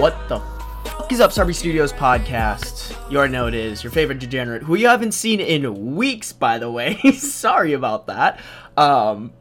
What 0.00 0.16
the 0.30 0.40
fuck 0.86 1.12
is 1.12 1.20
up, 1.20 1.30
Sarby 1.30 1.54
Studios 1.54 1.92
podcast? 1.92 2.96
You 3.10 3.18
already 3.18 3.34
know 3.34 3.48
it 3.48 3.52
is. 3.52 3.84
Your 3.84 3.92
favorite 3.92 4.18
degenerate, 4.18 4.62
who 4.62 4.74
you 4.74 4.86
haven't 4.88 5.12
seen 5.12 5.40
in 5.40 5.94
weeks, 5.94 6.32
by 6.32 6.56
the 6.56 6.70
way. 6.70 6.96
Sorry 7.18 7.74
about 7.74 8.06
that. 8.06 8.40
Um, 8.78 9.34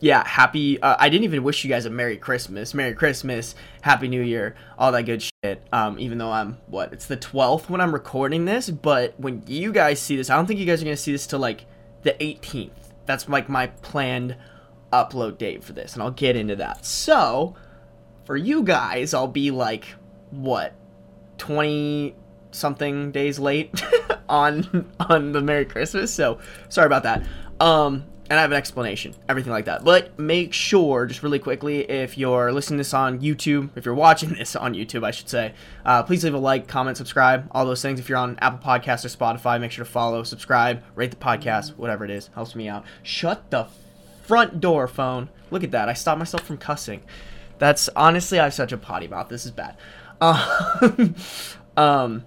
yeah, 0.00 0.26
happy. 0.26 0.80
Uh, 0.80 0.96
I 0.98 1.10
didn't 1.10 1.24
even 1.24 1.42
wish 1.42 1.62
you 1.64 1.68
guys 1.68 1.84
a 1.84 1.90
Merry 1.90 2.16
Christmas. 2.16 2.72
Merry 2.72 2.94
Christmas, 2.94 3.54
Happy 3.82 4.08
New 4.08 4.22
Year, 4.22 4.56
all 4.78 4.90
that 4.92 5.02
good 5.02 5.22
shit. 5.22 5.62
Um, 5.70 5.98
even 5.98 6.16
though 6.16 6.32
I'm, 6.32 6.56
what, 6.68 6.94
it's 6.94 7.08
the 7.08 7.18
12th 7.18 7.68
when 7.68 7.82
I'm 7.82 7.92
recording 7.92 8.46
this, 8.46 8.70
but 8.70 9.20
when 9.20 9.42
you 9.46 9.70
guys 9.70 10.00
see 10.00 10.16
this, 10.16 10.30
I 10.30 10.36
don't 10.36 10.46
think 10.46 10.58
you 10.58 10.64
guys 10.64 10.80
are 10.80 10.86
to 10.86 10.96
see 10.96 11.12
this 11.12 11.26
till 11.26 11.40
like 11.40 11.66
the 12.04 12.12
18th. 12.12 12.70
That's 13.04 13.28
like 13.28 13.50
my 13.50 13.66
planned 13.66 14.34
upload 14.94 15.36
date 15.36 15.62
for 15.62 15.74
this, 15.74 15.92
and 15.92 16.02
I'll 16.02 16.10
get 16.10 16.36
into 16.36 16.56
that. 16.56 16.86
So, 16.86 17.54
for 18.24 18.38
you 18.38 18.62
guys, 18.62 19.12
I'll 19.12 19.28
be 19.28 19.50
like, 19.50 19.84
what, 20.30 20.74
20 21.38 22.14
something 22.50 23.12
days 23.12 23.38
late 23.38 23.82
on 24.28 24.90
on 25.00 25.32
the 25.32 25.40
Merry 25.40 25.64
Christmas. 25.64 26.12
So, 26.12 26.38
sorry 26.68 26.86
about 26.86 27.02
that. 27.04 27.26
Um, 27.60 28.04
and 28.28 28.38
I 28.38 28.42
have 28.42 28.50
an 28.50 28.56
explanation, 28.56 29.14
everything 29.28 29.52
like 29.52 29.66
that. 29.66 29.84
But 29.84 30.18
make 30.18 30.52
sure, 30.52 31.06
just 31.06 31.22
really 31.22 31.38
quickly, 31.38 31.88
if 31.88 32.18
you're 32.18 32.52
listening 32.52 32.78
to 32.78 32.80
this 32.80 32.92
on 32.92 33.20
YouTube, 33.20 33.70
if 33.76 33.84
you're 33.84 33.94
watching 33.94 34.30
this 34.38 34.56
on 34.56 34.74
YouTube, 34.74 35.04
I 35.04 35.12
should 35.12 35.28
say, 35.28 35.54
uh, 35.84 36.02
please 36.02 36.24
leave 36.24 36.34
a 36.34 36.38
like, 36.38 36.66
comment, 36.66 36.96
subscribe, 36.96 37.48
all 37.52 37.64
those 37.64 37.82
things. 37.82 38.00
If 38.00 38.08
you're 38.08 38.18
on 38.18 38.36
Apple 38.40 38.58
podcast 38.58 39.04
or 39.04 39.08
Spotify, 39.08 39.60
make 39.60 39.70
sure 39.70 39.84
to 39.84 39.90
follow, 39.90 40.22
subscribe, 40.24 40.82
rate 40.96 41.10
the 41.10 41.16
podcast, 41.16 41.76
whatever 41.76 42.04
it 42.04 42.10
is, 42.10 42.30
helps 42.34 42.56
me 42.56 42.68
out. 42.68 42.84
Shut 43.02 43.50
the 43.50 43.68
front 44.24 44.60
door, 44.60 44.88
phone. 44.88 45.28
Look 45.50 45.62
at 45.62 45.70
that. 45.70 45.88
I 45.88 45.92
stopped 45.92 46.18
myself 46.18 46.42
from 46.42 46.58
cussing. 46.58 47.02
That's 47.58 47.88
honestly, 47.94 48.40
I 48.40 48.44
have 48.44 48.54
such 48.54 48.72
a 48.72 48.76
potty 48.76 49.06
mouth. 49.06 49.28
This 49.28 49.46
is 49.46 49.52
bad. 49.52 49.76
Um, 51.76 52.24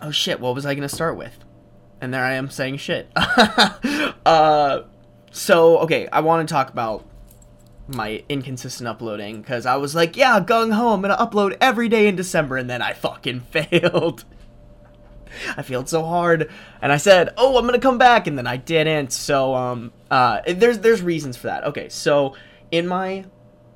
oh 0.00 0.10
shit, 0.10 0.40
what 0.40 0.54
was 0.54 0.64
I 0.64 0.74
gonna 0.74 0.88
start 0.88 1.16
with? 1.16 1.36
And 2.00 2.12
there 2.12 2.22
I 2.22 2.34
am 2.34 2.48
saying 2.48 2.76
shit. 2.76 3.10
uh, 3.16 4.82
so 5.32 5.78
okay, 5.78 6.08
I 6.12 6.20
want 6.20 6.46
to 6.46 6.52
talk 6.52 6.70
about 6.70 7.04
my 7.88 8.22
inconsistent 8.28 8.88
uploading 8.88 9.40
because 9.40 9.66
I 9.66 9.76
was 9.76 9.94
like, 9.94 10.16
yeah, 10.16 10.40
gung 10.40 10.72
ho, 10.72 10.92
I'm 10.92 11.02
gonna 11.02 11.16
upload 11.16 11.56
every 11.60 11.88
day 11.88 12.06
in 12.06 12.16
December, 12.16 12.56
and 12.56 12.70
then 12.70 12.82
I 12.82 12.92
fucking 12.92 13.40
failed. 13.50 14.24
I 15.56 15.62
failed 15.62 15.88
so 15.88 16.04
hard, 16.04 16.50
and 16.80 16.92
I 16.92 16.96
said, 16.96 17.34
"Oh, 17.36 17.58
I'm 17.58 17.66
gonna 17.66 17.78
come 17.78 17.98
back," 17.98 18.26
and 18.26 18.38
then 18.38 18.46
I 18.46 18.56
didn't. 18.56 19.12
So, 19.12 19.54
um, 19.54 19.92
uh, 20.10 20.40
there's 20.46 20.78
there's 20.78 21.02
reasons 21.02 21.36
for 21.36 21.48
that. 21.48 21.64
Okay, 21.64 21.90
so 21.90 22.34
in 22.70 22.86
my 22.86 23.26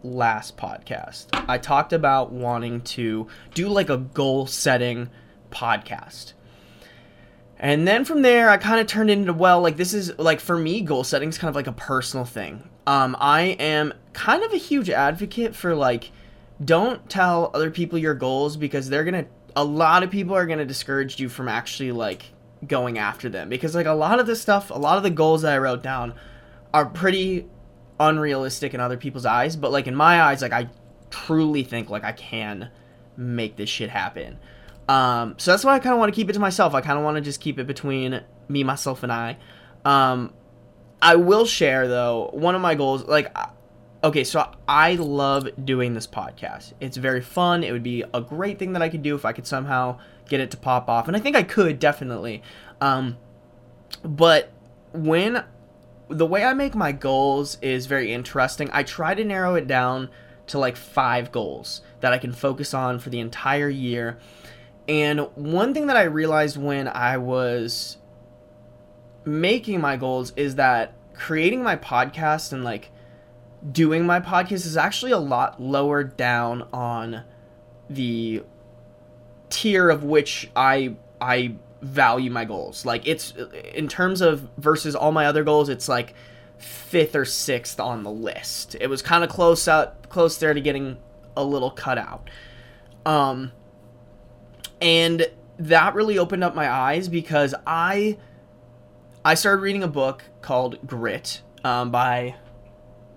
last 0.03 0.57
podcast, 0.57 1.27
I 1.49 1.59
talked 1.59 1.93
about 1.93 2.33
wanting 2.33 2.81
to 2.83 3.29
do 3.55 3.69
like 3.69 3.91
a 3.91 3.99
goal 3.99 4.47
setting 4.47 5.11
podcast. 5.51 6.33
And 7.59 7.87
then 7.87 8.07
from 8.07 8.23
there, 8.23 8.49
I 8.49 8.57
kind 8.57 8.81
of 8.81 8.87
turned 8.87 9.11
into, 9.11 9.35
well, 9.35 9.61
like 9.61 9.77
this 9.77 9.93
is 9.93 10.19
like 10.19 10.41
for 10.41 10.57
me, 10.57 10.81
goal 10.81 11.05
setting 11.05 11.29
is 11.29 11.37
kind 11.37 11.51
of 11.51 11.55
like 11.55 11.67
a 11.67 11.73
personal 11.73 12.25
thing. 12.25 12.69
Um, 12.87 13.17
I 13.21 13.43
am 13.61 13.93
kind 14.15 14.43
of 14.43 14.53
a 14.53 14.57
huge 14.57 14.89
advocate 14.89 15.55
for 15.55 15.75
like, 15.75 16.11
don't 16.65 17.09
tell 17.11 17.51
other 17.55 17.71
people 17.71 17.99
your 17.99 18.15
goals 18.15 18.57
because 18.57 18.89
they're 18.89 19.05
gonna, 19.05 19.27
a 19.55 19.65
lot 19.65 20.03
of 20.03 20.11
people 20.11 20.35
are 20.35 20.47
gonna 20.47 20.65
discourage 20.65 21.21
you 21.21 21.29
from 21.29 21.49
actually 21.49 21.93
like 21.93 22.33
going 22.67 22.99
after 22.99 23.29
them 23.29 23.49
because 23.49 23.75
like 23.75 23.87
a 23.87 23.93
lot 23.93 24.19
of 24.21 24.27
the 24.27 24.37
stuff, 24.37 24.71
a 24.71 24.79
lot 24.79 24.97
of 24.97 25.03
the 25.03 25.11
goals 25.11 25.43
that 25.43 25.53
I 25.53 25.59
wrote 25.59 25.83
down 25.83 26.15
are 26.73 26.87
pretty 26.87 27.47
unrealistic 28.01 28.75
in 28.75 28.81
other 28.81 28.97
people's 28.97 29.27
eyes, 29.27 29.55
but 29.55 29.71
like 29.71 29.87
in 29.87 29.95
my 29.95 30.23
eyes, 30.23 30.43
like 30.43 30.53
I 30.53 30.69
truly 31.11 31.63
think 31.63 31.91
like 31.91 32.03
I 32.03 32.13
can 32.13 32.71
make 33.17 33.57
this 33.57 33.69
shit 33.69 33.91
happen. 33.91 34.39
Um, 34.89 35.37
so 35.39 35.53
that's 35.53 35.65
why 35.65 35.75
I 35.75 35.79
kind 35.79 35.93
of 35.93 36.01
want 36.01 36.13
to 36.13 36.17
keep 36.17 36.29
it 36.29 36.33
to 36.33 36.41
myself. 36.41 36.75
I 36.75 36.81
kind 36.81 36.99
of 36.99 37.05
want 37.05 37.17
to 37.17 37.21
just 37.21 37.41
keep 37.41 37.59
it 37.61 37.67
between 37.67 38.23
me, 38.49 38.65
myself, 38.65 39.05
and 39.05 39.13
I. 39.13 39.37
Um, 39.85 40.33
I 41.01 41.17
will 41.17 41.47
share 41.47 41.87
though 41.87 42.31
one 42.33 42.55
of 42.55 42.61
my 42.61 42.75
goals. 42.75 43.05
Like, 43.05 43.35
okay, 44.03 44.25
so 44.25 44.51
I 44.67 44.95
love 44.95 45.49
doing 45.65 45.95
this 45.95 46.07
podcast. 46.07 46.73
It's 46.81 46.97
very 46.97 47.21
fun. 47.21 47.63
It 47.63 47.73
would 47.73 47.83
be 47.83 48.03
a 48.13 48.21
great 48.21 48.59
thing 48.59 48.73
that 48.73 48.83
I 48.83 48.89
could 48.89 49.03
do 49.03 49.15
if 49.15 49.25
I 49.25 49.33
could 49.33 49.47
somehow 49.47 49.99
get 50.29 50.41
it 50.41 50.51
to 50.53 50.57
pop 50.57 50.89
off, 50.89 51.07
and 51.07 51.17
I 51.17 51.21
think 51.21 51.37
I 51.37 51.43
could 51.43 51.79
definitely. 51.79 52.43
Um, 52.81 53.19
but 54.03 54.53
when 54.93 55.45
the 56.11 56.27
way 56.27 56.45
I 56.45 56.55
make 56.55 56.75
my 56.75 56.93
goals 56.93 57.57
is 57.63 57.87
very 57.87 58.13
interesting. 58.13 58.69
I 58.73 58.83
try 58.83 59.15
to 59.15 59.25
narrow 59.25 59.55
it 59.55 59.67
down 59.67 60.11
to 60.49 60.59
like 60.59 60.77
five 60.77 61.31
goals 61.31 61.81
that 62.01 62.13
I 62.13 62.19
can 62.19 62.33
focus 62.33 62.75
on 62.75 62.99
for 62.99 63.11
the 63.11 63.21
entire 63.21 63.69
year. 63.69 64.19
And 64.89 65.21
one 65.37 65.73
thing 65.73 65.87
that 65.87 65.97
I 65.97 66.03
realized 66.03 66.57
when 66.57 66.89
I 66.89 67.17
was 67.17 67.99
making 69.25 69.81
my 69.81 69.97
goals 69.97 70.33
is 70.37 70.57
that 70.57 70.95
creating 71.15 71.63
my 71.63 71.77
podcast 71.77 72.53
and 72.53 72.65
like 72.65 72.91
doing 73.71 74.05
my 74.05 74.19
podcast 74.19 74.67
is 74.67 74.77
actually 74.77 75.13
a 75.13 75.19
lot 75.19 75.63
lower 75.63 76.03
down 76.03 76.67
on 76.73 77.23
the 77.89 78.43
tier 79.51 79.91
of 79.91 80.03
which 80.03 80.51
I 80.57 80.97
I 81.21 81.57
value 81.83 82.31
my 82.31 82.45
goals. 82.45 82.85
Like 82.85 83.07
it's 83.07 83.33
in 83.75 83.89
terms 83.89 84.21
of 84.21 84.49
versus 84.59 84.95
all 84.95 85.13
my 85.13 85.27
other 85.27 85.45
goals, 85.45 85.69
it's 85.69 85.89
like 85.89 86.15
fifth 86.59 87.17
or 87.17 87.25
sixth 87.25 87.81
on 87.81 88.03
the 88.03 88.11
list. 88.11 88.77
It 88.81 88.89
was 88.89 89.03
kind 89.03 89.25
of 89.25 89.31
close 89.31 89.67
out, 89.69 90.09
close 90.09 90.39
there 90.39 90.55
to 90.55 90.61
getting 90.61 90.99
a 91.37 91.45
little 91.45 91.71
cut 91.71 91.99
out. 91.99 92.29
Um, 93.07 93.53
and 94.81 95.27
that 95.59 95.95
really 95.95 96.19
opened 96.19 96.45
up 96.45 96.55
my 96.55 96.71
eyes 96.71 97.09
because 97.09 97.55
I 97.67 98.19
I 99.25 99.35
started 99.35 99.63
reading 99.63 99.83
a 99.83 99.89
book 99.89 100.25
called 100.41 100.87
Grit 100.87 101.43
um, 101.65 101.91
by 101.91 102.35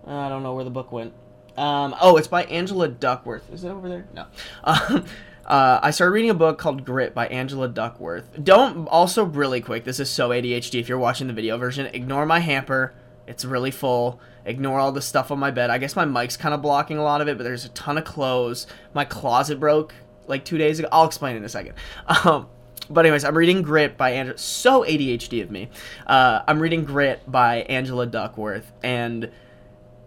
I 0.06 0.30
don't 0.30 0.44
know 0.44 0.54
where 0.54 0.66
the 0.66 0.70
book 0.70 0.92
went. 0.92 1.14
Um, 1.56 1.96
oh, 2.02 2.18
it's 2.18 2.28
by 2.28 2.44
Angela 2.46 2.88
Duckworth. 2.88 3.52
Is 3.54 3.64
it 3.64 3.70
over 3.70 3.88
there? 3.88 4.08
No. 4.14 4.26
Um, 4.64 5.06
uh, 5.46 5.80
I 5.82 5.92
started 5.92 6.14
reading 6.14 6.30
a 6.30 6.36
book 6.36 6.58
called 6.58 6.86
Grit 6.86 7.14
by 7.14 7.28
Angela 7.28 7.68
Duckworth. 7.68 8.44
Don't 8.44 8.88
also 8.88 9.24
really 9.24 9.62
quick. 9.62 9.84
This 9.84 10.00
is 10.00 10.10
so 10.10 10.30
ADHD. 10.30 10.80
If 10.80 10.88
you're 10.88 10.98
watching 10.98 11.28
the 11.28 11.34
video 11.34 11.58
version, 11.58 11.88
ignore 11.88 12.26
my 12.26 12.40
hamper. 12.40 12.94
It's 13.28 13.44
really 13.44 13.72
full. 13.72 14.20
Ignore 14.46 14.80
all 14.80 14.92
the 14.92 15.02
stuff 15.02 15.32
on 15.32 15.40
my 15.40 15.52
bed. 15.52 15.70
I 15.70 15.78
guess 15.78 15.96
my 15.96 16.06
mic's 16.06 16.38
kind 16.38 16.54
of 16.54 16.62
blocking 16.62 16.98
a 16.98 17.04
lot 17.04 17.22
of 17.22 17.28
it, 17.28 17.38
but 17.38 17.44
there's 17.44 17.66
a 17.66 17.70
ton 17.70 17.98
of 17.98 18.04
clothes. 18.04 18.68
My 18.94 19.06
closet 19.06 19.60
broke 19.60 19.94
like 20.28 20.46
two 20.46 20.58
days 20.58 20.80
ago. 20.80 20.88
I'll 20.92 21.06
explain 21.06 21.36
in 21.36 21.44
a 21.44 21.50
second. 21.50 21.76
Um, 22.26 22.48
but 22.90 23.06
anyways, 23.06 23.24
I'm 23.24 23.38
reading 23.38 23.62
Grit 23.62 23.98
by 23.98 24.12
Angela. 24.12 24.38
So 24.38 24.84
ADHD 24.84 25.42
of 25.42 25.50
me. 25.50 25.70
Uh, 26.06 26.42
I'm 26.46 26.60
reading 26.60 26.84
Grit 26.84 27.22
by 27.26 27.62
Angela 27.62 28.06
Duckworth, 28.06 28.70
and 28.84 29.32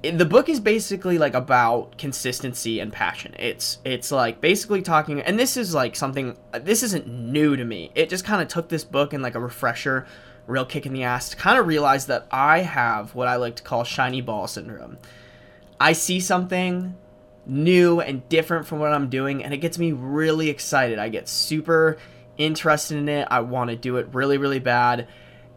the 0.03 0.25
book 0.25 0.49
is 0.49 0.61
basically 0.61 1.19
like 1.19 1.35
about 1.35 1.97
consistency 1.99 2.81
and 2.81 2.93
passion. 2.93 3.35
It's 3.39 3.79
it's 3.85 4.13
like 4.13 4.41
basically 4.41 4.83
talking 4.83 5.21
and 5.21 5.39
this 5.39 5.57
is 5.57 5.75
like 5.75 5.97
something 5.97 6.37
uh, 6.53 6.59
this 6.59 6.83
isn't 6.83 7.07
new 7.07 7.57
to 7.57 7.65
me. 7.65 7.91
It 7.95 8.09
just 8.09 8.25
kind 8.25 8.43
of 8.43 8.49
took 8.49 8.69
this 8.69 8.85
book 8.85 9.13
and 9.13 9.23
like 9.23 9.35
a 9.35 9.41
refresher, 9.41 10.07
real 10.47 10.65
kick 10.65 10.87
in 10.87 10.93
the 10.93 11.03
ass 11.03 11.31
to 11.31 11.37
kind 11.37 11.59
of 11.59 11.67
realize 11.67 12.07
that 12.07 12.27
I 12.31 12.61
have 12.61 13.15
what 13.15 13.29
I 13.29 13.37
like 13.37 13.57
to 13.57 13.63
call 13.63 13.85
shiny 13.85 14.21
ball 14.21 14.47
syndrome. 14.47 14.99
I 15.81 15.93
see 15.93 16.21
something 16.21 16.97
new 17.47 18.01
and 18.01 18.29
different 18.29 18.67
from 18.67 18.81
what 18.81 18.93
I'm 18.93 19.09
doing 19.09 19.43
and 19.43 19.55
it 19.55 19.59
gets 19.59 19.79
me 19.79 19.93
really 19.93 20.51
excited. 20.51 20.99
I 20.99 21.09
get 21.09 21.29
super 21.29 21.97
interested 22.37 22.99
in 22.99 23.09
it. 23.09 23.29
I 23.31 23.41
want 23.41 23.71
to 23.71 23.77
do 23.77 23.97
it 23.97 24.09
really 24.13 24.37
really 24.37 24.61
bad 24.61 25.09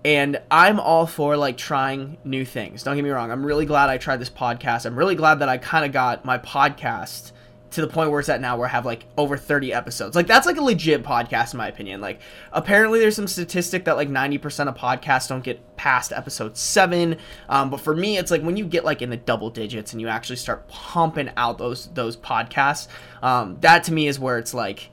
and 0.05 0.41
I'm 0.49 0.79
all 0.79 1.05
for 1.05 1.35
like 1.35 1.57
trying 1.57 2.17
new 2.23 2.45
things. 2.45 2.83
Don't 2.83 2.95
get 2.95 3.03
me 3.03 3.09
wrong. 3.09 3.31
I'm 3.31 3.45
really 3.45 3.65
glad 3.65 3.89
I 3.89 3.97
tried 3.97 4.17
this 4.17 4.29
podcast. 4.29 4.85
I'm 4.85 4.97
really 4.97 5.15
glad 5.15 5.39
that 5.39 5.49
I 5.49 5.57
kind 5.57 5.85
of 5.85 5.91
got 5.91 6.23
my 6.23 6.37
podcast 6.37 7.33
to 7.71 7.81
the 7.81 7.87
point 7.87 8.09
where 8.09 8.19
it's 8.19 8.29
at 8.29 8.41
now 8.41 8.57
where 8.57 8.67
I 8.67 8.71
have 8.71 8.85
like 8.85 9.05
over 9.17 9.37
30 9.37 9.73
episodes. 9.73 10.15
Like 10.15 10.25
that's 10.25 10.47
like 10.47 10.57
a 10.57 10.61
legit 10.61 11.03
podcast 11.03 11.53
in 11.53 11.59
my 11.59 11.67
opinion. 11.67 12.01
Like 12.01 12.19
apparently 12.51 12.99
there's 12.99 13.15
some 13.15 13.27
statistic 13.27 13.85
that 13.85 13.95
like 13.95 14.09
90% 14.09 14.67
of 14.67 14.75
podcasts 14.75 15.27
don't 15.27 15.43
get 15.43 15.75
past 15.75 16.11
episode 16.11 16.57
7. 16.57 17.17
Um, 17.47 17.69
but 17.69 17.79
for 17.79 17.95
me 17.95 18.17
it's 18.17 18.31
like 18.31 18.41
when 18.41 18.57
you 18.57 18.65
get 18.65 18.85
like 18.85 19.01
in 19.01 19.09
the 19.09 19.17
double 19.17 19.49
digits 19.49 19.91
and 19.91 20.01
you 20.01 20.07
actually 20.07 20.37
start 20.37 20.67
pumping 20.67 21.29
out 21.37 21.57
those 21.57 21.87
those 21.89 22.17
podcasts, 22.17 22.87
um, 23.21 23.57
that 23.61 23.83
to 23.83 23.93
me 23.93 24.07
is 24.07 24.19
where 24.19 24.39
it's 24.39 24.53
like 24.53 24.89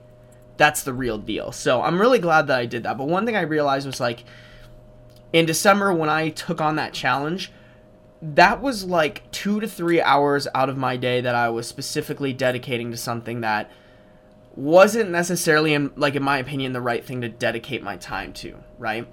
that's 0.58 0.82
the 0.82 0.92
real 0.92 1.18
deal. 1.18 1.52
So 1.52 1.80
I'm 1.80 1.98
really 1.98 2.18
glad 2.18 2.46
that 2.48 2.58
I 2.58 2.66
did 2.66 2.82
that. 2.82 2.98
But 2.98 3.08
one 3.08 3.24
thing 3.24 3.36
I 3.36 3.42
realized 3.42 3.86
was 3.86 4.00
like 4.00 4.24
in 5.36 5.44
December 5.44 5.92
when 5.92 6.08
I 6.08 6.30
took 6.30 6.62
on 6.62 6.76
that 6.76 6.94
challenge, 6.94 7.52
that 8.22 8.62
was 8.62 8.84
like 8.86 9.30
two 9.32 9.60
to 9.60 9.68
three 9.68 10.00
hours 10.00 10.48
out 10.54 10.70
of 10.70 10.78
my 10.78 10.96
day 10.96 11.20
that 11.20 11.34
I 11.34 11.50
was 11.50 11.66
specifically 11.66 12.32
dedicating 12.32 12.90
to 12.90 12.96
something 12.96 13.42
that 13.42 13.70
wasn't 14.54 15.10
necessarily, 15.10 15.74
in, 15.74 15.92
like 15.94 16.14
in 16.14 16.22
my 16.22 16.38
opinion, 16.38 16.72
the 16.72 16.80
right 16.80 17.04
thing 17.04 17.20
to 17.20 17.28
dedicate 17.28 17.82
my 17.82 17.98
time 17.98 18.32
to, 18.32 18.56
right? 18.78 19.06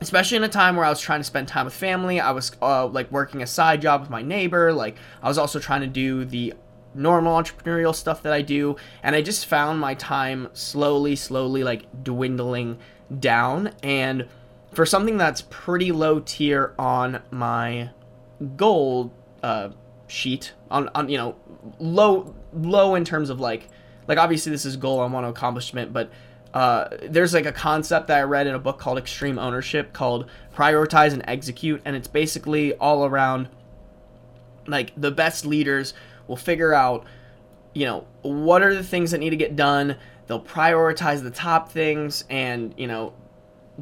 Especially 0.00 0.38
in 0.38 0.44
a 0.44 0.48
time 0.48 0.76
where 0.76 0.86
I 0.86 0.88
was 0.88 1.00
trying 1.00 1.20
to 1.20 1.24
spend 1.24 1.46
time 1.46 1.66
with 1.66 1.74
family, 1.74 2.20
I 2.20 2.30
was 2.30 2.52
uh, 2.62 2.86
like 2.86 3.12
working 3.12 3.42
a 3.42 3.46
side 3.46 3.82
job 3.82 4.00
with 4.00 4.08
my 4.08 4.22
neighbor, 4.22 4.72
like 4.72 4.96
I 5.22 5.28
was 5.28 5.36
also 5.36 5.58
trying 5.58 5.82
to 5.82 5.86
do 5.86 6.24
the 6.24 6.54
normal 6.94 7.36
entrepreneurial 7.36 7.94
stuff 7.94 8.22
that 8.22 8.32
I 8.32 8.40
do, 8.40 8.76
and 9.02 9.14
I 9.14 9.20
just 9.20 9.44
found 9.44 9.78
my 9.78 9.92
time 9.92 10.48
slowly, 10.54 11.16
slowly 11.16 11.62
like 11.62 12.02
dwindling 12.02 12.78
down. 13.20 13.72
And 13.82 14.26
for 14.74 14.86
something 14.86 15.16
that's 15.16 15.42
pretty 15.42 15.92
low 15.92 16.20
tier 16.20 16.74
on 16.78 17.22
my 17.30 17.90
goal 18.56 19.12
uh, 19.42 19.70
sheet, 20.06 20.52
on, 20.70 20.88
on 20.94 21.08
you 21.08 21.16
know 21.16 21.36
low 21.78 22.34
low 22.52 22.94
in 22.94 23.04
terms 23.04 23.30
of 23.30 23.40
like 23.40 23.68
like 24.08 24.18
obviously 24.18 24.52
this 24.52 24.64
is 24.64 24.76
goal 24.76 25.00
I 25.00 25.06
want 25.06 25.24
to 25.24 25.28
accomplishment, 25.30 25.92
but 25.92 26.10
uh, 26.52 26.88
there's 27.02 27.34
like 27.34 27.46
a 27.46 27.52
concept 27.52 28.06
that 28.08 28.18
I 28.18 28.22
read 28.22 28.46
in 28.46 28.54
a 28.54 28.58
book 28.60 28.78
called 28.78 28.96
Extreme 28.96 29.38
Ownership 29.38 29.92
called 29.92 30.30
Prioritize 30.54 31.12
and 31.12 31.24
Execute, 31.26 31.82
and 31.84 31.96
it's 31.96 32.06
basically 32.06 32.74
all 32.74 33.04
around 33.04 33.48
like 34.66 34.92
the 34.96 35.10
best 35.10 35.44
leaders 35.44 35.94
will 36.26 36.36
figure 36.36 36.72
out, 36.72 37.04
you 37.74 37.84
know, 37.84 38.06
what 38.22 38.62
are 38.62 38.74
the 38.74 38.84
things 38.84 39.10
that 39.10 39.18
need 39.18 39.30
to 39.30 39.36
get 39.36 39.56
done. 39.56 39.96
They'll 40.26 40.40
prioritize 40.40 41.22
the 41.22 41.30
top 41.30 41.70
things 41.70 42.24
and, 42.30 42.72
you 42.78 42.86
know, 42.86 43.12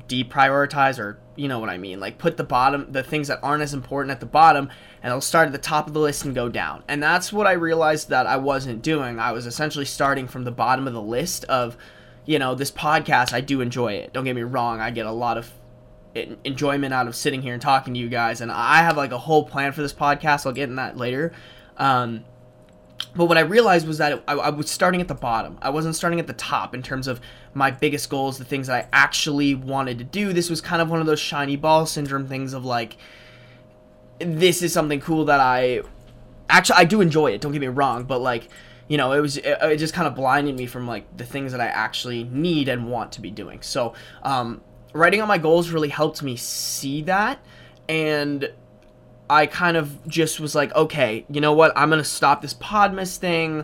deprioritize 0.09 0.99
or 0.99 1.19
you 1.37 1.49
know 1.49 1.59
what 1.59 1.69
I 1.69 1.79
mean, 1.79 2.01
like 2.01 2.19
put 2.19 2.37
the 2.37 2.45
bottom 2.45 2.91
the 2.91 3.03
things 3.03 3.29
that 3.29 3.41
aren't 3.43 3.63
as 3.63 3.75
important 3.75 4.11
at 4.11 4.21
the 4.21 4.27
bottom 4.27 4.71
and 5.03 5.11
they'll 5.11 5.21
start 5.21 5.47
at 5.47 5.53
the 5.53 5.59
top 5.59 5.87
of 5.87 5.93
the 5.93 6.01
list 6.01 6.25
and 6.25 6.35
go 6.35 6.49
down. 6.49 6.83
And 6.89 7.03
that's 7.03 7.33
what 7.33 7.47
I 7.47 7.53
realized 7.53 8.09
that 8.09 8.27
I 8.27 8.37
wasn't 8.37 8.83
doing. 8.83 9.19
I 9.19 9.33
was 9.33 9.47
essentially 9.47 9.85
starting 9.85 10.27
from 10.29 10.45
the 10.45 10.51
bottom 10.51 10.87
of 10.87 10.95
the 10.95 11.03
list 11.03 11.45
of 11.45 11.77
you 12.25 12.39
know, 12.39 12.55
this 12.55 12.71
podcast, 12.71 13.33
I 13.33 13.41
do 13.41 13.61
enjoy 13.61 13.95
it. 13.95 14.13
Don't 14.13 14.25
get 14.25 14.37
me 14.37 14.43
wrong, 14.43 14.81
I 14.81 14.93
get 14.93 15.07
a 15.07 15.13
lot 15.13 15.39
of 15.39 15.51
enjoyment 16.45 16.95
out 16.95 17.09
of 17.09 17.17
sitting 17.17 17.43
here 17.43 17.55
and 17.55 17.63
talking 17.63 17.95
to 17.95 18.01
you 18.01 18.09
guys 18.09 18.43
and 18.43 18.53
I 18.53 18.83
have 18.83 18.97
like 18.97 19.13
a 19.13 19.19
whole 19.19 19.45
plan 19.45 19.73
for 19.73 19.83
this 19.83 19.95
podcast. 19.95 20.47
I'll 20.47 20.53
get 20.53 20.69
in 20.69 20.77
that 20.77 20.97
later. 20.97 21.33
Um 21.79 22.25
but 23.15 23.27
what 23.27 23.37
I 23.37 23.43
realized 23.43 23.87
was 23.87 23.99
that 23.99 24.23
I, 24.27 24.35
I, 24.35 24.51
was 24.51 24.71
starting 24.71 25.01
at 25.01 25.09
the 25.09 25.15
bottom. 25.15 25.59
I 25.61 25.71
wasn't 25.71 25.97
starting 25.97 26.19
at 26.19 26.27
the 26.27 26.33
top 26.33 26.75
in 26.75 26.83
terms 26.83 27.07
of 27.07 27.21
my 27.53 27.71
biggest 27.71 28.09
goals, 28.09 28.39
the 28.39 28.45
things 28.45 28.69
that 28.69 28.85
I 28.85 28.89
actually 28.93 29.55
wanted 29.55 29.99
to 29.99 30.05
do. 30.05 30.33
This 30.33 30.49
was 30.49 30.61
kind 30.61 30.81
of 30.81 30.89
one 30.89 31.01
of 31.01 31.07
those 31.07 31.21
shiny 31.21 31.57
ball 31.57 31.85
syndrome 31.85 32.27
things 32.27 32.55
of 32.55 32.65
like, 32.65 32.97
this 34.19 34.63
is 34.63 34.73
something 34.73 35.01
cool 35.01 35.27
that 35.27 35.41
I 35.41 35.83
actually 36.49 36.77
I 36.77 36.85
do 36.85 37.01
enjoy 37.01 37.33
it. 37.33 37.41
Don't 37.41 37.53
get 37.53 37.61
me 37.61 37.69
wrong, 37.69 38.05
but 38.05 38.21
like, 38.21 38.49
you 38.89 38.97
know, 38.97 39.13
it 39.13 39.21
was 39.21 39.37
it, 39.37 39.59
it 39.61 39.77
just 39.77 39.95
kind 39.95 40.07
of 40.07 40.15
blinded 40.15 40.57
me 40.57 40.67
from 40.67 40.87
like 40.87 41.17
the 41.17 41.25
things 41.25 41.53
that 41.53 41.61
I 41.61 41.67
actually 41.67 42.25
need 42.25 42.69
and 42.69 42.91
want 42.91 43.13
to 43.13 43.21
be 43.21 43.31
doing. 43.31 43.63
So, 43.63 43.95
um, 44.23 44.63
writing 44.93 45.21
out 45.21 45.29
my 45.29 45.39
goals 45.39 45.71
really 45.71 45.89
helped 45.89 46.23
me 46.23 46.37
see 46.37 47.03
that 47.03 47.41
and 47.89 48.53
I 49.33 49.47
kind 49.47 49.79
of 49.79 50.07
just 50.07 50.41
was 50.41 50.55
like, 50.55 50.75
okay, 50.75 51.25
you 51.31 51.41
know 51.41 51.55
what? 51.55 51.73
I'm 51.75 51.89
gonna 51.89 52.05
stop 52.05 52.43
this 52.43 52.53
Podmas 52.53 53.17
thing. 53.17 53.61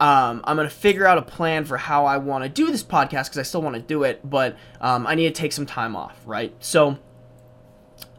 Um, 0.00 0.42
I'm 0.44 0.56
gonna 0.56 0.68
figure 0.68 1.06
out 1.06 1.16
a 1.16 1.22
plan 1.22 1.64
for 1.64 1.78
how 1.78 2.04
I 2.04 2.18
want 2.18 2.44
to 2.44 2.50
do 2.50 2.70
this 2.70 2.84
podcast 2.84 3.24
because 3.24 3.38
I 3.38 3.42
still 3.42 3.62
want 3.62 3.74
to 3.76 3.82
do 3.82 4.04
it, 4.04 4.20
but 4.28 4.56
um, 4.82 5.06
I 5.06 5.14
need 5.14 5.34
to 5.34 5.40
take 5.40 5.52
some 5.52 5.64
time 5.64 5.96
off, 5.96 6.16
right? 6.26 6.54
So 6.60 6.98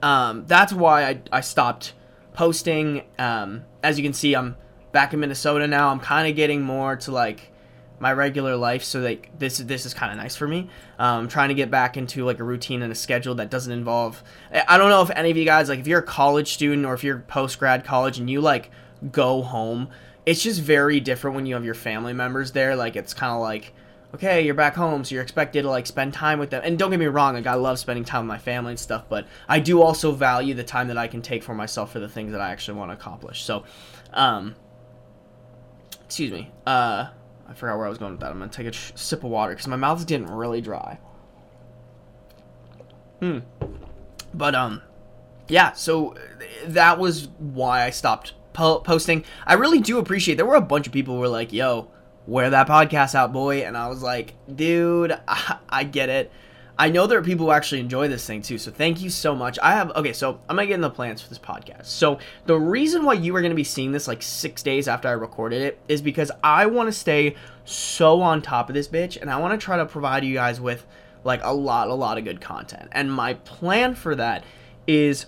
um, 0.02 0.46
that's 0.48 0.74
why 0.74 1.04
I, 1.04 1.22
I 1.32 1.42
stopped 1.42 1.94
posting. 2.34 3.04
Um, 3.20 3.66
as 3.84 4.00
you 4.00 4.04
can 4.04 4.14
see, 4.14 4.36
I'm 4.36 4.58
back 4.92 5.14
in 5.14 5.20
Minnesota 5.20 5.68
now. 5.68 5.90
I'm 5.90 6.00
kind 6.00 6.28
of 6.28 6.36
getting 6.36 6.64
more 6.64 6.96
to 6.98 7.12
like 7.12 7.52
my 8.00 8.14
regular 8.14 8.56
life 8.56 8.84
so 8.84 9.00
like 9.00 9.30
this 9.38 9.58
this 9.58 9.86
is 9.86 9.94
kind 9.94 10.12
of 10.12 10.18
nice 10.18 10.36
for 10.36 10.48
me. 10.48 10.70
Um, 10.98 11.28
trying 11.28 11.50
to 11.50 11.56
get 11.56 11.70
back 11.70 11.98
into 11.98 12.26
like 12.26 12.40
a 12.40 12.44
routine 12.44 12.82
and 12.82 12.92
a 12.92 12.96
schedule 12.96 13.36
that 13.36 13.50
doesn't 13.50 13.72
involve 13.72 14.24
i 14.68 14.78
don't 14.78 14.90
know 14.90 15.02
if 15.02 15.10
any 15.12 15.32
of 15.32 15.38
you 15.38 15.46
guys 15.46 15.70
like 15.70 15.80
if 15.80 15.88
you're 15.88 16.00
a 16.00 16.04
college 16.04 16.54
student 16.54 16.86
or 16.86 16.94
if 16.94 17.04
you're 17.04 17.20
post 17.20 17.60
grad 17.60 17.86
college 17.86 18.20
and 18.20 18.30
you 18.30 18.42
like 18.42 18.70
go 19.12 19.42
home 19.42 19.90
it's 20.30 20.44
just 20.44 20.62
very 20.62 21.00
different 21.00 21.36
when 21.36 21.48
you 21.48 21.56
have 21.56 21.66
your 21.66 21.74
family 21.74 22.14
members 22.14 22.52
there. 22.52 22.76
Like 22.76 22.96
it's 22.96 23.16
kind 23.16 23.34
of 23.34 23.42
like 23.42 23.74
okay 24.14 24.42
you're 24.42 24.56
back 24.56 24.76
home 24.76 25.04
so 25.04 25.14
you're 25.14 25.24
expected 25.24 25.62
to 25.62 25.70
like 25.70 25.88
spend 25.88 26.14
time 26.14 26.38
with 26.40 26.52
them. 26.52 26.62
And 26.64 26.78
don't 26.78 26.92
get 26.92 27.00
me 27.00 27.08
wrong 27.08 27.34
like 27.36 27.48
i 27.48 27.54
love 27.54 27.78
spending 27.80 28.04
time 28.04 28.24
with 28.24 28.28
my 28.28 28.38
family 28.40 28.72
and 28.72 28.80
stuff 28.80 29.06
but 29.08 29.28
i 29.48 29.60
do 29.60 29.84
also 29.84 30.12
value 30.12 30.56
the 30.56 30.64
time 30.64 30.88
that 30.88 30.98
i 30.98 31.08
can 31.08 31.22
take 31.22 31.44
for 31.44 31.54
myself 31.54 31.92
for 31.92 32.00
the 32.00 32.10
things 32.10 32.32
that 32.32 32.42
i 32.42 32.50
actually 32.52 32.78
want 32.78 32.90
to 32.90 32.94
accomplish. 32.94 33.44
So 33.44 33.64
um 34.14 34.56
excuse 36.06 36.32
me 36.32 36.52
uh 36.66 37.10
I 37.50 37.54
forgot 37.54 37.78
where 37.78 37.88
I 37.88 37.90
was 37.90 37.98
going 37.98 38.12
with 38.12 38.22
that. 38.22 38.32
I'm 38.32 38.40
gonna 38.40 38.52
take 38.52 38.68
a 38.68 38.74
sip 38.74 39.24
of 39.24 39.32
water 39.32 39.54
because 39.54 39.68
my 39.68 39.76
mouth's 39.76 40.06
getting 40.06 40.28
really 40.28 40.62
dry. 40.62 41.00
Hmm. 43.20 43.40
But 44.34 44.56
um, 44.56 44.82
yeah. 45.48 45.74
So 45.74 46.16
that 46.66 47.00
was 47.00 47.28
why 47.40 47.84
I 47.84 47.90
stopped 47.90 48.34
po- 48.54 48.80
posting. 48.80 49.26
I 49.46 49.56
really 49.56 49.80
do 49.80 49.98
appreciate. 49.98 50.36
There 50.36 50.46
were 50.46 50.56
a 50.56 50.62
bunch 50.62 50.88
of 50.88 50.94
people 50.94 51.16
who 51.16 51.22
were 51.22 51.28
like, 51.28 51.52
"Yo, 51.52 51.90
wear 52.28 52.50
that 52.52 52.68
podcast 52.68 53.16
out, 53.16 53.34
boy," 53.34 53.62
and 53.62 53.76
I 53.76 53.88
was 53.88 54.04
like, 54.04 54.36
"Dude, 54.54 55.18
I, 55.28 55.58
I 55.70 55.84
get 55.84 56.10
it." 56.10 56.32
I 56.80 56.88
know 56.88 57.08
there 57.08 57.20
are 57.20 57.24
people 57.24 57.48
who 57.48 57.52
actually 57.52 57.82
enjoy 57.82 58.08
this 58.08 58.26
thing 58.26 58.42
too, 58.42 58.58
so 58.58 58.72
thank 58.72 59.02
you 59.02 59.10
so 59.10 59.36
much. 59.36 59.60
I 59.62 59.74
have 59.74 59.92
okay, 59.98 60.14
so 60.14 60.40
I'm 60.48 60.56
gonna 60.56 60.66
get 60.66 60.76
in 60.76 60.82
the 60.82 60.90
plans 60.90 61.22
for 61.22 61.28
this 61.28 61.38
podcast. 61.38 61.88
So 61.88 62.20
the 62.46 62.58
reason 62.58 63.04
why 63.04 63.14
you 63.14 63.36
are 63.36 63.42
gonna 63.42 63.54
be 63.54 63.66
seeing 63.66 63.92
this 63.92 64.08
like 64.08 64.22
six 64.22 64.64
days 64.64 64.88
after 64.88 65.10
I 65.10 65.12
recorded 65.12 65.62
it 65.62 65.78
is 65.90 66.02
because 66.02 66.32
I 66.42 66.68
want 66.68 66.88
to 66.88 66.94
stay 66.94 67.36
so 67.66 68.22
on 68.22 68.42
top 68.42 68.70
of 68.70 68.76
this 68.76 68.88
bitch, 68.88 69.20
and 69.20 69.30
I 69.30 69.38
want 69.40 69.60
to 69.60 69.64
try 69.64 69.76
to 69.76 69.86
provide 69.86 70.24
you 70.24 70.34
guys 70.34 70.62
with 70.62 70.86
like 71.26 71.42
a 71.44 71.54
lot, 71.54 71.90
a 71.90 71.94
lot 71.94 72.18
of 72.18 72.24
good 72.24 72.40
content. 72.40 72.88
And 72.94 73.12
my 73.12 73.34
plan 73.34 73.94
for 73.94 74.16
that 74.16 74.46
is 74.88 75.26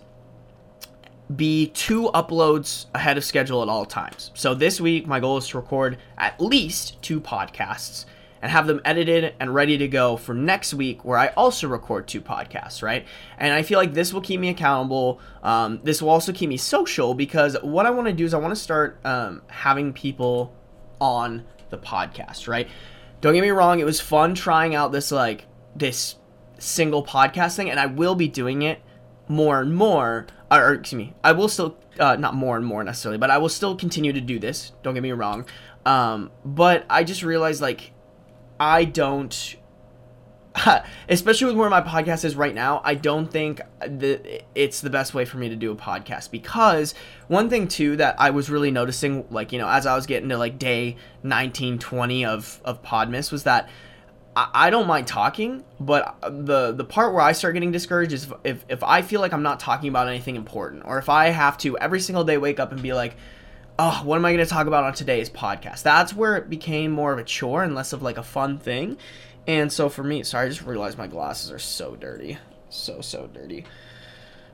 be 1.36 1.68
two 1.68 2.10
uploads 2.14 2.86
ahead 2.94 3.18
of 3.18 3.26
schedule 3.26 3.62
at 3.62 3.68
all 3.68 3.86
times. 3.86 4.32
So 4.36 4.54
this 4.54 4.80
week, 4.80 5.06
my 5.06 5.20
goal 5.20 5.38
is 5.38 5.50
to 5.50 5.58
record 5.58 5.98
at 6.18 6.40
least 6.40 7.02
two 7.02 7.20
podcasts 7.20 8.06
and 8.42 8.52
have 8.52 8.68
them 8.68 8.82
edited 8.84 9.36
and 9.40 9.54
ready 9.54 9.78
to 9.78 9.88
go 9.88 10.18
for 10.18 10.34
next 10.34 10.74
week 10.74 11.06
where 11.06 11.18
I 11.18 11.28
also 11.30 11.68
record 11.68 12.08
two 12.08 12.22
podcasts, 12.22 12.82
right? 12.82 13.06
And 13.38 13.54
I 13.54 13.62
feel 13.62 13.78
like 13.78 13.94
this 13.94 14.14
will 14.14 14.22
keep 14.22 14.40
me 14.40 14.50
accountable. 14.50 15.20
Um, 15.44 15.80
this 15.84 16.02
will 16.02 16.10
also 16.10 16.34
keep 16.34 16.50
me 16.50 16.58
social 16.58 17.14
because 17.14 17.56
what 17.62 17.86
I 17.86 17.92
want 17.92 18.08
to 18.08 18.14
do 18.14 18.26
is 18.26 18.34
I 18.34 18.38
want 18.38 18.52
to 18.52 18.60
start 18.60 19.00
um, 19.06 19.44
having 19.48 19.94
people 19.94 20.56
on 21.00 21.46
the 21.70 21.78
podcast, 21.78 22.48
right? 22.48 22.68
Don't 23.22 23.34
get 23.34 23.42
me 23.42 23.50
wrong, 23.50 23.80
it 23.80 23.86
was 23.86 24.02
fun 24.02 24.34
trying 24.34 24.74
out 24.74 24.92
this 24.92 25.12
like 25.12 25.46
this 25.76 26.16
single 26.58 27.04
podcast 27.04 27.56
thing, 27.56 27.70
and 27.70 27.80
I 27.80 27.86
will 27.86 28.16
be 28.16 28.28
doing 28.28 28.64
it 28.64 28.82
more 29.28 29.62
and 29.62 29.76
more. 29.76 30.28
Or, 30.50 30.74
excuse 30.74 30.98
me, 30.98 31.14
I 31.24 31.32
will 31.32 31.48
still 31.48 31.78
uh, 32.00 32.16
not 32.16 32.34
more 32.34 32.58
and 32.58 32.66
more 32.66 32.84
necessarily, 32.84 33.18
but 33.18 33.30
I 33.30 33.38
will 33.38 33.50
still 33.50 33.76
continue 33.76 34.12
to 34.14 34.22
do 34.22 34.40
this. 34.40 34.72
Don't 34.84 34.94
get 34.94 35.04
me 35.04 35.12
wrong. 35.12 35.46
Um, 35.86 36.32
but 36.44 36.86
I 36.90 37.04
just 37.04 37.24
realized 37.24 37.62
like 37.62 37.94
I 38.62 38.86
don't 38.86 39.56
especially 41.10 41.48
with 41.48 41.56
where 41.56 41.70
my 41.70 41.82
podcast 41.82 42.26
is 42.26 42.36
right 42.36 42.54
now, 42.54 42.82
I 42.84 42.94
don't 42.94 43.32
think 43.32 43.62
the, 43.80 44.44
it's 44.54 44.82
the 44.82 44.90
best 44.90 45.14
way 45.14 45.24
for 45.24 45.38
me 45.38 45.50
to 45.50 45.56
do 45.56 45.72
a 45.72 45.76
podcast. 45.76 46.30
Because 46.30 46.94
one 47.28 47.50
thing 47.50 47.68
too 47.68 47.96
that 47.96 48.16
I 48.20 48.32
was 48.32 48.50
really 48.50 48.70
noticing, 48.70 49.26
like 49.32 49.52
you 49.52 49.58
know, 49.60 49.68
as 49.68 49.86
I 49.86 49.96
was 49.96 50.06
getting 50.06 50.30
to 50.30 50.38
like 50.38 50.60
day 50.60 50.98
19, 51.24 51.80
20 51.80 52.26
of 52.26 52.62
of 52.64 52.84
Podmas, 52.84 53.32
was 53.32 53.44
that 53.44 53.70
I, 54.36 54.50
I 54.54 54.70
don't 54.70 54.88
mind 54.88 55.08
talking, 55.08 55.64
but 55.80 56.18
the 56.22 56.72
the 56.74 56.84
part 56.84 57.14
where 57.14 57.22
I 57.22 57.32
start 57.32 57.54
getting 57.54 57.72
discouraged 57.72 58.14
is 58.14 58.28
if 58.44 58.66
if 58.70 58.84
I 58.84 59.02
feel 59.02 59.22
like 59.22 59.34
I'm 59.34 59.44
not 59.44 59.60
talking 59.60 59.90
about 59.90 60.08
anything 60.08 60.36
important, 60.36 60.84
or 60.86 61.00
if 61.00 61.10
I 61.10 61.30
have 61.30 61.58
to 61.60 61.78
every 61.78 62.02
single 62.02 62.26
day 62.26 62.38
wake 62.38 62.60
up 62.60 62.72
and 62.72 62.82
be 62.82 62.94
like 62.94 63.16
oh, 63.84 64.02
what 64.04 64.16
am 64.18 64.26
I 64.26 64.32
going 64.32 64.46
to 64.46 64.50
talk 64.50 64.68
about 64.68 64.84
on 64.84 64.94
today's 64.94 65.28
podcast? 65.28 65.82
That's 65.82 66.14
where 66.14 66.38
it 66.38 66.52
became 66.52 66.92
more 66.92 67.12
of 67.14 67.18
a 67.18 67.24
chore 67.24 67.64
and 67.64 67.74
less 67.74 67.94
of 67.94 68.04
like 68.04 68.20
a 68.20 68.24
fun 68.24 68.60
thing. 68.60 68.98
And 69.48 69.74
so 69.74 69.90
for 69.90 70.04
me, 70.04 70.22
sorry, 70.22 70.46
I 70.46 70.50
just 70.50 70.62
realized 70.62 71.00
my 71.00 71.08
glasses 71.08 71.52
are 71.52 71.58
so 71.58 71.96
dirty. 71.96 72.38
So, 72.70 73.02
so 73.02 73.26
dirty. 73.26 73.66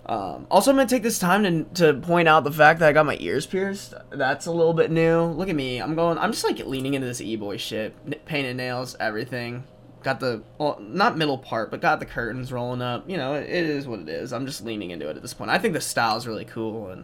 Um, 0.06 0.48
also, 0.50 0.72
I'm 0.72 0.78
going 0.78 0.88
to 0.88 0.96
take 0.96 1.04
this 1.04 1.20
time 1.20 1.44
to, 1.44 1.64
to 1.82 2.00
point 2.00 2.30
out 2.30 2.46
the 2.46 2.54
fact 2.54 2.80
that 2.80 2.88
I 2.88 2.94
got 2.94 3.06
my 3.06 3.18
ears 3.20 3.46
pierced. 3.46 3.94
That's 4.12 4.46
a 4.46 4.52
little 4.52 4.74
bit 4.74 4.92
new. 4.92 5.24
Look 5.24 5.50
at 5.50 5.56
me. 5.58 5.82
I'm 5.82 5.96
going, 5.96 6.18
I'm 6.18 6.32
just 6.32 6.46
like 6.46 6.60
leaning 6.60 6.94
into 6.94 7.06
this 7.06 7.20
e-boy 7.20 7.58
shit. 7.58 8.26
Painted 8.26 8.56
nails, 8.56 8.96
everything. 8.98 9.66
Got 10.04 10.22
the, 10.22 10.42
well, 10.58 10.80
not 10.80 11.18
middle 11.18 11.38
part, 11.38 11.70
but 11.70 11.82
got 11.82 12.00
the 12.00 12.06
curtains 12.06 12.54
rolling 12.54 12.82
up. 12.82 13.10
You 13.10 13.18
know, 13.18 13.34
it, 13.34 13.50
it 13.50 13.66
is 13.66 13.90
what 13.90 14.00
it 14.00 14.08
is. 14.08 14.32
I'm 14.32 14.46
just 14.46 14.64
leaning 14.64 14.92
into 14.92 15.10
it 15.10 15.18
at 15.18 15.22
this 15.22 15.34
point. 15.34 15.52
I 15.52 15.58
think 15.58 15.74
the 15.74 15.82
style 15.82 16.16
is 16.16 16.26
really 16.26 16.46
cool 16.46 16.88
and 16.92 17.04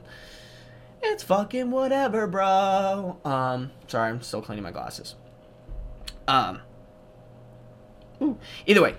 it's 1.04 1.24
fucking 1.24 1.72
whatever, 1.72 2.28
bro. 2.28 3.18
Um, 3.26 3.72
sorry, 3.88 4.10
I'm 4.10 4.22
still 4.22 4.42
cleaning 4.42 4.64
my 4.64 4.72
glasses. 4.72 5.16
Um, 6.28 6.62
ooh. 8.22 8.38
either 8.66 8.82
way, 8.82 8.96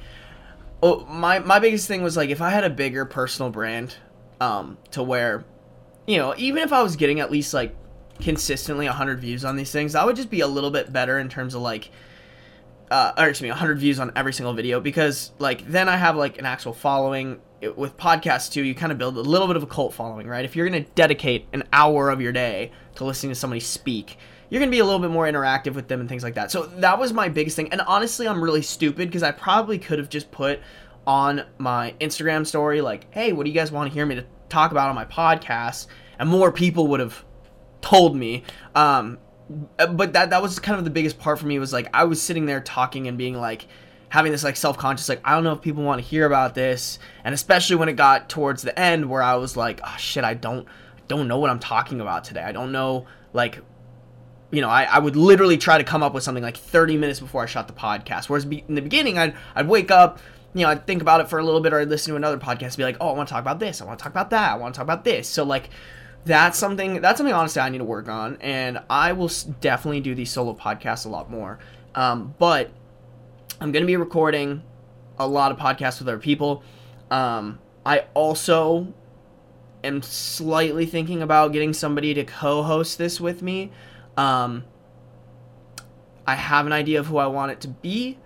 oh, 0.82 1.06
my 1.06 1.38
my 1.38 1.58
biggest 1.58 1.88
thing 1.88 2.02
was 2.02 2.16
like 2.16 2.30
if 2.30 2.42
I 2.42 2.50
had 2.50 2.64
a 2.64 2.70
bigger 2.70 3.04
personal 3.04 3.50
brand, 3.50 3.96
um, 4.40 4.78
to 4.90 5.02
where, 5.02 5.44
you 6.06 6.18
know, 6.18 6.34
even 6.36 6.62
if 6.62 6.72
I 6.72 6.82
was 6.82 6.96
getting 6.96 7.20
at 7.20 7.30
least 7.30 7.54
like 7.54 7.74
consistently 8.20 8.86
100 8.86 9.20
views 9.20 9.44
on 9.44 9.56
these 9.56 9.70
things, 9.70 9.94
I 9.94 10.04
would 10.04 10.16
just 10.16 10.30
be 10.30 10.40
a 10.40 10.46
little 10.46 10.70
bit 10.70 10.92
better 10.92 11.18
in 11.18 11.28
terms 11.28 11.54
of 11.54 11.62
like 11.62 11.90
uh, 12.94 13.12
or 13.18 13.28
excuse 13.28 13.42
me, 13.42 13.48
100 13.48 13.80
views 13.80 13.98
on 13.98 14.12
every 14.14 14.32
single 14.32 14.54
video 14.54 14.78
because 14.78 15.32
like 15.40 15.66
then 15.66 15.88
I 15.88 15.96
have 15.96 16.14
like 16.14 16.38
an 16.38 16.46
actual 16.46 16.72
following. 16.72 17.40
It, 17.60 17.76
with 17.76 17.96
podcasts 17.96 18.52
too, 18.52 18.62
you 18.62 18.72
kind 18.72 18.92
of 18.92 18.98
build 18.98 19.16
a 19.16 19.20
little 19.20 19.48
bit 19.48 19.56
of 19.56 19.64
a 19.64 19.66
cult 19.66 19.94
following, 19.94 20.28
right? 20.28 20.44
If 20.44 20.54
you're 20.54 20.64
gonna 20.64 20.84
dedicate 20.94 21.48
an 21.52 21.64
hour 21.72 22.10
of 22.10 22.20
your 22.20 22.30
day 22.30 22.70
to 22.94 23.04
listening 23.04 23.32
to 23.32 23.34
somebody 23.34 23.58
speak, 23.58 24.16
you're 24.48 24.60
gonna 24.60 24.70
be 24.70 24.78
a 24.78 24.84
little 24.84 25.00
bit 25.00 25.10
more 25.10 25.26
interactive 25.26 25.74
with 25.74 25.88
them 25.88 25.98
and 25.98 26.08
things 26.08 26.22
like 26.22 26.34
that. 26.36 26.52
So 26.52 26.66
that 26.66 26.96
was 26.96 27.12
my 27.12 27.28
biggest 27.28 27.56
thing. 27.56 27.72
And 27.72 27.80
honestly, 27.80 28.28
I'm 28.28 28.40
really 28.40 28.62
stupid 28.62 29.08
because 29.08 29.24
I 29.24 29.32
probably 29.32 29.80
could 29.80 29.98
have 29.98 30.08
just 30.08 30.30
put 30.30 30.60
on 31.04 31.42
my 31.58 31.94
Instagram 32.00 32.46
story 32.46 32.80
like, 32.80 33.12
"Hey, 33.12 33.32
what 33.32 33.42
do 33.42 33.50
you 33.50 33.56
guys 33.56 33.72
want 33.72 33.90
to 33.90 33.94
hear 33.94 34.06
me 34.06 34.14
to 34.14 34.24
talk 34.48 34.70
about 34.70 34.88
on 34.88 34.94
my 34.94 35.04
podcast?" 35.04 35.88
And 36.20 36.28
more 36.28 36.52
people 36.52 36.86
would 36.86 37.00
have 37.00 37.24
told 37.80 38.14
me. 38.14 38.44
Um, 38.76 39.18
Uh, 39.78 39.86
but 39.86 40.14
that 40.14 40.30
that 40.30 40.40
was 40.40 40.58
kind 40.58 40.78
of 40.78 40.84
the 40.84 40.90
biggest 40.90 41.18
part 41.18 41.38
for 41.38 41.46
me 41.46 41.58
was 41.58 41.72
like 41.72 41.88
I 41.92 42.04
was 42.04 42.20
sitting 42.22 42.46
there 42.46 42.60
talking 42.60 43.08
and 43.08 43.18
being 43.18 43.34
like 43.34 43.66
having 44.08 44.32
this 44.32 44.42
like 44.44 44.56
self-conscious 44.56 45.08
like 45.08 45.20
I 45.24 45.34
don't 45.34 45.44
know 45.44 45.52
if 45.52 45.60
people 45.60 45.82
want 45.82 46.00
to 46.00 46.08
hear 46.08 46.24
about 46.24 46.54
this. 46.54 46.98
And 47.24 47.34
especially 47.34 47.76
when 47.76 47.88
it 47.88 47.94
got 47.94 48.28
towards 48.28 48.62
the 48.62 48.78
end 48.78 49.10
where 49.10 49.22
I 49.22 49.34
was 49.34 49.56
like 49.56 49.80
oh 49.84 49.96
shit 49.98 50.24
I 50.24 50.34
don't 50.34 50.66
don't 51.08 51.28
know 51.28 51.38
what 51.38 51.50
I'm 51.50 51.58
talking 51.58 52.00
about 52.00 52.24
today. 52.24 52.42
I 52.42 52.52
don't 52.52 52.72
know 52.72 53.06
like 53.34 53.58
you 54.50 54.62
know 54.62 54.70
I, 54.70 54.84
I 54.84 54.98
would 54.98 55.16
literally 55.16 55.58
try 55.58 55.76
to 55.76 55.84
come 55.84 56.02
up 56.02 56.14
with 56.14 56.22
something 56.22 56.42
like 56.42 56.56
30 56.56 56.96
minutes 56.96 57.20
before 57.20 57.42
I 57.42 57.46
shot 57.46 57.66
the 57.66 57.74
podcast. 57.74 58.30
Whereas 58.30 58.46
be, 58.46 58.64
in 58.66 58.76
the 58.76 58.82
beginning 58.82 59.18
I'd, 59.18 59.34
I'd 59.54 59.68
wake 59.68 59.90
up 59.90 60.20
you 60.54 60.62
know 60.62 60.70
I'd 60.70 60.86
think 60.86 61.02
about 61.02 61.20
it 61.20 61.28
for 61.28 61.38
a 61.38 61.44
little 61.44 61.60
bit 61.60 61.74
or 61.74 61.80
I'd 61.80 61.90
listen 61.90 62.12
to 62.12 62.16
another 62.16 62.38
podcast 62.38 62.62
and 62.62 62.76
be 62.78 62.84
like 62.84 62.96
oh 62.98 63.10
I 63.10 63.12
want 63.12 63.28
to 63.28 63.34
talk 63.34 63.42
about 63.42 63.60
this. 63.60 63.82
I 63.82 63.84
want 63.84 63.98
to 63.98 64.02
talk 64.02 64.12
about 64.12 64.30
that. 64.30 64.52
I 64.52 64.56
want 64.56 64.72
to 64.74 64.78
talk 64.78 64.86
about 64.86 65.04
this. 65.04 65.28
So 65.28 65.44
like 65.44 65.68
that's 66.24 66.58
something 66.58 67.00
that's 67.00 67.18
something 67.18 67.34
honestly 67.34 67.60
I 67.60 67.68
need 67.68 67.78
to 67.78 67.84
work 67.84 68.08
on, 68.08 68.36
and 68.40 68.80
I 68.88 69.12
will 69.12 69.30
definitely 69.60 70.00
do 70.00 70.14
these 70.14 70.30
solo 70.30 70.54
podcasts 70.54 71.06
a 71.06 71.08
lot 71.08 71.30
more. 71.30 71.58
Um, 71.94 72.34
but 72.38 72.70
I'm 73.60 73.72
gonna 73.72 73.86
be 73.86 73.96
recording 73.96 74.62
a 75.18 75.26
lot 75.26 75.52
of 75.52 75.58
podcasts 75.58 75.98
with 75.98 76.08
other 76.08 76.18
people. 76.18 76.62
Um, 77.10 77.58
I 77.86 78.06
also 78.14 78.92
am 79.84 80.02
slightly 80.02 80.86
thinking 80.86 81.22
about 81.22 81.52
getting 81.52 81.72
somebody 81.72 82.14
to 82.14 82.24
co-host 82.24 82.98
this 82.98 83.20
with 83.20 83.42
me. 83.42 83.70
Um, 84.16 84.64
I 86.26 86.34
have 86.34 86.66
an 86.66 86.72
idea 86.72 87.00
of 87.00 87.06
who 87.06 87.18
I 87.18 87.26
want 87.26 87.52
it 87.52 87.60
to 87.62 87.68
be. 87.68 88.18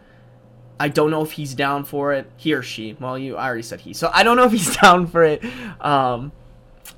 I 0.80 0.88
don't 0.88 1.10
know 1.10 1.22
if 1.22 1.32
he's 1.32 1.54
down 1.54 1.84
for 1.84 2.12
it. 2.12 2.30
He 2.36 2.52
or 2.52 2.62
she. 2.62 2.96
Well, 3.00 3.18
you 3.18 3.36
I 3.36 3.46
already 3.46 3.62
said 3.62 3.80
he. 3.80 3.92
So 3.92 4.10
I 4.14 4.22
don't 4.22 4.36
know 4.36 4.44
if 4.44 4.52
he's 4.52 4.76
down 4.80 5.08
for 5.08 5.24
it. 5.24 5.44
Um, 5.80 6.30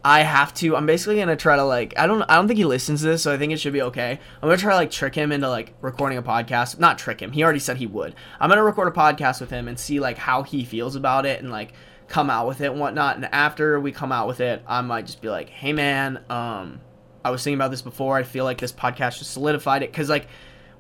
I 0.04 0.22
have 0.22 0.54
to. 0.54 0.76
I'm 0.76 0.86
basically 0.86 1.16
gonna 1.16 1.36
try 1.36 1.56
to 1.56 1.64
like. 1.64 1.94
I 1.98 2.06
don't. 2.06 2.22
I 2.22 2.36
don't 2.36 2.46
think 2.46 2.58
he 2.58 2.64
listens 2.64 3.00
to 3.00 3.06
this, 3.06 3.22
so 3.22 3.32
I 3.32 3.38
think 3.38 3.52
it 3.52 3.58
should 3.58 3.72
be 3.72 3.82
okay. 3.82 4.18
I'm 4.42 4.48
gonna 4.48 4.56
try 4.56 4.72
to 4.72 4.76
like 4.76 4.90
trick 4.90 5.14
him 5.14 5.32
into 5.32 5.48
like 5.48 5.74
recording 5.80 6.18
a 6.18 6.22
podcast. 6.22 6.78
Not 6.78 6.98
trick 6.98 7.20
him. 7.20 7.32
He 7.32 7.42
already 7.42 7.58
said 7.58 7.76
he 7.76 7.86
would. 7.86 8.14
I'm 8.38 8.48
gonna 8.48 8.64
record 8.64 8.88
a 8.88 8.96
podcast 8.96 9.40
with 9.40 9.50
him 9.50 9.68
and 9.68 9.78
see 9.78 10.00
like 10.00 10.18
how 10.18 10.42
he 10.42 10.64
feels 10.64 10.96
about 10.96 11.26
it 11.26 11.40
and 11.40 11.50
like 11.50 11.72
come 12.08 12.30
out 12.30 12.48
with 12.48 12.60
it 12.60 12.70
and 12.70 12.80
whatnot. 12.80 13.16
And 13.16 13.26
after 13.26 13.78
we 13.78 13.92
come 13.92 14.12
out 14.12 14.26
with 14.26 14.40
it, 14.40 14.62
I 14.66 14.80
might 14.80 15.06
just 15.06 15.20
be 15.20 15.28
like, 15.28 15.48
"Hey 15.48 15.72
man, 15.72 16.20
um, 16.30 16.80
I 17.24 17.30
was 17.30 17.44
thinking 17.44 17.58
about 17.58 17.70
this 17.70 17.82
before. 17.82 18.16
I 18.16 18.22
feel 18.22 18.44
like 18.44 18.58
this 18.58 18.72
podcast 18.72 19.18
just 19.18 19.32
solidified 19.32 19.82
it 19.82 19.92
because 19.92 20.08
like 20.08 20.26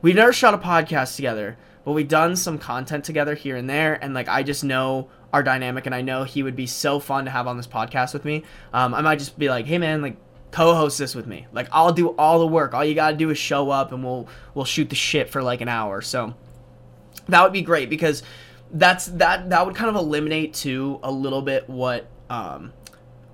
we've 0.02 0.16
never 0.16 0.32
shot 0.32 0.54
a 0.54 0.58
podcast 0.58 1.16
together, 1.16 1.58
but 1.84 1.92
we've 1.92 2.08
done 2.08 2.36
some 2.36 2.58
content 2.58 3.04
together 3.04 3.34
here 3.34 3.56
and 3.56 3.68
there, 3.68 4.02
and 4.02 4.14
like 4.14 4.28
I 4.28 4.42
just 4.42 4.64
know 4.64 5.08
our 5.32 5.42
dynamic, 5.42 5.86
and 5.86 5.94
I 5.94 6.02
know 6.02 6.24
he 6.24 6.42
would 6.42 6.56
be 6.56 6.66
so 6.66 6.98
fun 6.98 7.24
to 7.24 7.30
have 7.30 7.46
on 7.46 7.56
this 7.56 7.66
podcast 7.66 8.12
with 8.12 8.24
me. 8.24 8.42
Um, 8.72 8.94
I 8.94 9.00
might 9.00 9.18
just 9.18 9.38
be 9.38 9.48
like, 9.48 9.66
hey 9.66 9.78
man, 9.78 10.02
like 10.02 10.16
co-host 10.50 10.98
this 10.98 11.14
with 11.14 11.26
me. 11.26 11.46
Like 11.52 11.68
I'll 11.72 11.92
do 11.92 12.08
all 12.10 12.38
the 12.38 12.46
work. 12.46 12.74
All 12.74 12.84
you 12.84 12.94
gotta 12.94 13.16
do 13.16 13.30
is 13.30 13.38
show 13.38 13.70
up, 13.70 13.92
and 13.92 14.04
we'll 14.04 14.28
we'll 14.54 14.64
shoot 14.64 14.88
the 14.88 14.96
shit 14.96 15.30
for 15.30 15.42
like 15.42 15.60
an 15.60 15.68
hour. 15.68 16.02
So 16.02 16.34
that 17.28 17.42
would 17.42 17.52
be 17.52 17.62
great 17.62 17.90
because 17.90 18.22
that's 18.72 19.06
that 19.06 19.50
that 19.50 19.66
would 19.66 19.74
kind 19.74 19.90
of 19.90 19.96
eliminate 19.96 20.54
too 20.54 21.00
a 21.02 21.10
little 21.10 21.42
bit 21.42 21.68
what 21.68 22.06
um 22.28 22.72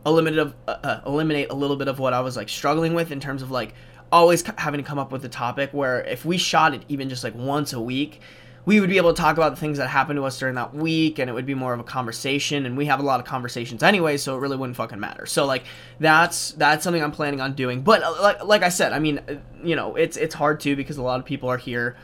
eliminate 0.05 0.39
of 0.39 0.55
uh, 0.67 0.77
uh 0.83 1.01
eliminate 1.07 1.51
a 1.51 1.55
little 1.55 1.77
bit 1.77 1.89
of 1.89 1.99
what 1.99 2.13
I 2.13 2.21
was 2.21 2.37
like 2.37 2.49
struggling 2.49 2.95
with 2.95 3.11
in 3.11 3.21
terms 3.21 3.43
of 3.43 3.51
like 3.51 3.75
always 4.13 4.43
having 4.59 4.79
to 4.79 4.87
come 4.87 4.99
up 4.99 5.13
with 5.13 5.25
a 5.25 5.29
topic 5.29 5.71
where 5.73 6.03
if 6.05 6.25
we 6.25 6.39
shot 6.39 6.75
it 6.75 6.83
even 6.89 7.09
just 7.09 7.25
like 7.25 7.35
once 7.35 7.73
a 7.73 7.81
week 7.81 8.21
we 8.67 8.81
would 8.81 8.91
be 8.91 8.97
able 8.99 9.15
to 9.15 9.21
talk 9.21 9.37
about 9.37 9.55
the 9.55 9.61
things 9.61 9.79
that 9.79 9.89
happened 9.89 10.19
to 10.19 10.25
us 10.25 10.39
during 10.39 10.57
that 10.57 10.75
week 10.75 11.19
and 11.19 11.31
it 11.31 11.33
would 11.33 11.47
be 11.47 11.55
more 11.55 11.73
of 11.73 11.81
a 11.81 11.85
conversation 11.85 12.67
and 12.67 12.77
we 12.77 12.87
have 12.87 13.01
a 13.01 13.03
lot 13.03 13.21
of 13.21 13.25
conversations 13.25 13.83
anyway 13.83 14.17
so 14.17 14.37
it 14.37 14.41
really 14.41 14.57
wouldn't 14.57 14.77
fucking 14.77 15.01
matter. 15.01 15.25
So 15.25 15.47
like 15.47 15.65
that's 15.99 16.51
that's 16.53 16.85
something 16.85 17.03
i'm 17.03 17.13
planning 17.13 17.41
on 17.41 17.55
doing. 17.55 17.81
But 17.81 18.03
uh, 18.03 18.21
like, 18.21 18.45
like 18.45 18.63
i 18.63 18.69
said 18.69 18.93
i 18.93 18.99
mean 18.99 19.21
uh, 19.29 19.37
you 19.65 19.77
know 19.77 19.95
it's 19.97 20.17
it's 20.17 20.35
hard 20.35 20.61
too 20.61 20.77
because 20.77 20.99
a 20.99 21.03
lot 21.03 21.21
of 21.21 21.25
people 21.25 21.49
are 21.49 21.57
here 21.57 21.97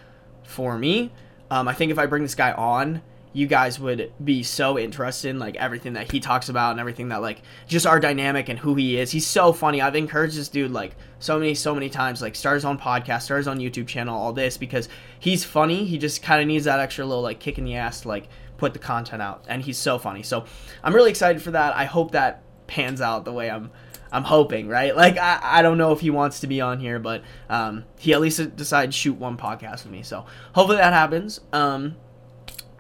for 0.45 0.79
me. 0.79 1.13
Um, 1.51 1.69
i 1.69 1.75
think 1.75 1.93
if 1.93 1.99
i 1.99 2.07
bring 2.07 2.23
this 2.23 2.35
guy 2.35 2.53
on 2.53 3.03
you 3.33 3.47
guys 3.47 3.81
would 3.81 4.13
be 4.23 4.43
so 4.43 4.79
interested 4.79 5.31
in 5.31 5.39
like 5.39 5.57
everything 5.57 5.95
that 5.95 6.11
he 6.13 6.21
talks 6.21 6.49
about 6.49 6.73
and 6.73 6.81
everything 6.81 7.09
that 7.09 7.23
like 7.23 7.43
just 7.67 7.87
our 7.87 7.99
dynamic 7.99 8.49
and 8.49 8.59
who 8.59 8.75
he 8.75 8.99
is. 8.99 9.11
He's 9.11 9.27
so 9.27 9.53
funny. 9.53 9.81
I've 9.81 9.97
encouraged 9.97 10.37
this 10.37 10.49
dude 10.49 10.71
like 10.71 10.95
so 11.19 11.39
many 11.39 11.55
so 11.55 11.75
many 11.75 11.89
times 11.89 12.21
like 12.21 12.35
start 12.35 12.57
his 12.57 12.65
own 12.65 12.79
podcast, 12.79 13.23
start 13.23 13.39
his 13.39 13.49
own 13.49 13.59
YouTube 13.59 13.87
channel, 13.87 14.19
all 14.19 14.33
this 14.33 14.57
because 14.57 14.89
he's 15.19 15.45
funny. 15.45 15.85
He 15.85 15.99
just 15.99 16.23
kind 16.23 16.41
of 16.41 16.47
needs 16.47 16.67
that 16.67 16.81
extra 16.81 17.07
little 17.07 17.23
like 17.23 17.39
kick 17.39 17.59
in 17.59 17.65
the 17.65 17.77
ass 17.77 18.03
to 18.03 18.09
like 18.09 18.29
put 18.59 18.75
the 18.75 18.79
content 18.79 19.23
out 19.23 19.45
and 19.49 19.63
he's 19.63 19.79
so 19.79 19.99
funny. 19.99 20.23
So 20.23 20.45
I'm 20.83 20.95
really 20.95 21.11
excited 21.11 21.41
for 21.41 21.53
that. 21.53 21.75
I 21.75 21.85
hope 21.85 22.13
that 22.13 22.43
pans 22.67 23.01
out 23.01 23.25
the 23.25 23.33
way 23.33 23.51
I'm 23.51 23.71
I'm 24.13 24.25
hoping, 24.25 24.69
right? 24.69 24.95
Like 24.95 25.17
I, 25.17 25.41
I 25.43 25.63
don't 25.63 25.79
know 25.79 25.93
if 25.93 26.01
he 26.01 26.11
wants 26.11 26.41
to 26.41 26.47
be 26.47 26.61
on 26.61 26.81
here, 26.81 26.99
but 26.99 27.23
um, 27.49 27.85
he 27.99 28.13
at 28.13 28.21
least 28.21 28.57
decided 28.57 28.93
to 28.93 28.97
shoot 28.97 29.15
one 29.15 29.39
podcast 29.39 29.85
with 29.85 29.91
me. 29.93 30.03
So 30.03 30.27
hopefully 30.55 30.77
that 30.77 30.93
happens. 30.93 31.41
Um, 31.51 31.97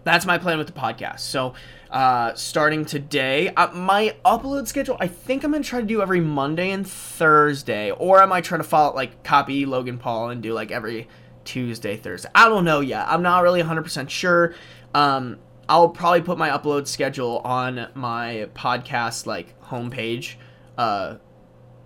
that's 0.04 0.26
my 0.26 0.38
plan 0.38 0.59
with 0.59 0.66
the 0.66 0.73
podcast. 0.73 1.21
So, 1.21 1.54
uh, 1.90 2.35
starting 2.35 2.85
today, 2.85 3.49
uh, 3.50 3.73
my 3.73 4.14
upload 4.25 4.66
schedule, 4.66 4.97
I 5.00 5.06
think 5.06 5.44
I'm 5.44 5.52
gonna 5.52 5.64
try 5.64 5.80
to 5.80 5.87
do 5.87 6.02
every 6.02 6.21
Monday 6.21 6.71
and 6.71 6.88
Thursday, 6.88 7.90
or 7.90 8.23
I 8.23 8.26
might 8.26 8.44
try 8.44 8.59
to 8.59 8.64
follow 8.64 8.94
like 8.94 9.23
copy 9.23 9.66
Logan 9.66 9.99
Paul 9.99 10.30
and 10.30 10.42
do 10.42 10.52
like 10.52 10.71
every 10.71 11.09
Tuesday, 11.44 11.97
Thursday. 11.97 12.30
I 12.35 12.49
don't 12.49 12.64
know 12.64 12.80
yet. 12.80 13.06
I'm 13.09 13.23
not 13.23 13.42
really 13.42 13.62
100% 13.62 14.09
sure. 14.11 14.54
Um, 14.94 15.38
I'll 15.68 15.88
probably 15.88 16.23
put 16.23 16.38
my 16.38 16.50
upload 16.50 16.87
schedule 16.87 17.38
on 17.44 17.88
my 17.94 18.49
podcast 18.54 19.26
like 19.26 19.59
homepage, 19.62 20.35
uh, 20.76 21.16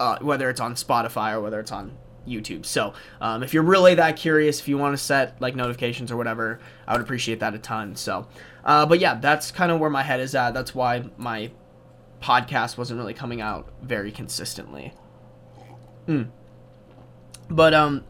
uh, 0.01 0.19
whether 0.21 0.51
it's 0.51 0.61
on 0.61 0.75
Spotify 0.75 1.33
or 1.33 1.41
whether 1.41 1.61
it's 1.61 1.73
on 1.73 1.97
YouTube. 2.27 2.67
So 2.67 2.95
um, 3.21 3.43
if 3.43 3.55
you're 3.55 3.63
really 3.63 3.95
that 3.95 4.17
curious, 4.17 4.61
if 4.61 4.69
you 4.69 4.79
want 4.79 4.97
to 4.97 5.03
set 5.03 5.41
like 5.41 5.55
notifications 5.55 6.11
or 6.11 6.17
whatever, 6.17 6.61
I 6.87 6.93
would 6.93 7.03
appreciate 7.03 7.41
that 7.41 7.55
a 7.55 7.59
ton. 7.59 7.97
So, 7.97 8.27
uh, 8.65 8.87
but 8.87 8.99
yeah, 8.99 9.15
that's 9.15 9.51
kind 9.51 9.71
of 9.71 9.81
where 9.81 9.91
my 9.91 10.03
head 10.03 10.21
is 10.21 10.35
at. 10.35 10.55
That's 10.55 10.75
why 10.75 11.05
my 11.17 11.51
podcast 12.21 12.79
wasn't 12.79 12.99
really 12.99 13.15
coming 13.15 13.41
out 13.41 13.71
very 13.83 14.11
consistently. 14.11 14.93
Mm. 16.07 16.31
But 17.49 17.75
um, 17.75 18.05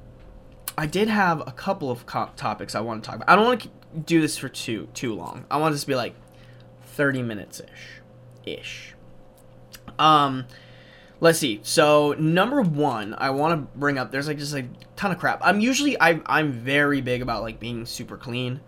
I 0.78 0.86
did 0.86 1.08
have 1.08 1.40
a 1.46 1.52
couple 1.52 1.90
of 1.90 2.06
co- 2.06 2.30
topics 2.36 2.74
I 2.74 2.80
want 2.80 3.02
to 3.02 3.06
talk 3.06 3.16
about. 3.16 3.30
I 3.30 3.36
don't 3.36 3.44
want 3.44 3.62
to 3.62 3.68
do 3.98 4.20
this 4.20 4.36
for 4.36 4.48
too 4.48 4.88
too 4.92 5.14
long. 5.14 5.44
I 5.50 5.56
want 5.56 5.72
this 5.72 5.82
to 5.82 5.86
be 5.86 5.94
like 5.94 6.14
thirty 6.82 7.22
minutes 7.22 7.60
ish, 7.60 8.58
ish. 8.58 8.94
Um 9.98 10.46
let's 11.20 11.38
see. 11.38 11.60
So 11.62 12.14
number 12.18 12.62
one, 12.62 13.14
I 13.18 13.30
want 13.30 13.60
to 13.60 13.78
bring 13.78 13.98
up. 13.98 14.10
There's 14.10 14.28
like 14.28 14.38
just 14.38 14.54
a 14.54 14.66
ton 14.96 15.12
of 15.12 15.18
crap. 15.18 15.40
I'm 15.42 15.60
usually 15.60 16.00
I 16.00 16.20
I'm 16.26 16.52
very 16.52 17.00
big 17.00 17.22
about 17.22 17.42
like 17.42 17.60
being 17.60 17.86
super 17.86 18.16
clean. 18.16 18.60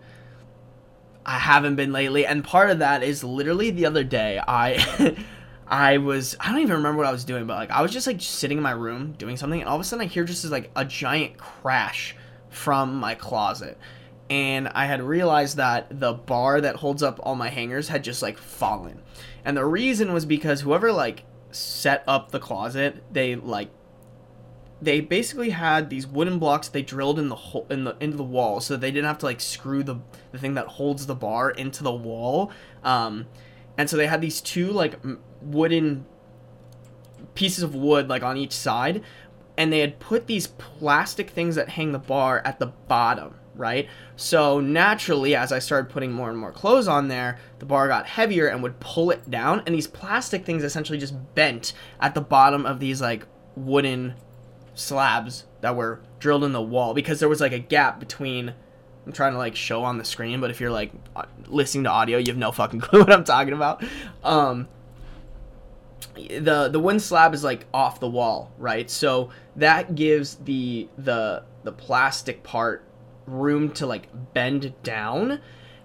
I 1.25 1.37
haven't 1.37 1.75
been 1.75 1.91
lately, 1.91 2.25
and 2.25 2.43
part 2.43 2.69
of 2.69 2.79
that 2.79 3.03
is 3.03 3.23
literally 3.23 3.71
the 3.71 3.85
other 3.85 4.03
day 4.03 4.41
I. 4.45 5.15
I 5.71 5.99
was 5.99 6.35
I 6.39 6.51
don't 6.51 6.61
even 6.61 6.77
remember 6.77 6.97
what 6.97 7.05
I 7.05 7.11
was 7.11 7.23
doing, 7.23 7.45
but 7.45 7.55
like 7.55 7.69
I 7.69 7.83
was 7.83 7.91
just 7.91 8.07
like 8.07 8.19
sitting 8.21 8.57
in 8.57 8.63
my 8.63 8.71
room 8.71 9.11
doing 9.11 9.37
something, 9.37 9.59
and 9.59 9.69
all 9.69 9.75
of 9.75 9.81
a 9.81 9.83
sudden 9.83 10.03
I 10.03 10.07
hear 10.07 10.23
just 10.23 10.41
this, 10.41 10.51
like 10.51 10.71
a 10.75 10.83
giant 10.83 11.37
crash 11.37 12.15
from 12.49 12.95
my 12.95 13.13
closet, 13.13 13.77
and 14.31 14.67
I 14.69 14.87
had 14.87 15.03
realized 15.03 15.57
that 15.57 15.99
the 15.99 16.13
bar 16.13 16.59
that 16.59 16.77
holds 16.77 17.03
up 17.03 17.19
all 17.21 17.35
my 17.35 17.49
hangers 17.49 17.87
had 17.87 18.03
just 18.03 18.23
like 18.23 18.39
fallen, 18.39 19.03
and 19.45 19.55
the 19.55 19.63
reason 19.63 20.11
was 20.11 20.25
because 20.25 20.61
whoever 20.61 20.91
like 20.91 21.23
set 21.51 22.03
up 22.07 22.31
the 22.31 22.39
closet, 22.39 23.03
they 23.11 23.35
like 23.35 23.69
they 24.81 25.01
basically 25.01 25.49
had 25.49 25.89
these 25.89 26.07
wooden 26.07 26.39
blocks 26.39 26.69
they 26.69 26.81
drilled 26.81 27.19
in 27.19 27.29
the 27.29 27.35
hole 27.35 27.67
in 27.69 27.83
the 27.83 27.95
into 27.99 28.15
the 28.15 28.23
wall 28.23 28.59
so 28.61 28.77
they 28.77 28.91
didn't 28.91 29.07
have 29.07 29.17
to 29.17 29.25
like 29.25 29.41
screw 29.41 29.83
the 29.83 29.97
the 30.31 30.37
thing 30.37 30.53
that 30.53 30.67
holds 30.67 31.05
the 31.05 31.15
bar 31.15 31.51
into 31.51 31.83
the 31.83 31.91
wall 31.91 32.51
um 32.83 33.25
and 33.77 33.89
so 33.89 33.97
they 33.97 34.07
had 34.07 34.21
these 34.21 34.41
two 34.41 34.71
like 34.71 34.97
wooden 35.41 36.05
pieces 37.35 37.63
of 37.63 37.75
wood 37.75 38.07
like 38.07 38.23
on 38.23 38.37
each 38.37 38.53
side 38.53 39.03
and 39.57 39.73
they 39.73 39.79
had 39.79 39.99
put 39.99 40.27
these 40.27 40.47
plastic 40.47 41.29
things 41.29 41.55
that 41.55 41.69
hang 41.69 41.91
the 41.91 41.99
bar 41.99 42.41
at 42.45 42.59
the 42.59 42.67
bottom 42.67 43.35
right? 43.59 43.89
So 44.15 44.59
naturally, 44.59 45.35
as 45.35 45.51
I 45.51 45.59
started 45.59 45.91
putting 45.91 46.11
more 46.13 46.29
and 46.29 46.39
more 46.39 46.51
clothes 46.51 46.87
on 46.87 47.09
there, 47.09 47.37
the 47.59 47.65
bar 47.65 47.89
got 47.89 48.07
heavier 48.07 48.47
and 48.47 48.63
would 48.63 48.79
pull 48.79 49.11
it 49.11 49.29
down, 49.29 49.61
and 49.65 49.75
these 49.75 49.85
plastic 49.85 50.45
things 50.45 50.63
essentially 50.63 50.97
just 50.97 51.13
bent 51.35 51.73
at 51.99 52.15
the 52.15 52.21
bottom 52.21 52.65
of 52.65 52.79
these 52.79 53.01
like 53.01 53.27
wooden 53.55 54.15
slabs 54.73 55.45
that 55.61 55.75
were 55.75 55.99
drilled 56.19 56.45
in 56.45 56.53
the 56.53 56.61
wall 56.61 56.93
because 56.93 57.19
there 57.19 57.29
was 57.29 57.41
like 57.41 57.51
a 57.51 57.59
gap 57.59 57.99
between. 57.99 58.53
I'm 59.05 59.13
trying 59.13 59.33
to 59.33 59.37
like 59.37 59.55
show 59.55 59.83
on 59.83 59.97
the 59.97 60.05
screen, 60.05 60.39
but 60.39 60.51
if 60.51 60.59
you're 60.59 60.71
like 60.71 60.91
listening 61.47 61.83
to 61.85 61.89
audio, 61.89 62.17
you 62.17 62.27
have 62.27 62.37
no 62.37 62.51
fucking 62.51 62.79
clue 62.81 63.01
what 63.01 63.11
I'm 63.11 63.23
talking 63.23 63.53
about. 63.53 63.83
Um, 64.23 64.67
the 66.15 66.69
the 66.69 66.79
wooden 66.79 66.99
slab 66.99 67.33
is 67.33 67.43
like 67.43 67.65
off 67.73 67.99
the 67.99 68.09
wall, 68.09 68.51
right? 68.57 68.89
So 68.89 69.31
that 69.55 69.95
gives 69.95 70.35
the 70.35 70.87
the 70.97 71.43
the 71.63 71.71
plastic 71.71 72.43
part 72.43 72.83
room 73.31 73.71
to 73.71 73.85
like 73.85 74.09
bend 74.33 74.73
down. 74.83 75.39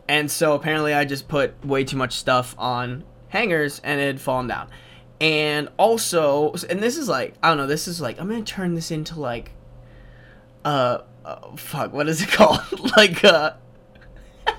And 0.09 0.31
so 0.31 0.55
apparently 0.55 0.93
I 0.93 1.05
just 1.05 1.29
put 1.29 1.65
way 1.65 1.85
too 1.85 1.97
much 1.97 2.13
stuff 2.13 2.55
on 2.59 3.05
hangers 3.29 3.81
and 3.85 4.01
it 4.01 4.07
had 4.07 4.21
fallen 4.21 4.47
down. 4.47 4.69
And 5.21 5.69
also, 5.77 6.53
and 6.69 6.83
this 6.83 6.97
is 6.97 7.09
like, 7.09 7.35
I 7.43 7.49
don't 7.49 7.57
know, 7.57 7.67
this 7.67 7.89
is 7.89 8.01
like, 8.01 8.21
I'm 8.21 8.29
to 8.29 8.43
turn 8.43 8.75
this 8.75 8.91
into 8.91 9.19
like, 9.19 9.53
uh, 10.65 10.99
uh, 11.25 11.57
fuck, 11.57 11.93
what 11.93 12.09
is 12.09 12.23
it 12.23 12.29
called? 12.31 12.61
like, 12.97 13.25
uh, 13.25 13.55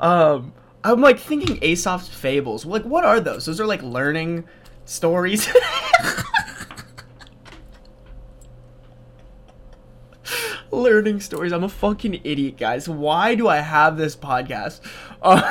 um, 0.00 0.52
I'm 0.84 1.00
like 1.00 1.18
thinking 1.18 1.58
Aesop's 1.62 2.08
fables. 2.08 2.64
Like, 2.64 2.84
what 2.84 3.04
are 3.04 3.18
those? 3.18 3.46
Those 3.46 3.60
are 3.60 3.66
like 3.66 3.82
learning 3.82 4.44
stories. 4.84 5.48
learning 10.76 11.20
stories. 11.20 11.52
I'm 11.52 11.64
a 11.64 11.68
fucking 11.68 12.20
idiot, 12.24 12.56
guys. 12.56 12.88
Why 12.88 13.34
do 13.34 13.48
I 13.48 13.56
have 13.56 13.96
this 13.96 14.14
podcast? 14.14 14.80
Uh, 15.22 15.42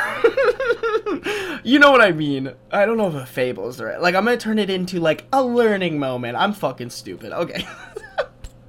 you 1.64 1.80
know 1.80 1.92
what 1.92 2.02
I 2.02 2.12
mean. 2.12 2.54
I 2.72 2.86
don't 2.86 2.98
know 2.98 3.08
if 3.08 3.16
a 3.16 3.26
fable 3.26 3.68
is 3.68 3.82
right. 3.82 4.00
Like, 4.00 4.16
I'm 4.16 4.26
gonna 4.26 4.38
turn 4.38 4.60
it 4.60 4.70
into 4.70 5.00
like 5.00 5.26
a 5.34 5.44
learning 5.44 6.00
moment. 6.00 6.38
I'm 6.38 6.54
fucking 6.54 6.92
stupid. 6.92 7.32
Okay. 7.34 7.68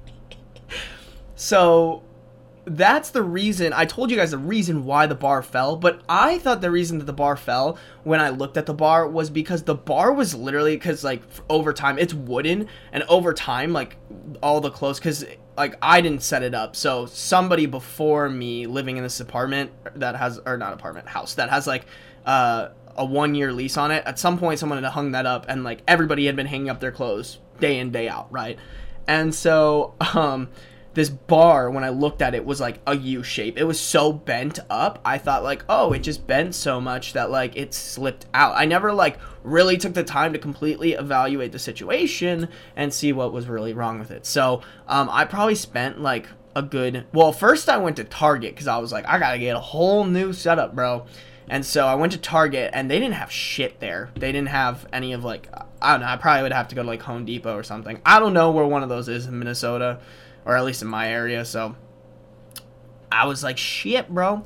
so 1.35 2.03
that's 2.67 3.11
the 3.11 3.23
reason 3.23 3.71
I 3.71 3.85
told 3.85 4.11
you 4.11 4.17
guys 4.17 4.31
the 4.31 4.37
reason 4.37 4.83
why 4.83 5.07
the 5.07 5.15
bar 5.15 5.41
fell, 5.41 5.77
but 5.77 6.01
I 6.09 6.37
thought 6.39 6.59
the 6.59 6.69
reason 6.69 6.97
that 6.97 7.05
the 7.05 7.13
bar 7.13 7.37
fell 7.37 7.77
when 8.03 8.19
I 8.19 8.29
looked 8.29 8.57
at 8.57 8.65
the 8.65 8.73
bar 8.73 9.07
was 9.07 9.29
because 9.29 9.63
the 9.63 9.75
bar 9.75 10.11
was 10.11 10.35
literally 10.35 10.75
because 10.75 11.03
like 11.03 11.21
over 11.49 11.71
time 11.71 11.97
it's 11.97 12.13
wooden 12.13 12.67
and 12.91 13.03
over 13.03 13.33
time 13.33 13.71
like 13.71 13.95
all 14.43 14.59
the 14.59 14.69
clothes 14.69 14.99
because 14.99 15.25
like 15.57 15.75
I 15.81 16.01
didn't 16.01 16.21
set 16.21 16.43
it 16.43 16.53
up, 16.53 16.75
so 16.75 17.07
somebody 17.07 17.65
before 17.65 18.29
me 18.29 18.67
living 18.67 18.97
in 18.97 19.03
this 19.03 19.19
apartment 19.19 19.71
that 19.95 20.15
has 20.15 20.39
or 20.45 20.57
not 20.57 20.73
apartment 20.73 21.07
house 21.07 21.33
that 21.35 21.49
has 21.49 21.65
like 21.65 21.85
uh, 22.25 22.69
a 22.95 23.03
one 23.03 23.35
year 23.35 23.51
lease 23.51 23.75
on 23.75 23.91
it. 23.91 24.03
At 24.05 24.19
some 24.19 24.37
point, 24.37 24.59
someone 24.59 24.81
had 24.81 24.91
hung 24.91 25.11
that 25.11 25.25
up, 25.25 25.45
and 25.49 25.63
like 25.63 25.81
everybody 25.87 26.27
had 26.27 26.35
been 26.35 26.45
hanging 26.45 26.69
up 26.69 26.79
their 26.79 26.91
clothes 26.91 27.39
day 27.59 27.79
in 27.79 27.91
day 27.91 28.07
out, 28.07 28.31
right? 28.31 28.57
And 29.07 29.33
so 29.33 29.95
um, 30.13 30.49
this 30.97 31.09
bar 31.11 31.69
when 31.69 31.83
I 31.83 31.89
looked 31.89 32.23
at 32.23 32.33
it 32.33 32.43
was 32.43 32.59
like 32.59 32.79
a 32.87 32.97
U 32.97 33.21
shape. 33.21 33.59
It 33.59 33.65
was 33.65 33.79
so 33.79 34.11
bent 34.11 34.57
up. 34.67 34.99
I 35.05 35.19
thought 35.19 35.43
like, 35.43 35.63
oh, 35.69 35.93
it 35.93 35.99
just 35.99 36.25
bent 36.25 36.55
so 36.55 36.81
much 36.81 37.13
that 37.13 37.29
like 37.29 37.55
it 37.55 37.75
slipped 37.75 38.25
out. 38.33 38.55
I 38.57 38.65
never 38.65 38.91
like 38.91 39.19
really 39.43 39.77
took 39.77 39.93
the 39.93 40.03
time 40.03 40.33
to 40.33 40.39
completely 40.39 40.93
evaluate 40.93 41.51
the 41.51 41.59
situation 41.59 42.49
and 42.75 42.91
see 42.91 43.13
what 43.13 43.31
was 43.31 43.47
really 43.47 43.73
wrong 43.73 43.99
with 43.99 44.09
it. 44.09 44.25
So 44.25 44.63
um, 44.87 45.07
I 45.11 45.25
probably 45.25 45.53
spent 45.53 46.01
like 46.01 46.29
a 46.55 46.63
good. 46.63 47.05
Well, 47.13 47.31
first 47.31 47.69
I 47.69 47.77
went 47.77 47.97
to 47.97 48.03
Target 48.03 48.55
because 48.55 48.67
I 48.67 48.79
was 48.79 48.91
like, 48.91 49.05
I 49.07 49.19
gotta 49.19 49.37
get 49.37 49.55
a 49.55 49.59
whole 49.59 50.03
new 50.03 50.33
setup, 50.33 50.73
bro. 50.73 51.05
And 51.47 51.63
so 51.63 51.85
I 51.85 51.93
went 51.93 52.11
to 52.13 52.17
Target 52.17 52.71
and 52.73 52.89
they 52.89 52.97
didn't 52.97 53.13
have 53.13 53.31
shit 53.31 53.79
there. 53.79 54.09
They 54.15 54.31
didn't 54.31 54.49
have 54.49 54.87
any 54.91 55.13
of 55.13 55.23
like 55.23 55.47
I 55.79 55.91
don't 55.91 56.01
know. 56.01 56.07
I 56.07 56.17
probably 56.17 56.41
would 56.41 56.53
have 56.53 56.69
to 56.69 56.75
go 56.75 56.81
to 56.81 56.87
like 56.87 57.03
Home 57.03 57.23
Depot 57.23 57.55
or 57.55 57.61
something. 57.61 58.01
I 58.03 58.19
don't 58.19 58.33
know 58.33 58.49
where 58.49 58.65
one 58.65 58.81
of 58.81 58.89
those 58.89 59.07
is 59.07 59.27
in 59.27 59.37
Minnesota 59.37 59.99
or 60.47 60.55
at 60.55 60.63
least 60.63 60.81
in 60.81 60.87
my 60.87 61.11
area. 61.11 61.43
So 61.43 61.75
I 63.11 63.27
was 63.27 63.43
like, 63.43 63.57
shit, 63.57 64.09
bro. 64.09 64.45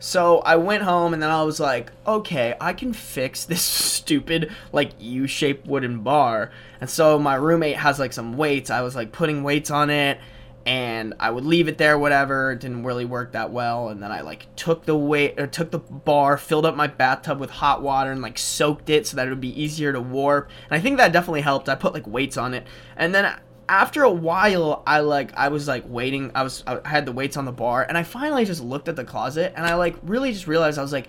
So 0.00 0.40
I 0.40 0.56
went 0.56 0.82
home 0.82 1.14
and 1.14 1.22
then 1.22 1.30
I 1.30 1.44
was 1.44 1.58
like, 1.60 1.92
okay, 2.06 2.54
I 2.60 2.72
can 2.74 2.92
fix 2.92 3.44
this 3.46 3.62
stupid 3.62 4.52
like 4.72 4.90
U-shaped 4.98 5.66
wooden 5.66 6.00
bar. 6.00 6.50
And 6.80 6.90
so 6.90 7.18
my 7.18 7.36
roommate 7.36 7.76
has 7.76 7.98
like 7.98 8.12
some 8.12 8.36
weights. 8.36 8.70
I 8.70 8.82
was 8.82 8.96
like 8.96 9.12
putting 9.12 9.44
weights 9.44 9.70
on 9.70 9.88
it 9.88 10.18
and 10.66 11.14
I 11.20 11.30
would 11.30 11.44
leave 11.44 11.68
it 11.68 11.78
there 11.78 11.96
whatever. 11.96 12.50
It 12.50 12.58
didn't 12.58 12.82
really 12.82 13.04
work 13.04 13.32
that 13.32 13.52
well 13.52 13.88
and 13.88 14.02
then 14.02 14.10
I 14.10 14.22
like 14.22 14.48
took 14.56 14.84
the 14.84 14.96
weight 14.96 15.38
uh, 15.38 15.44
or 15.44 15.46
took 15.46 15.70
the 15.70 15.78
bar, 15.78 16.36
filled 16.36 16.66
up 16.66 16.74
my 16.74 16.88
bathtub 16.88 17.38
with 17.38 17.50
hot 17.50 17.82
water 17.82 18.10
and 18.10 18.20
like 18.20 18.36
soaked 18.36 18.90
it 18.90 19.06
so 19.06 19.16
that 19.16 19.28
it 19.28 19.30
would 19.30 19.40
be 19.40 19.62
easier 19.62 19.92
to 19.92 20.00
warp. 20.00 20.50
And 20.68 20.76
I 20.76 20.82
think 20.82 20.96
that 20.96 21.12
definitely 21.12 21.42
helped. 21.42 21.68
I 21.68 21.76
put 21.76 21.94
like 21.94 22.06
weights 22.08 22.36
on 22.36 22.52
it. 22.52 22.66
And 22.96 23.14
then 23.14 23.38
after 23.68 24.02
a 24.02 24.10
while 24.10 24.82
i 24.86 25.00
like 25.00 25.36
i 25.36 25.48
was 25.48 25.66
like 25.66 25.84
waiting 25.88 26.30
i 26.34 26.42
was 26.42 26.62
i 26.66 26.78
had 26.88 27.04
the 27.04 27.12
weights 27.12 27.36
on 27.36 27.44
the 27.44 27.52
bar 27.52 27.84
and 27.88 27.98
i 27.98 28.02
finally 28.02 28.44
just 28.44 28.62
looked 28.62 28.88
at 28.88 28.96
the 28.96 29.04
closet 29.04 29.52
and 29.56 29.66
i 29.66 29.74
like 29.74 29.96
really 30.02 30.32
just 30.32 30.46
realized 30.46 30.78
i 30.78 30.82
was 30.82 30.92
like 30.92 31.08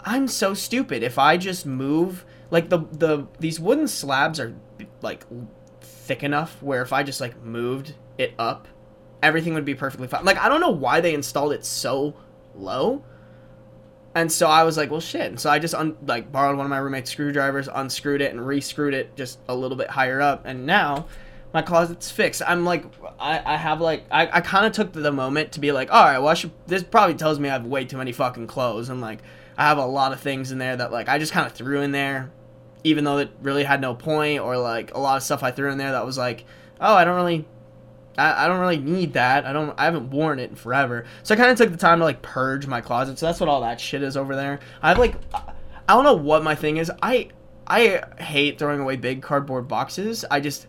i'm 0.00 0.28
so 0.28 0.54
stupid 0.54 1.02
if 1.02 1.18
i 1.18 1.36
just 1.36 1.66
move 1.66 2.24
like 2.50 2.68
the 2.68 2.78
the 2.92 3.26
these 3.40 3.58
wooden 3.58 3.88
slabs 3.88 4.38
are 4.38 4.54
like 5.02 5.24
thick 5.80 6.22
enough 6.22 6.62
where 6.62 6.82
if 6.82 6.92
i 6.92 7.02
just 7.02 7.20
like 7.20 7.42
moved 7.42 7.94
it 8.18 8.34
up 8.38 8.68
everything 9.22 9.54
would 9.54 9.64
be 9.64 9.74
perfectly 9.74 10.06
fine 10.06 10.24
like 10.24 10.38
i 10.38 10.48
don't 10.48 10.60
know 10.60 10.70
why 10.70 11.00
they 11.00 11.14
installed 11.14 11.52
it 11.52 11.64
so 11.64 12.14
low 12.54 13.02
and 14.16 14.30
so 14.30 14.46
I 14.46 14.62
was 14.62 14.76
like, 14.76 14.92
well, 14.92 15.00
shit. 15.00 15.22
And 15.22 15.40
so 15.40 15.50
I 15.50 15.58
just 15.58 15.74
un- 15.74 15.96
like 16.06 16.30
borrowed 16.30 16.56
one 16.56 16.64
of 16.64 16.70
my 16.70 16.78
roommate's 16.78 17.10
screwdrivers, 17.10 17.68
unscrewed 17.68 18.22
it, 18.22 18.30
and 18.30 18.46
re-screwed 18.46 18.94
it 18.94 19.16
just 19.16 19.40
a 19.48 19.54
little 19.56 19.76
bit 19.76 19.90
higher 19.90 20.20
up. 20.20 20.42
And 20.46 20.66
now 20.66 21.06
my 21.54 21.62
closet's 21.62 22.10
fixed. 22.10 22.42
I'm 22.44 22.64
like, 22.64 22.84
I, 23.18 23.54
I 23.54 23.56
have 23.56 23.80
like, 23.80 24.04
I, 24.10 24.26
I 24.26 24.40
kind 24.40 24.66
of 24.66 24.72
took 24.72 24.92
the 24.92 25.12
moment 25.12 25.52
to 25.52 25.60
be 25.60 25.70
like, 25.70 25.90
all 25.92 26.04
right, 26.04 26.18
well, 26.18 26.28
I 26.28 26.34
should, 26.34 26.50
this 26.66 26.82
probably 26.82 27.14
tells 27.14 27.38
me 27.38 27.48
I 27.48 27.52
have 27.52 27.64
way 27.64 27.84
too 27.84 27.96
many 27.96 28.10
fucking 28.10 28.48
clothes. 28.48 28.88
And 28.88 29.00
like, 29.00 29.20
I 29.56 29.68
have 29.68 29.78
a 29.78 29.86
lot 29.86 30.12
of 30.12 30.18
things 30.18 30.50
in 30.50 30.58
there 30.58 30.76
that 30.76 30.90
like, 30.90 31.08
I 31.08 31.18
just 31.18 31.32
kind 31.32 31.46
of 31.46 31.52
threw 31.52 31.80
in 31.80 31.92
there, 31.92 32.32
even 32.82 33.04
though 33.04 33.18
it 33.18 33.30
really 33.40 33.62
had 33.62 33.80
no 33.80 33.94
point, 33.94 34.40
or 34.40 34.58
like 34.58 34.92
a 34.94 34.98
lot 34.98 35.16
of 35.16 35.22
stuff 35.22 35.44
I 35.44 35.52
threw 35.52 35.70
in 35.70 35.78
there 35.78 35.92
that 35.92 36.04
was 36.04 36.18
like, 36.18 36.44
oh, 36.80 36.92
I 36.92 37.04
don't 37.04 37.14
really, 37.14 37.46
I, 38.18 38.44
I 38.44 38.48
don't 38.48 38.58
really 38.58 38.78
need 38.78 39.12
that. 39.12 39.46
I 39.46 39.52
don't, 39.52 39.78
I 39.78 39.84
haven't 39.84 40.10
worn 40.10 40.40
it 40.40 40.50
in 40.50 40.56
forever. 40.56 41.04
So 41.22 41.34
I 41.34 41.38
kind 41.38 41.52
of 41.52 41.56
took 41.56 41.70
the 41.70 41.76
time 41.76 42.00
to 42.00 42.04
like 42.04 42.20
purge 42.20 42.66
my 42.66 42.80
closet. 42.80 43.16
So 43.16 43.26
that's 43.26 43.38
what 43.38 43.48
all 43.48 43.60
that 43.60 43.80
shit 43.80 44.02
is 44.02 44.16
over 44.16 44.34
there. 44.34 44.58
I 44.82 44.88
have 44.88 44.98
like, 44.98 45.14
I 45.32 45.94
don't 45.94 46.02
know 46.02 46.16
what 46.16 46.42
my 46.42 46.56
thing 46.56 46.78
is. 46.78 46.90
I, 47.00 47.28
I 47.64 48.02
hate 48.18 48.58
throwing 48.58 48.80
away 48.80 48.96
big 48.96 49.22
cardboard 49.22 49.68
boxes. 49.68 50.24
I 50.28 50.40
just, 50.40 50.66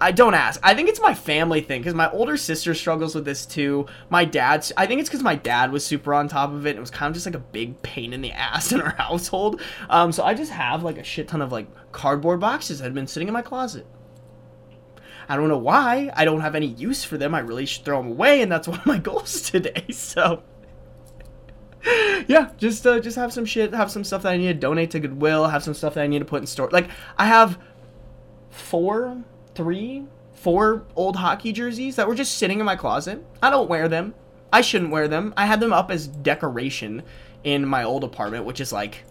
I 0.00 0.12
don't 0.12 0.34
ask. 0.34 0.60
I 0.62 0.74
think 0.74 0.88
it's 0.88 1.00
my 1.00 1.12
family 1.12 1.60
thing 1.60 1.80
because 1.80 1.94
my 1.94 2.10
older 2.12 2.36
sister 2.36 2.72
struggles 2.74 3.14
with 3.14 3.24
this 3.24 3.44
too. 3.44 3.86
My 4.10 4.24
dad's. 4.24 4.72
I 4.76 4.86
think 4.86 5.00
it's 5.00 5.08
because 5.08 5.24
my 5.24 5.34
dad 5.34 5.72
was 5.72 5.84
super 5.84 6.14
on 6.14 6.28
top 6.28 6.52
of 6.52 6.66
it. 6.66 6.76
It 6.76 6.80
was 6.80 6.90
kind 6.90 7.10
of 7.10 7.14
just 7.14 7.26
like 7.26 7.34
a 7.34 7.40
big 7.40 7.82
pain 7.82 8.12
in 8.12 8.20
the 8.20 8.30
ass 8.32 8.70
in 8.70 8.80
our 8.80 8.94
household. 8.94 9.60
Um, 9.90 10.12
so 10.12 10.22
I 10.22 10.34
just 10.34 10.52
have 10.52 10.82
like 10.84 10.98
a 10.98 11.04
shit 11.04 11.28
ton 11.28 11.42
of 11.42 11.50
like 11.50 11.66
cardboard 11.90 12.38
boxes 12.38 12.78
that 12.78 12.84
have 12.84 12.94
been 12.94 13.08
sitting 13.08 13.28
in 13.28 13.34
my 13.34 13.42
closet. 13.42 13.86
I 15.28 15.36
don't 15.36 15.48
know 15.48 15.58
why. 15.58 16.10
I 16.14 16.24
don't 16.24 16.40
have 16.40 16.54
any 16.54 16.68
use 16.68 17.04
for 17.04 17.18
them. 17.18 17.34
I 17.34 17.40
really 17.40 17.66
should 17.66 17.84
throw 17.84 18.00
them 18.00 18.12
away, 18.12 18.40
and 18.40 18.50
that's 18.50 18.68
one 18.68 18.78
of 18.78 18.86
my 18.86 18.98
goals 18.98 19.50
today. 19.50 19.86
So 19.90 20.44
yeah, 22.28 22.50
just 22.56 22.86
uh, 22.86 23.00
just 23.00 23.16
have 23.16 23.32
some 23.32 23.44
shit, 23.44 23.74
have 23.74 23.90
some 23.90 24.04
stuff 24.04 24.22
that 24.22 24.32
I 24.32 24.36
need 24.36 24.46
to 24.46 24.54
donate 24.54 24.92
to 24.92 25.00
Goodwill, 25.00 25.48
have 25.48 25.64
some 25.64 25.74
stuff 25.74 25.94
that 25.94 26.04
I 26.04 26.06
need 26.06 26.20
to 26.20 26.24
put 26.24 26.40
in 26.40 26.46
store. 26.46 26.70
Like 26.70 26.88
I 27.16 27.26
have 27.26 27.58
four 28.50 29.24
three, 29.58 30.04
four 30.34 30.84
old 30.94 31.16
hockey 31.16 31.50
jerseys 31.50 31.96
that 31.96 32.06
were 32.06 32.14
just 32.14 32.38
sitting 32.38 32.60
in 32.60 32.64
my 32.64 32.76
closet. 32.76 33.26
I 33.42 33.50
don't 33.50 33.68
wear 33.68 33.88
them. 33.88 34.14
I 34.52 34.60
shouldn't 34.60 34.92
wear 34.92 35.08
them. 35.08 35.34
I 35.36 35.46
had 35.46 35.58
them 35.58 35.72
up 35.72 35.90
as 35.90 36.06
decoration 36.06 37.02
in 37.42 37.66
my 37.66 37.82
old 37.82 38.04
apartment, 38.04 38.44
which 38.44 38.60
is 38.60 38.72
like 38.72 39.02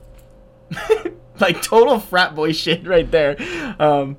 like 1.40 1.62
total 1.62 2.00
frat 2.00 2.34
boy 2.34 2.54
shit 2.54 2.88
right 2.88 3.12
there. 3.12 3.36
Um, 3.78 4.18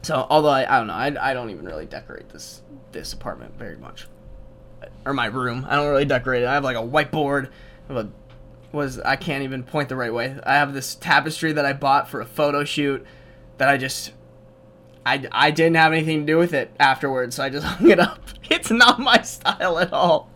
so 0.00 0.26
although 0.30 0.48
I, 0.48 0.74
I 0.74 0.78
don't 0.78 0.86
know, 0.86 0.94
I, 0.94 1.30
I 1.30 1.34
don't 1.34 1.50
even 1.50 1.66
really 1.66 1.86
decorate 1.86 2.30
this 2.30 2.62
this 2.92 3.12
apartment 3.12 3.58
very 3.58 3.76
much, 3.76 4.08
or 5.04 5.12
my 5.12 5.26
room. 5.26 5.66
I 5.68 5.76
don't 5.76 5.90
really 5.90 6.06
decorate 6.06 6.44
it. 6.44 6.46
I 6.46 6.54
have 6.54 6.64
like 6.64 6.78
a 6.78 6.80
whiteboard. 6.80 7.50
I 7.90 8.06
was 8.72 8.98
I 9.00 9.16
can't 9.16 9.44
even 9.44 9.64
point 9.64 9.90
the 9.90 9.96
right 9.96 10.14
way. 10.14 10.34
I 10.44 10.54
have 10.54 10.72
this 10.72 10.94
tapestry 10.94 11.52
that 11.52 11.66
I 11.66 11.74
bought 11.74 12.08
for 12.08 12.22
a 12.22 12.26
photo 12.26 12.64
shoot 12.64 13.04
that 13.58 13.68
I 13.68 13.76
just 13.76 14.12
I, 15.04 15.26
I 15.32 15.50
didn't 15.50 15.76
have 15.76 15.92
anything 15.92 16.20
to 16.20 16.26
do 16.26 16.38
with 16.38 16.54
it 16.54 16.74
afterwards, 16.78 17.36
so 17.36 17.44
I 17.44 17.48
just 17.48 17.66
hung 17.72 17.90
it 17.90 17.98
up. 17.98 18.20
It's 18.50 18.70
not 18.70 18.98
my 18.98 19.22
style 19.22 19.78
at 19.78 19.92
all. 19.92 20.30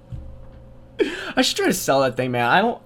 I 1.36 1.42
should 1.42 1.56
try 1.56 1.66
to 1.66 1.74
sell 1.74 2.00
that 2.00 2.16
thing, 2.16 2.30
man. 2.30 2.46
I 2.48 2.62
don't 2.62 2.80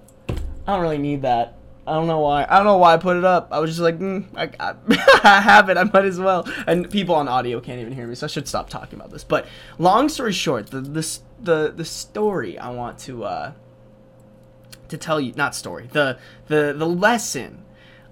I 0.67 0.73
don't 0.73 0.81
really 0.81 0.97
need 0.97 1.21
that. 1.23 1.57
I 1.87 1.93
don't 1.93 2.07
know 2.07 2.19
why. 2.19 2.45
I 2.47 2.57
don't 2.57 2.65
know 2.65 2.77
why 2.77 2.93
I 2.93 2.97
put 2.97 3.17
it 3.17 3.25
up. 3.25 3.49
I 3.51 3.59
was 3.59 3.71
just 3.71 3.79
like, 3.81 3.97
mm, 3.97 4.25
I, 4.35 4.51
I, 4.59 4.75
I, 5.37 5.41
have 5.41 5.69
it. 5.69 5.77
I 5.77 5.83
might 5.83 6.05
as 6.05 6.19
well. 6.19 6.47
And 6.67 6.89
people 6.89 7.15
on 7.15 7.27
audio 7.27 7.59
can't 7.59 7.79
even 7.79 7.93
hear 7.93 8.05
me, 8.05 8.13
so 8.13 8.25
I 8.25 8.27
should 8.27 8.47
stop 8.47 8.69
talking 8.69 8.99
about 8.99 9.09
this. 9.09 9.23
But 9.23 9.47
long 9.79 10.07
story 10.07 10.33
short, 10.33 10.67
the 10.67 10.81
the 10.81 11.19
the, 11.41 11.73
the 11.75 11.85
story 11.85 12.57
I 12.59 12.69
want 12.69 12.99
to 12.99 13.23
uh 13.23 13.53
to 14.89 14.97
tell 14.97 15.19
you, 15.19 15.33
not 15.33 15.55
story, 15.55 15.89
the 15.91 16.19
the 16.47 16.73
the 16.77 16.87
lesson 16.87 17.65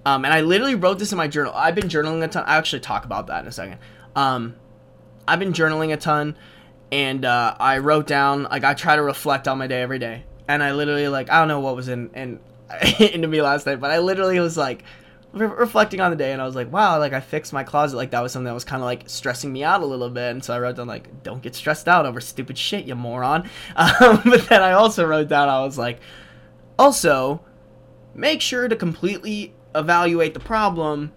um, 0.05 0.25
and 0.25 0.33
I 0.33 0.41
literally 0.41 0.75
wrote 0.75 0.99
this 0.99 1.11
in 1.11 1.17
my 1.17 1.27
journal. 1.27 1.53
I've 1.55 1.75
been 1.75 1.89
journaling 1.89 2.23
a 2.23 2.27
ton. 2.27 2.43
I 2.45 2.57
actually 2.57 2.79
talk 2.79 3.05
about 3.05 3.27
that 3.27 3.41
in 3.41 3.47
a 3.47 3.51
second. 3.51 3.79
Um, 4.15 4.55
I've 5.27 5.39
been 5.39 5.53
journaling 5.53 5.93
a 5.93 5.97
ton, 5.97 6.35
and 6.91 7.25
uh, 7.25 7.55
I 7.59 7.79
wrote 7.79 8.07
down 8.07 8.43
like 8.43 8.63
I 8.63 8.73
try 8.73 8.95
to 8.95 9.03
reflect 9.03 9.47
on 9.47 9.57
my 9.57 9.67
day 9.67 9.81
every 9.81 9.99
day. 9.99 10.23
And 10.47 10.63
I 10.63 10.71
literally 10.71 11.07
like 11.07 11.29
I 11.29 11.39
don't 11.39 11.47
know 11.47 11.59
what 11.59 11.75
was 11.75 11.87
in 11.87 12.09
in 12.15 12.39
into 12.99 13.27
me 13.27 13.41
last 13.41 13.65
night, 13.65 13.79
but 13.79 13.91
I 13.91 13.99
literally 13.99 14.39
was 14.39 14.57
like 14.57 14.83
re- 15.33 15.47
reflecting 15.47 16.01
on 16.01 16.11
the 16.11 16.17
day 16.17 16.31
and 16.31 16.41
I 16.41 16.45
was 16.45 16.55
like, 16.55 16.71
wow, 16.71 16.99
like 16.99 17.13
I 17.13 17.19
fixed 17.19 17.53
my 17.53 17.63
closet. 17.63 17.97
Like 17.97 18.11
that 18.11 18.21
was 18.21 18.31
something 18.31 18.45
that 18.45 18.53
was 18.53 18.63
kind 18.63 18.81
of 18.81 18.85
like 18.85 19.03
stressing 19.09 19.51
me 19.51 19.63
out 19.63 19.81
a 19.81 19.85
little 19.85 20.09
bit. 20.09 20.31
And 20.31 20.43
so 20.43 20.53
I 20.53 20.59
wrote 20.59 20.75
down 20.77 20.87
like, 20.87 21.23
don't 21.23 21.41
get 21.41 21.55
stressed 21.55 21.87
out 21.87 22.05
over 22.05 22.21
stupid 22.21 22.57
shit, 22.57 22.85
you 22.85 22.95
moron. 22.95 23.49
Um, 23.75 24.21
but 24.25 24.47
then 24.49 24.61
I 24.61 24.73
also 24.73 25.05
wrote 25.05 25.29
down, 25.29 25.49
I 25.49 25.63
was 25.63 25.77
like, 25.77 25.99
also, 26.77 27.41
make 28.13 28.41
sure 28.41 28.67
to 28.67 28.75
completely 28.75 29.53
evaluate 29.75 30.33
the 30.33 30.39
problem 30.39 31.11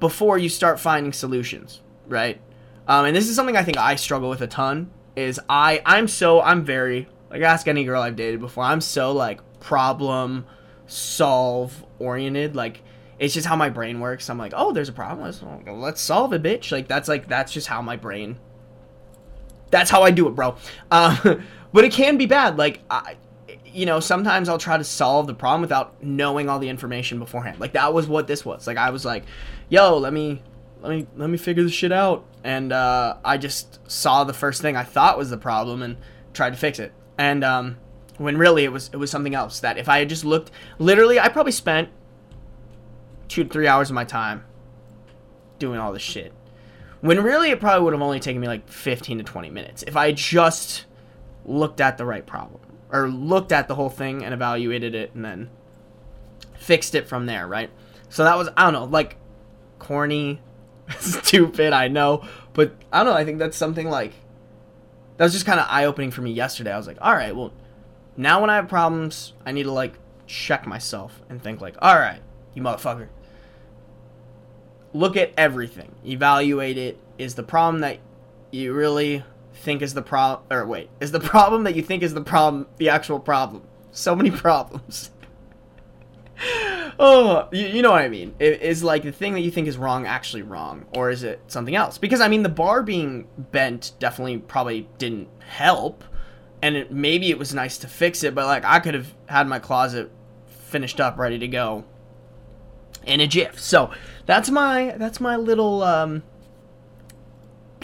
before 0.00 0.38
you 0.38 0.48
start 0.48 0.78
finding 0.78 1.12
solutions, 1.12 1.80
right? 2.06 2.40
Um, 2.86 3.04
and 3.06 3.16
this 3.16 3.28
is 3.28 3.36
something 3.36 3.56
I 3.56 3.62
think 3.62 3.76
I 3.76 3.96
struggle 3.96 4.30
with 4.30 4.40
a 4.40 4.46
ton. 4.46 4.90
Is 5.16 5.40
I 5.48 5.82
I'm 5.84 6.06
so 6.06 6.40
I'm 6.40 6.64
very 6.64 7.08
like 7.30 7.42
ask 7.42 7.66
any 7.66 7.84
girl 7.84 8.00
I've 8.00 8.16
dated 8.16 8.40
before. 8.40 8.64
I'm 8.64 8.80
so 8.80 9.12
like 9.12 9.40
problem 9.60 10.46
solve 10.86 11.84
oriented. 11.98 12.54
Like 12.54 12.82
it's 13.18 13.34
just 13.34 13.46
how 13.46 13.56
my 13.56 13.68
brain 13.68 14.00
works. 14.00 14.30
I'm 14.30 14.38
like, 14.38 14.52
oh, 14.56 14.72
there's 14.72 14.88
a 14.88 14.92
problem. 14.92 15.24
Let's, 15.26 15.42
let's 15.66 16.00
solve 16.00 16.32
it, 16.32 16.42
bitch. 16.42 16.70
Like 16.70 16.88
that's 16.88 17.08
like 17.08 17.28
that's 17.28 17.52
just 17.52 17.66
how 17.66 17.82
my 17.82 17.96
brain. 17.96 18.38
That's 19.70 19.90
how 19.90 20.02
I 20.02 20.10
do 20.10 20.28
it, 20.28 20.34
bro. 20.34 20.56
Um, 20.90 21.44
but 21.72 21.84
it 21.84 21.92
can 21.92 22.16
be 22.16 22.26
bad. 22.26 22.56
Like 22.56 22.80
I, 22.88 23.16
you 23.72 23.86
know, 23.86 24.00
sometimes 24.00 24.48
I'll 24.48 24.58
try 24.58 24.76
to 24.76 24.84
solve 24.84 25.26
the 25.26 25.34
problem 25.34 25.60
without 25.60 26.02
knowing 26.02 26.48
all 26.48 26.58
the 26.58 26.68
information 26.68 27.18
beforehand. 27.18 27.60
Like 27.60 27.72
that 27.72 27.92
was 27.92 28.06
what 28.06 28.26
this 28.26 28.44
was. 28.44 28.66
Like 28.66 28.76
I 28.76 28.90
was 28.90 29.04
like, 29.04 29.24
yo, 29.68 29.98
let 29.98 30.12
me 30.12 30.42
let 30.80 30.90
me 30.90 31.06
let 31.16 31.30
me 31.30 31.38
figure 31.38 31.62
this 31.62 31.72
shit 31.72 31.92
out. 31.92 32.24
And 32.44 32.72
uh, 32.72 33.16
I 33.24 33.36
just 33.36 33.78
saw 33.90 34.24
the 34.24 34.32
first 34.32 34.62
thing 34.62 34.76
I 34.76 34.84
thought 34.84 35.18
was 35.18 35.30
the 35.30 35.36
problem 35.36 35.82
and 35.82 35.96
tried 36.32 36.50
to 36.50 36.56
fix 36.56 36.78
it. 36.78 36.92
And 37.16 37.42
um, 37.42 37.78
when 38.16 38.36
really 38.36 38.64
it 38.64 38.72
was 38.72 38.90
it 38.92 38.96
was 38.96 39.10
something 39.10 39.34
else 39.34 39.60
that 39.60 39.78
if 39.78 39.88
I 39.88 39.98
had 40.00 40.08
just 40.08 40.24
looked 40.24 40.50
literally 40.78 41.18
I 41.18 41.28
probably 41.28 41.52
spent 41.52 41.88
two 43.28 43.44
to 43.44 43.50
three 43.50 43.66
hours 43.66 43.90
of 43.90 43.94
my 43.94 44.04
time 44.04 44.44
doing 45.58 45.78
all 45.80 45.92
this 45.92 46.02
shit. 46.02 46.32
When 47.00 47.22
really 47.22 47.50
it 47.50 47.60
probably 47.60 47.84
would 47.84 47.92
have 47.92 48.02
only 48.02 48.20
taken 48.20 48.40
me 48.40 48.48
like 48.48 48.68
15 48.68 49.18
to 49.18 49.24
20 49.24 49.50
minutes 49.50 49.84
if 49.86 49.96
I 49.96 50.06
had 50.06 50.16
just 50.16 50.84
looked 51.44 51.80
at 51.80 51.96
the 51.96 52.04
right 52.04 52.26
problem 52.26 52.60
or 52.90 53.08
looked 53.08 53.52
at 53.52 53.68
the 53.68 53.74
whole 53.74 53.90
thing 53.90 54.24
and 54.24 54.32
evaluated 54.32 54.94
it 54.94 55.14
and 55.14 55.24
then 55.24 55.50
fixed 56.54 56.94
it 56.94 57.06
from 57.08 57.26
there, 57.26 57.46
right? 57.46 57.70
So 58.08 58.24
that 58.24 58.36
was 58.36 58.48
I 58.56 58.64
don't 58.64 58.72
know, 58.72 58.84
like 58.84 59.16
corny, 59.78 60.40
stupid, 60.98 61.72
I 61.72 61.88
know, 61.88 62.24
but 62.52 62.72
I 62.92 63.04
don't 63.04 63.12
know, 63.12 63.18
I 63.18 63.24
think 63.24 63.38
that's 63.38 63.56
something 63.56 63.88
like 63.88 64.12
that 65.16 65.24
was 65.24 65.32
just 65.32 65.46
kind 65.46 65.60
of 65.60 65.66
eye 65.68 65.84
opening 65.84 66.10
for 66.10 66.22
me 66.22 66.32
yesterday. 66.32 66.72
I 66.72 66.76
was 66.76 66.86
like, 66.86 66.98
all 67.00 67.14
right, 67.14 67.34
well, 67.34 67.52
now 68.16 68.40
when 68.40 68.50
I 68.50 68.56
have 68.56 68.68
problems, 68.68 69.32
I 69.44 69.52
need 69.52 69.64
to 69.64 69.72
like 69.72 69.94
check 70.26 70.66
myself 70.66 71.20
and 71.28 71.42
think 71.42 71.60
like, 71.60 71.76
all 71.80 71.96
right, 71.96 72.20
you 72.54 72.62
motherfucker. 72.62 73.08
Look 74.92 75.16
at 75.16 75.32
everything. 75.36 75.94
Evaluate 76.06 76.78
it. 76.78 76.98
Is 77.18 77.34
the 77.34 77.42
problem 77.42 77.80
that 77.80 77.98
you 78.52 78.72
really 78.72 79.24
think 79.54 79.82
is 79.82 79.94
the 79.94 80.02
problem 80.02 80.46
or 80.50 80.66
wait, 80.66 80.90
is 81.00 81.12
the 81.12 81.20
problem 81.34 81.64
that 81.64 81.74
you 81.74 81.82
think 81.82 82.02
is 82.02 82.14
the 82.14 82.20
problem 82.20 82.66
the 82.76 82.88
actual 82.88 83.18
problem? 83.20 83.62
So 83.92 84.14
many 84.14 84.30
problems. 84.46 85.10
oh, 87.00 87.48
you, 87.50 87.66
you, 87.66 87.82
know 87.82 87.90
what 87.90 88.02
I 88.02 88.08
mean. 88.08 88.34
It, 88.38 88.62
is 88.62 88.84
like 88.84 89.02
the 89.02 89.10
thing 89.10 89.34
that 89.34 89.40
you 89.40 89.50
think 89.50 89.66
is 89.66 89.76
wrong 89.76 90.06
actually 90.06 90.42
wrong, 90.42 90.86
or 90.94 91.10
is 91.10 91.24
it 91.24 91.40
something 91.48 91.74
else? 91.74 91.98
Because 91.98 92.20
I 92.20 92.28
mean, 92.28 92.44
the 92.44 92.48
bar 92.48 92.82
being 92.82 93.26
bent 93.36 93.92
definitely 93.98 94.38
probably 94.38 94.88
didn't 94.98 95.28
help 95.40 96.04
and 96.62 96.76
it, 96.76 96.92
maybe 96.92 97.30
it 97.30 97.38
was 97.38 97.54
nice 97.54 97.78
to 97.78 97.88
fix 97.88 98.22
it, 98.22 98.34
but 98.34 98.46
like 98.46 98.64
I 98.64 98.80
could 98.80 98.94
have 98.94 99.14
had 99.26 99.46
my 99.46 99.58
closet 99.58 100.10
finished 100.46 101.00
up, 101.00 101.18
ready 101.18 101.38
to 101.38 101.48
go 101.48 101.84
in 103.06 103.20
a 103.20 103.26
jiff. 103.26 103.60
So 103.60 103.90
that's 104.26 104.50
my 104.50 104.94
that's 104.96 105.20
my 105.20 105.36
little 105.36 105.82
um. 105.82 106.22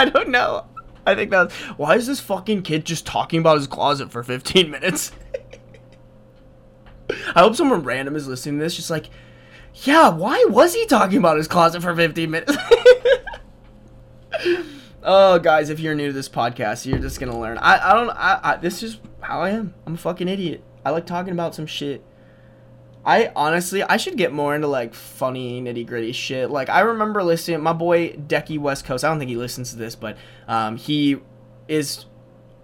I 0.00 0.06
don't 0.06 0.30
know. 0.30 0.64
I 1.06 1.14
think 1.14 1.30
that's 1.30 1.54
why 1.76 1.96
is 1.96 2.06
this 2.06 2.20
fucking 2.20 2.62
kid 2.62 2.86
just 2.86 3.04
talking 3.04 3.38
about 3.40 3.58
his 3.58 3.66
closet 3.66 4.10
for 4.10 4.22
15 4.22 4.70
minutes? 4.70 5.12
I 7.34 7.40
hope 7.40 7.54
someone 7.54 7.82
random 7.82 8.16
is 8.16 8.26
listening 8.26 8.58
to 8.58 8.64
this, 8.64 8.76
just 8.76 8.88
like, 8.88 9.10
yeah, 9.74 10.08
why 10.08 10.46
was 10.48 10.74
he 10.74 10.86
talking 10.86 11.18
about 11.18 11.36
his 11.36 11.48
closet 11.48 11.82
for 11.82 11.94
15 11.94 12.30
minutes? 12.30 12.56
Oh, 15.02 15.38
guys, 15.38 15.70
if 15.70 15.80
you're 15.80 15.94
new 15.94 16.08
to 16.08 16.12
this 16.12 16.28
podcast, 16.28 16.84
you're 16.84 16.98
just 16.98 17.18
gonna 17.18 17.38
learn. 17.38 17.56
I, 17.56 17.90
I 17.90 17.94
don't. 17.94 18.10
I, 18.10 18.40
I 18.42 18.56
this 18.56 18.82
is 18.82 19.00
how 19.20 19.40
I 19.40 19.50
am. 19.50 19.72
I'm 19.86 19.94
a 19.94 19.96
fucking 19.96 20.28
idiot. 20.28 20.62
I 20.84 20.90
like 20.90 21.06
talking 21.06 21.32
about 21.32 21.54
some 21.54 21.66
shit. 21.66 22.04
I 23.04 23.32
honestly, 23.34 23.82
I 23.82 23.96
should 23.96 24.16
get 24.16 24.32
more 24.32 24.54
into 24.54 24.66
like 24.66 24.94
funny 24.94 25.60
nitty 25.62 25.86
gritty 25.86 26.12
shit. 26.12 26.50
Like 26.50 26.68
I 26.68 26.80
remember 26.80 27.22
listening, 27.22 27.60
my 27.62 27.72
boy 27.72 28.10
Decky 28.12 28.58
West 28.58 28.84
Coast. 28.84 29.04
I 29.04 29.08
don't 29.08 29.18
think 29.18 29.30
he 29.30 29.36
listens 29.36 29.70
to 29.70 29.76
this, 29.76 29.94
but 29.94 30.16
um, 30.46 30.76
he 30.76 31.20
is. 31.68 32.06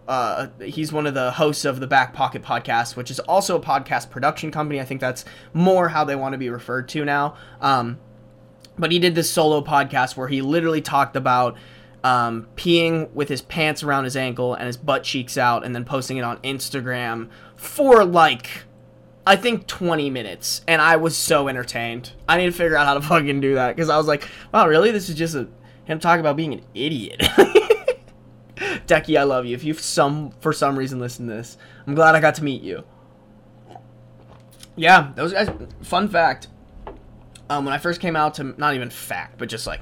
Uh, 0.08 0.46
he's 0.64 0.92
one 0.92 1.04
of 1.04 1.14
the 1.14 1.32
hosts 1.32 1.64
of 1.64 1.80
the 1.80 1.86
Back 1.88 2.14
Pocket 2.14 2.40
Podcast, 2.40 2.94
which 2.94 3.10
is 3.10 3.18
also 3.18 3.56
a 3.56 3.60
podcast 3.60 4.08
production 4.08 4.52
company. 4.52 4.80
I 4.80 4.84
think 4.84 5.00
that's 5.00 5.24
more 5.52 5.88
how 5.88 6.04
they 6.04 6.14
want 6.14 6.32
to 6.34 6.38
be 6.38 6.48
referred 6.48 6.88
to 6.90 7.04
now. 7.04 7.36
Um, 7.60 7.98
but 8.78 8.92
he 8.92 9.00
did 9.00 9.16
this 9.16 9.28
solo 9.28 9.62
podcast 9.62 10.16
where 10.16 10.28
he 10.28 10.42
literally 10.42 10.80
talked 10.80 11.16
about 11.16 11.56
um, 12.04 12.46
peeing 12.54 13.10
with 13.14 13.28
his 13.28 13.42
pants 13.42 13.82
around 13.82 14.04
his 14.04 14.16
ankle 14.16 14.54
and 14.54 14.68
his 14.68 14.76
butt 14.76 15.02
cheeks 15.02 15.36
out, 15.36 15.64
and 15.64 15.74
then 15.74 15.84
posting 15.84 16.18
it 16.18 16.22
on 16.22 16.36
Instagram 16.38 17.28
for 17.56 18.04
like, 18.04 18.62
I 19.26 19.34
think 19.34 19.66
20 19.66 20.08
minutes. 20.08 20.62
And 20.68 20.80
I 20.80 20.96
was 20.96 21.16
so 21.16 21.48
entertained. 21.48 22.12
I 22.28 22.38
need 22.38 22.46
to 22.46 22.52
figure 22.52 22.76
out 22.76 22.86
how 22.86 22.94
to 22.94 23.00
fucking 23.02 23.40
do 23.40 23.56
that 23.56 23.74
because 23.74 23.90
I 23.90 23.96
was 23.96 24.06
like, 24.06 24.28
wow, 24.52 24.68
really? 24.68 24.92
This 24.92 25.08
is 25.08 25.16
just 25.16 25.34
a, 25.34 25.48
him 25.84 25.98
talking 25.98 26.20
about 26.20 26.36
being 26.36 26.52
an 26.52 26.62
idiot. 26.74 27.20
Decky, 28.86 29.18
I 29.18 29.24
love 29.24 29.44
you. 29.44 29.54
If 29.54 29.64
you've 29.64 29.80
some 29.80 30.30
for 30.40 30.52
some 30.52 30.78
reason 30.78 31.00
listened 31.00 31.28
to 31.28 31.34
this, 31.34 31.58
I'm 31.86 31.94
glad 31.94 32.14
I 32.14 32.20
got 32.20 32.36
to 32.36 32.44
meet 32.44 32.62
you. 32.62 32.84
Yeah, 34.76 35.12
those 35.16 35.32
guys. 35.32 35.50
Fun 35.82 36.08
fact. 36.08 36.48
Um, 37.48 37.64
when 37.64 37.74
I 37.74 37.78
first 37.78 38.00
came 38.00 38.16
out 38.16 38.34
to 38.34 38.44
not 38.58 38.74
even 38.74 38.90
fact, 38.90 39.38
but 39.38 39.48
just 39.48 39.66
like 39.66 39.80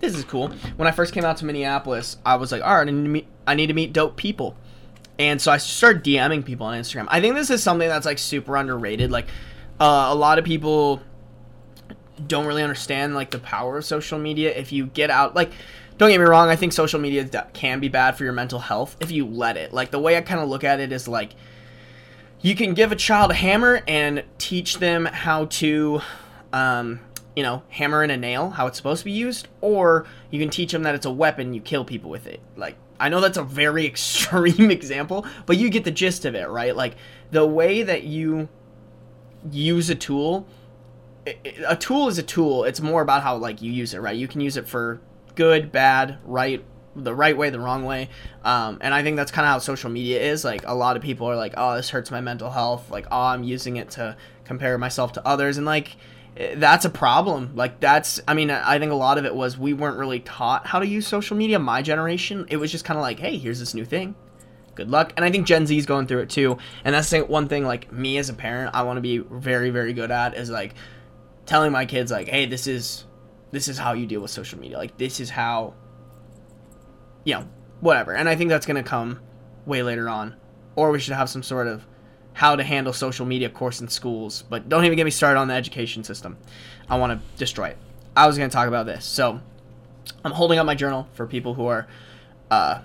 this 0.00 0.14
is 0.14 0.24
cool. 0.24 0.48
When 0.76 0.86
I 0.86 0.90
first 0.90 1.12
came 1.12 1.24
out 1.24 1.36
to 1.38 1.44
Minneapolis, 1.44 2.16
I 2.24 2.36
was 2.36 2.52
like, 2.52 2.62
all 2.62 2.74
right, 2.74 2.82
I 2.88 2.90
need 2.90 3.02
to 3.02 3.08
meet, 3.08 3.26
I 3.46 3.54
need 3.54 3.66
to 3.68 3.74
meet 3.74 3.92
dope 3.92 4.16
people. 4.16 4.56
And 5.18 5.40
so 5.40 5.50
I 5.50 5.56
started 5.56 6.04
DMing 6.04 6.44
people 6.44 6.66
on 6.66 6.78
Instagram. 6.78 7.06
I 7.08 7.20
think 7.20 7.34
this 7.34 7.50
is 7.50 7.62
something 7.62 7.88
that's 7.88 8.06
like 8.06 8.18
super 8.18 8.56
underrated. 8.56 9.10
Like 9.10 9.26
uh, 9.80 10.08
a 10.10 10.14
lot 10.14 10.38
of 10.38 10.44
people 10.44 11.00
don't 12.26 12.46
really 12.46 12.62
understand 12.62 13.14
like 13.14 13.30
the 13.30 13.38
power 13.38 13.78
of 13.78 13.84
social 13.84 14.18
media. 14.18 14.54
If 14.54 14.72
you 14.72 14.86
get 14.86 15.10
out, 15.10 15.34
like, 15.34 15.52
don't 15.98 16.10
get 16.10 16.18
me 16.18 16.26
wrong, 16.26 16.48
I 16.48 16.56
think 16.56 16.74
social 16.74 17.00
media 17.00 17.24
can 17.54 17.80
be 17.80 17.88
bad 17.88 18.16
for 18.16 18.24
your 18.24 18.34
mental 18.34 18.58
health 18.58 18.96
if 19.00 19.10
you 19.10 19.26
let 19.26 19.56
it. 19.56 19.72
Like 19.72 19.90
the 19.90 19.98
way 19.98 20.16
I 20.16 20.20
kind 20.20 20.40
of 20.40 20.48
look 20.48 20.64
at 20.64 20.80
it 20.80 20.92
is 20.92 21.08
like 21.08 21.34
you 22.42 22.54
can 22.54 22.74
give 22.74 22.92
a 22.92 22.96
child 22.96 23.30
a 23.30 23.34
hammer 23.34 23.82
and 23.88 24.22
teach 24.38 24.78
them 24.78 25.06
how 25.06 25.46
to 25.46 26.02
um, 26.52 27.00
you 27.36 27.42
know, 27.42 27.62
hammer 27.68 28.02
in 28.02 28.10
a 28.10 28.16
nail, 28.16 28.50
how 28.50 28.66
it's 28.66 28.78
supposed 28.78 29.00
to 29.00 29.04
be 29.04 29.12
used, 29.12 29.46
or 29.60 30.06
you 30.30 30.40
can 30.40 30.48
teach 30.48 30.72
them 30.72 30.82
that 30.84 30.94
it's 30.94 31.04
a 31.04 31.10
weapon, 31.10 31.52
you 31.52 31.60
kill 31.60 31.84
people 31.84 32.10
with 32.10 32.26
it. 32.26 32.40
Like, 32.56 32.76
I 32.98 33.08
know 33.08 33.20
that's 33.20 33.38
a 33.38 33.42
very 33.42 33.86
extreme 33.92 34.70
example, 34.70 35.26
but 35.46 35.56
you 35.56 35.70
get 35.70 35.84
the 35.84 35.90
gist 35.90 36.24
of 36.24 36.34
it, 36.34 36.48
right? 36.48 36.74
Like, 36.74 36.96
the 37.30 37.46
way 37.46 37.82
that 37.82 38.04
you 38.04 38.48
use 39.50 39.90
a 39.90 39.94
tool, 39.94 40.46
a 41.66 41.76
tool 41.76 42.08
is 42.08 42.18
a 42.18 42.22
tool. 42.22 42.64
It's 42.64 42.80
more 42.80 43.02
about 43.02 43.22
how, 43.22 43.36
like, 43.36 43.62
you 43.62 43.72
use 43.72 43.94
it, 43.94 43.98
right? 43.98 44.16
You 44.16 44.28
can 44.28 44.40
use 44.40 44.56
it 44.56 44.68
for 44.68 45.00
good, 45.34 45.72
bad, 45.72 46.18
right, 46.24 46.64
the 46.94 47.14
right 47.14 47.36
way, 47.36 47.50
the 47.50 47.60
wrong 47.60 47.84
way. 47.84 48.08
Um, 48.44 48.78
and 48.80 48.94
I 48.94 49.02
think 49.02 49.16
that's 49.16 49.30
kind 49.30 49.44
of 49.44 49.52
how 49.52 49.58
social 49.58 49.90
media 49.90 50.20
is. 50.20 50.44
Like, 50.44 50.66
a 50.66 50.74
lot 50.74 50.96
of 50.96 51.02
people 51.02 51.26
are 51.28 51.36
like, 51.36 51.54
oh, 51.56 51.76
this 51.76 51.90
hurts 51.90 52.10
my 52.10 52.20
mental 52.20 52.50
health. 52.50 52.90
Like, 52.90 53.06
oh, 53.10 53.22
I'm 53.22 53.44
using 53.44 53.76
it 53.76 53.90
to 53.90 54.16
compare 54.44 54.78
myself 54.78 55.12
to 55.14 55.26
others. 55.26 55.56
And, 55.56 55.66
like, 55.66 55.96
that's 56.56 56.84
a 56.84 56.90
problem. 56.90 57.52
Like 57.54 57.80
that's 57.80 58.20
I 58.28 58.34
mean 58.34 58.50
I 58.50 58.78
think 58.78 58.92
a 58.92 58.96
lot 58.96 59.18
of 59.18 59.24
it 59.24 59.34
was 59.34 59.56
we 59.58 59.72
weren't 59.72 59.98
really 59.98 60.20
taught 60.20 60.66
how 60.66 60.78
to 60.78 60.86
use 60.86 61.06
social 61.06 61.36
media. 61.36 61.58
My 61.58 61.82
generation, 61.82 62.46
it 62.48 62.56
was 62.56 62.70
just 62.70 62.84
kind 62.84 62.98
of 62.98 63.02
like, 63.02 63.18
hey, 63.18 63.38
here's 63.38 63.58
this 63.58 63.74
new 63.74 63.84
thing. 63.84 64.14
Good 64.74 64.90
luck. 64.90 65.14
And 65.16 65.24
I 65.24 65.30
think 65.30 65.46
Gen 65.46 65.66
Z 65.66 65.76
is 65.76 65.86
going 65.86 66.06
through 66.06 66.20
it 66.20 66.30
too. 66.30 66.58
And 66.84 66.94
that's 66.94 67.10
one 67.12 67.48
thing 67.48 67.64
like 67.64 67.90
me 67.90 68.18
as 68.18 68.28
a 68.28 68.34
parent, 68.34 68.74
I 68.74 68.82
want 68.82 68.98
to 68.98 69.00
be 69.00 69.18
very 69.18 69.70
very 69.70 69.92
good 69.92 70.10
at 70.10 70.36
is 70.36 70.50
like 70.50 70.74
telling 71.46 71.72
my 71.72 71.86
kids 71.86 72.10
like, 72.12 72.28
hey, 72.28 72.46
this 72.46 72.66
is 72.66 73.04
this 73.52 73.68
is 73.68 73.78
how 73.78 73.94
you 73.94 74.06
deal 74.06 74.20
with 74.20 74.30
social 74.30 74.58
media. 74.58 74.76
Like 74.76 74.98
this 74.98 75.20
is 75.20 75.30
how 75.30 75.74
you 77.24 77.34
know, 77.34 77.48
whatever. 77.80 78.14
And 78.14 78.28
I 78.28 78.36
think 78.36 78.50
that's 78.50 78.66
going 78.66 78.82
to 78.82 78.88
come 78.88 79.20
way 79.66 79.82
later 79.82 80.08
on. 80.08 80.36
Or 80.76 80.90
we 80.90 81.00
should 81.00 81.14
have 81.14 81.28
some 81.28 81.42
sort 81.42 81.66
of 81.66 81.86
how 82.36 82.54
to 82.54 82.62
handle 82.62 82.92
social 82.92 83.26
media 83.26 83.48
course 83.48 83.80
in 83.80 83.88
schools. 83.88 84.44
But 84.48 84.68
don't 84.68 84.84
even 84.84 84.96
get 84.96 85.04
me 85.04 85.10
started 85.10 85.40
on 85.40 85.48
the 85.48 85.54
education 85.54 86.04
system. 86.04 86.36
I 86.88 86.96
want 86.98 87.12
to 87.12 87.38
destroy 87.38 87.68
it. 87.68 87.78
I 88.14 88.26
was 88.26 88.38
going 88.38 88.50
to 88.50 88.54
talk 88.54 88.68
about 88.68 88.86
this. 88.86 89.04
So 89.04 89.40
I'm 90.24 90.32
holding 90.32 90.58
up 90.58 90.66
my 90.66 90.74
journal 90.74 91.08
for 91.14 91.26
people 91.26 91.54
who 91.54 91.66
are 91.66 91.86
uh, 92.50 92.80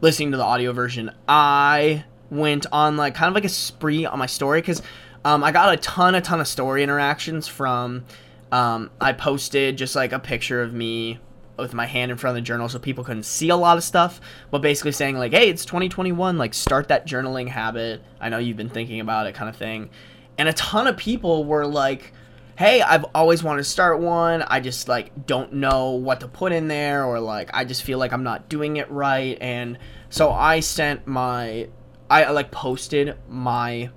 listening 0.00 0.32
to 0.32 0.36
the 0.36 0.44
audio 0.44 0.72
version. 0.72 1.10
I 1.26 2.04
went 2.30 2.66
on 2.72 2.96
like 2.96 3.14
kind 3.14 3.28
of 3.28 3.34
like 3.34 3.44
a 3.44 3.48
spree 3.48 4.04
on 4.04 4.18
my 4.18 4.26
story 4.26 4.60
because 4.60 4.82
Um, 5.24 5.42
I 5.42 5.50
got 5.50 5.74
a 5.74 5.76
ton, 5.76 6.14
a 6.14 6.20
ton 6.20 6.40
of 6.40 6.46
story 6.46 6.84
interactions 6.84 7.48
from. 7.48 8.04
Um, 8.52 8.90
I 9.00 9.12
posted 9.12 9.76
just 9.76 9.96
like 9.96 10.12
a 10.12 10.20
picture 10.20 10.62
of 10.62 10.72
me 10.72 11.18
with 11.58 11.74
my 11.74 11.86
hand 11.86 12.10
in 12.10 12.16
front 12.16 12.36
of 12.36 12.42
the 12.42 12.46
journal 12.46 12.68
so 12.68 12.78
people 12.78 13.04
couldn't 13.04 13.24
see 13.24 13.48
a 13.48 13.56
lot 13.56 13.76
of 13.76 13.84
stuff, 13.84 14.20
but 14.50 14.62
basically 14.62 14.92
saying 14.92 15.16
like, 15.18 15.32
"Hey, 15.32 15.48
it's 15.48 15.64
2021, 15.64 16.38
like 16.38 16.54
start 16.54 16.88
that 16.88 17.06
journaling 17.06 17.48
habit. 17.48 18.02
I 18.20 18.28
know 18.28 18.38
you've 18.38 18.56
been 18.56 18.68
thinking 18.68 19.00
about 19.00 19.26
it 19.26 19.34
kind 19.34 19.48
of 19.48 19.56
thing." 19.56 19.90
And 20.38 20.48
a 20.48 20.52
ton 20.52 20.86
of 20.86 20.96
people 20.96 21.44
were 21.44 21.66
like, 21.66 22.12
"Hey, 22.56 22.82
I've 22.82 23.04
always 23.14 23.42
wanted 23.42 23.58
to 23.58 23.70
start 23.70 24.00
one. 24.00 24.42
I 24.42 24.60
just 24.60 24.88
like 24.88 25.26
don't 25.26 25.54
know 25.54 25.92
what 25.92 26.20
to 26.20 26.28
put 26.28 26.52
in 26.52 26.68
there 26.68 27.04
or 27.04 27.20
like 27.20 27.50
I 27.54 27.64
just 27.64 27.82
feel 27.82 27.98
like 27.98 28.12
I'm 28.12 28.24
not 28.24 28.48
doing 28.48 28.76
it 28.76 28.90
right." 28.90 29.38
And 29.40 29.78
so 30.10 30.30
I 30.30 30.60
sent 30.60 31.06
my 31.06 31.68
I 32.08 32.24
uh, 32.24 32.32
like 32.32 32.50
posted 32.50 33.16
my 33.28 33.90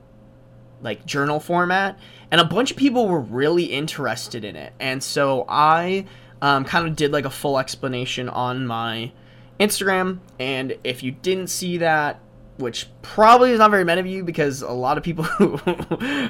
like 0.81 1.05
journal 1.05 1.39
format 1.39 1.99
and 2.31 2.39
a 2.39 2.45
bunch 2.45 2.71
of 2.71 2.77
people 2.77 3.07
were 3.07 3.19
really 3.19 3.65
interested 3.65 4.43
in 4.45 4.55
it. 4.55 4.73
And 4.79 5.03
so 5.03 5.45
I 5.47 6.05
um, 6.41 6.65
kind 6.65 6.87
of 6.87 6.95
did 6.95 7.11
like 7.11 7.25
a 7.25 7.29
full 7.29 7.59
explanation 7.59 8.29
on 8.29 8.65
my 8.65 9.11
Instagram. 9.59 10.19
And 10.39 10.77
if 10.83 11.03
you 11.03 11.11
didn't 11.11 11.47
see 11.47 11.77
that, 11.77 12.19
which 12.59 12.87
probably 13.01 13.51
is 13.51 13.59
not 13.59 13.71
very 13.71 13.85
many 13.85 14.01
of 14.01 14.05
you 14.05 14.21
because 14.21 14.61
a 14.61 14.71
lot 14.71 14.97
of 14.97 15.03
people 15.03 15.23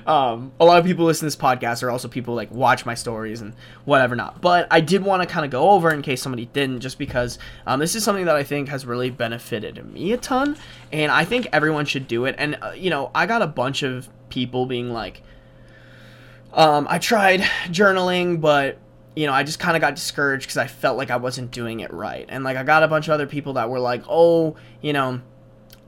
um, 0.05 0.51
a 0.59 0.65
lot 0.65 0.77
of 0.77 0.85
people 0.85 1.05
listen 1.05 1.21
to 1.21 1.25
this 1.25 1.35
podcast 1.35 1.81
are 1.81 1.89
also 1.89 2.07
people 2.07 2.35
like 2.35 2.51
watch 2.51 2.85
my 2.85 2.93
stories 2.93 3.41
and 3.41 3.55
whatever 3.85 4.15
not 4.15 4.39
but 4.39 4.67
i 4.69 4.79
did 4.79 5.03
want 5.03 5.23
to 5.23 5.27
kind 5.27 5.43
of 5.43 5.49
go 5.49 5.71
over 5.71 5.91
in 5.91 6.03
case 6.03 6.21
somebody 6.21 6.45
didn't 6.45 6.81
just 6.81 6.99
because 6.99 7.39
um, 7.65 7.79
this 7.79 7.95
is 7.95 8.03
something 8.03 8.25
that 8.25 8.35
i 8.35 8.43
think 8.43 8.69
has 8.69 8.85
really 8.85 9.09
benefited 9.09 9.83
me 9.91 10.11
a 10.11 10.17
ton 10.17 10.55
and 10.91 11.11
i 11.11 11.25
think 11.25 11.47
everyone 11.51 11.83
should 11.83 12.07
do 12.07 12.25
it 12.25 12.35
and 12.37 12.55
uh, 12.61 12.71
you 12.75 12.91
know 12.91 13.09
i 13.15 13.25
got 13.25 13.41
a 13.41 13.47
bunch 13.47 13.81
of 13.81 14.07
people 14.29 14.67
being 14.67 14.91
like 14.91 15.23
um, 16.53 16.85
i 16.91 16.99
tried 16.99 17.39
journaling 17.71 18.39
but 18.39 18.77
you 19.15 19.27
know, 19.27 19.33
I 19.33 19.43
just 19.43 19.59
kind 19.59 19.75
of 19.75 19.81
got 19.81 19.95
discouraged 19.95 20.45
because 20.45 20.57
I 20.57 20.67
felt 20.67 20.97
like 20.97 21.11
I 21.11 21.17
wasn't 21.17 21.51
doing 21.51 21.79
it 21.81 21.93
right. 21.93 22.25
And 22.29 22.43
like 22.43 22.57
I 22.57 22.63
got 22.63 22.83
a 22.83 22.87
bunch 22.87 23.07
of 23.07 23.13
other 23.13 23.27
people 23.27 23.53
that 23.53 23.69
were 23.69 23.79
like, 23.79 24.03
"Oh, 24.07 24.55
you 24.81 24.93
know, 24.93 25.21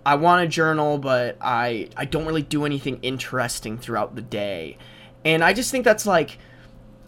I 0.05 0.15
want 0.15 0.43
to 0.43 0.47
journal, 0.47 0.97
but 0.97 1.37
I 1.39 1.89
I 1.95 2.05
don't 2.05 2.25
really 2.25 2.41
do 2.41 2.65
anything 2.65 2.99
interesting 3.01 3.77
throughout 3.77 4.15
the 4.15 4.21
day." 4.21 4.77
And 5.23 5.43
I 5.43 5.53
just 5.53 5.71
think 5.71 5.85
that's 5.85 6.05
like 6.05 6.39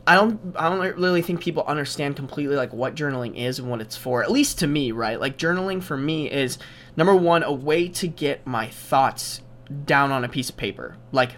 I 0.05 0.15
don't 0.15 0.55
I 0.57 0.69
don't 0.69 0.97
really 0.97 1.21
think 1.21 1.41
people 1.41 1.63
understand 1.65 2.15
completely 2.15 2.55
like 2.55 2.73
what 2.73 2.95
journaling 2.95 3.35
is 3.35 3.59
and 3.59 3.69
what 3.69 3.81
it's 3.81 3.95
for. 3.95 4.21
At 4.23 4.31
least 4.31 4.59
to 4.59 4.67
me, 4.67 4.91
right? 4.91 5.19
Like 5.19 5.37
journaling 5.37 5.81
for 5.81 5.97
me 5.97 6.29
is 6.29 6.57
number 6.95 7.15
1 7.15 7.43
a 7.43 7.51
way 7.51 7.87
to 7.89 8.07
get 8.07 8.45
my 8.45 8.67
thoughts 8.67 9.41
down 9.85 10.11
on 10.11 10.23
a 10.23 10.29
piece 10.29 10.49
of 10.49 10.57
paper. 10.57 10.97
Like 11.11 11.31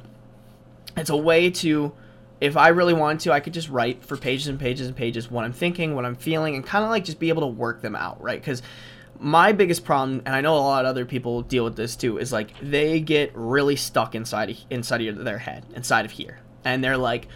it's 0.98 1.10
a 1.10 1.18
way 1.18 1.50
to 1.52 1.94
if 2.46 2.56
I 2.56 2.70
really 2.70 2.94
wanted 2.94 3.22
to, 3.22 3.32
I 3.32 3.40
could 3.40 3.54
just 3.54 3.70
write 3.70 4.06
for 4.06 4.16
pages 4.16 4.48
and 4.48 4.60
pages 4.60 4.88
and 4.88 4.96
pages 4.96 5.32
what 5.32 5.44
I'm 5.44 5.54
thinking, 5.54 5.96
what 5.96 6.06
I'm 6.06 6.16
feeling, 6.16 6.56
and 6.56 6.66
kind 6.66 6.84
of 6.84 6.92
like 6.92 7.04
just 7.04 7.20
be 7.20 7.30
able 7.30 7.42
to 7.42 7.48
work 7.48 7.82
them 7.82 7.96
out, 7.96 8.22
right? 8.22 8.40
Because 8.40 8.62
my 9.20 9.52
biggest 9.52 9.84
problem, 9.84 10.22
and 10.26 10.36
I 10.36 10.42
know 10.42 10.56
a 10.56 10.60
lot 10.60 10.86
of 10.86 10.90
other 10.90 11.06
people 11.06 11.42
deal 11.42 11.64
with 11.64 11.76
this 11.76 11.96
too, 11.96 12.18
is 12.20 12.32
like 12.32 12.52
they 12.62 13.00
get 13.00 13.32
really 13.34 13.76
stuck 13.76 14.14
inside 14.14 14.52
of, 14.52 14.58
inside 14.70 15.02
of 15.02 15.24
their 15.24 15.40
head, 15.40 15.66
inside 15.76 16.06
of 16.06 16.12
here, 16.12 16.40
and 16.64 16.84
they're 16.84 16.98
like, 16.98 17.28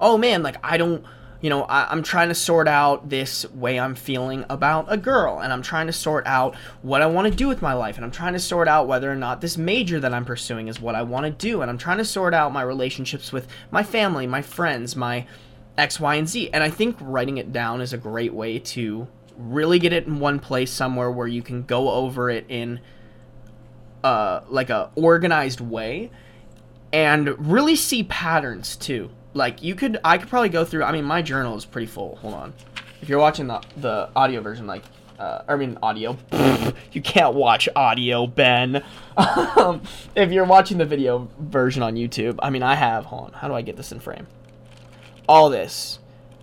"Oh 0.00 0.16
man, 0.16 0.42
like 0.42 0.56
I 0.64 0.76
don't." 0.78 1.04
You 1.44 1.50
know, 1.50 1.64
I, 1.64 1.92
am 1.92 2.02
trying 2.02 2.28
to 2.28 2.34
sort 2.34 2.66
out 2.66 3.10
this 3.10 3.44
way 3.50 3.78
I'm 3.78 3.94
feeling 3.94 4.46
about 4.48 4.86
a 4.88 4.96
girl, 4.96 5.40
and 5.40 5.52
I'm 5.52 5.60
trying 5.60 5.88
to 5.88 5.92
sort 5.92 6.26
out 6.26 6.54
what 6.80 7.02
I 7.02 7.06
want 7.06 7.28
to 7.28 7.34
do 7.34 7.48
with 7.48 7.60
my 7.60 7.74
life, 7.74 7.96
and 7.96 8.04
I'm 8.06 8.10
trying 8.10 8.32
to 8.32 8.38
sort 8.38 8.66
out 8.66 8.88
whether 8.88 9.12
or 9.12 9.14
not 9.14 9.42
this 9.42 9.58
major 9.58 10.00
that 10.00 10.14
I'm 10.14 10.24
pursuing 10.24 10.68
is 10.68 10.80
what 10.80 10.94
I 10.94 11.02
want 11.02 11.26
to 11.26 11.30
do, 11.30 11.60
and 11.60 11.70
I'm 11.70 11.76
trying 11.76 11.98
to 11.98 12.04
sort 12.06 12.32
out 12.32 12.50
my 12.50 12.62
relationships 12.62 13.30
with 13.30 13.46
my 13.70 13.82
family, 13.82 14.26
my 14.26 14.40
friends, 14.40 14.96
my 14.96 15.26
X, 15.76 16.00
Y, 16.00 16.14
and 16.14 16.26
Z. 16.26 16.48
And 16.50 16.64
I 16.64 16.70
think 16.70 16.96
writing 16.98 17.36
it 17.36 17.52
down 17.52 17.82
is 17.82 17.92
a 17.92 17.98
great 17.98 18.32
way 18.32 18.58
to 18.58 19.06
really 19.36 19.78
get 19.78 19.92
it 19.92 20.06
in 20.06 20.20
one 20.20 20.38
place 20.38 20.70
somewhere 20.70 21.10
where 21.10 21.28
you 21.28 21.42
can 21.42 21.64
go 21.64 21.90
over 21.90 22.30
it 22.30 22.46
in 22.48 22.80
uh, 24.02 24.40
like 24.48 24.70
a 24.70 24.90
organized 24.94 25.60
way 25.60 26.10
and 26.90 27.50
really 27.50 27.76
see 27.76 28.02
patterns 28.02 28.76
too 28.76 29.10
like 29.34 29.62
you 29.62 29.74
could 29.74 29.98
I 30.04 30.18
could 30.18 30.28
probably 30.28 30.48
go 30.48 30.64
through 30.64 30.84
I 30.84 30.92
mean 30.92 31.04
my 31.04 31.20
journal 31.20 31.56
is 31.56 31.64
pretty 31.64 31.86
full. 31.86 32.16
Hold 32.16 32.34
on. 32.34 32.54
If 33.02 33.08
you're 33.08 33.18
watching 33.18 33.48
the 33.48 33.60
the 33.76 34.08
audio 34.16 34.40
version 34.40 34.66
like 34.66 34.82
uh, 35.18 35.42
I 35.46 35.56
mean 35.56 35.78
audio. 35.82 36.16
you 36.92 37.00
can't 37.00 37.34
watch 37.34 37.68
audio, 37.76 38.26
Ben. 38.26 38.82
um, 39.16 39.82
if 40.14 40.32
you're 40.32 40.44
watching 40.44 40.78
the 40.78 40.84
video 40.84 41.28
version 41.38 41.82
on 41.82 41.94
YouTube, 41.94 42.38
I 42.42 42.50
mean 42.50 42.62
I 42.62 42.74
have 42.74 43.06
hold 43.06 43.26
on, 43.26 43.32
how 43.32 43.48
do 43.48 43.54
I 43.54 43.62
get 43.62 43.76
this 43.76 43.92
in 43.92 44.00
frame? 44.00 44.26
All 45.28 45.50
this. 45.50 45.98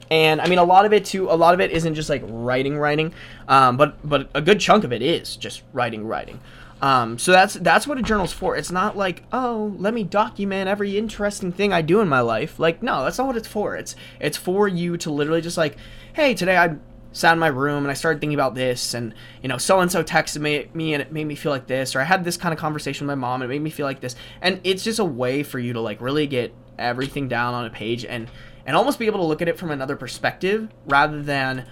And 0.10 0.42
I 0.42 0.48
mean 0.48 0.60
a 0.60 0.64
lot 0.64 0.86
of 0.86 0.94
it 0.94 1.06
too 1.06 1.30
a 1.30 1.36
lot 1.36 1.54
of 1.54 1.62
it 1.62 1.72
isn't 1.72 1.96
just 1.96 2.10
like 2.10 2.24
writing 2.26 2.78
writing. 2.78 3.14
Um, 3.48 3.78
but 3.78 3.98
but 4.08 4.30
a 4.34 4.42
good 4.42 4.60
chunk 4.60 4.84
of 4.84 4.94
it 4.94 5.02
is 5.02 5.36
just 5.36 5.64
writing 5.74 6.06
writing. 6.06 6.40
Um, 6.82 7.20
so 7.20 7.32
that's 7.32 7.54
that's 7.56 7.86
what 7.86 8.00
a 8.00 8.02
journal's 8.02 8.34
for. 8.34 8.56
It's 8.56 8.72
not 8.72 8.98
like, 8.98 9.24
oh, 9.32 9.76
let 9.78 9.94
me 9.94 10.04
document 10.04 10.68
every 10.68 10.98
interesting 10.98 11.52
thing 11.52 11.72
I 11.72 11.82
do 11.84 12.02
in 12.02 12.10
my 12.10 12.22
life. 12.22 12.60
Like, 12.60 12.82
no, 12.82 13.04
that's 13.04 13.20
not 13.20 13.28
what 13.28 13.38
it's 13.38 13.48
for. 13.48 13.76
It's 13.76 13.96
it's 14.20 14.38
for 14.38 14.68
you 14.68 14.98
to 14.98 15.12
literally 15.12 15.42
just 15.42 15.58
like, 15.58 15.78
hey, 16.14 16.34
today 16.34 16.58
I 16.58 16.76
sat 17.12 17.34
in 17.34 17.40
my 17.40 17.48
room 17.48 17.84
and 17.84 17.92
I 17.92 17.94
started 17.94 18.20
thinking 18.20 18.34
about 18.34 18.56
this, 18.56 18.96
and 18.96 19.14
you 19.44 19.50
know, 19.50 19.60
so 19.60 19.80
and 19.80 19.92
so 19.92 20.04
texted 20.04 20.42
me, 20.42 20.70
me 20.74 20.94
and 20.94 21.02
it 21.02 21.12
made 21.12 21.26
me 21.26 21.36
feel 21.36 21.52
like 21.52 21.68
this, 21.68 21.96
or 21.96 22.02
I 22.02 22.04
had 22.04 22.24
this 22.24 22.36
kind 22.36 22.52
of 22.52 22.58
conversation 22.60 23.06
with 23.06 23.16
my 23.16 23.28
mom 23.28 23.44
and 23.44 23.52
it 23.52 23.54
made 23.54 23.62
me 23.62 23.70
feel 23.70 23.86
like 23.86 24.00
this, 24.00 24.16
and 24.42 24.60
it's 24.64 24.84
just 24.84 24.98
a 24.98 25.06
way 25.06 25.44
for 25.44 25.60
you 25.60 25.74
to 25.74 25.82
like 25.82 26.02
really 26.02 26.26
get 26.26 26.52
everything 26.80 27.28
down 27.28 27.54
on 27.54 27.66
a 27.66 27.70
page 27.70 28.06
and 28.06 28.28
and 28.66 28.76
almost 28.76 28.98
be 28.98 29.06
able 29.06 29.20
to 29.20 29.26
look 29.26 29.44
at 29.44 29.48
it 29.48 29.58
from 29.60 29.70
another 29.70 29.96
perspective 29.96 30.68
rather 30.86 31.22
than 31.22 31.68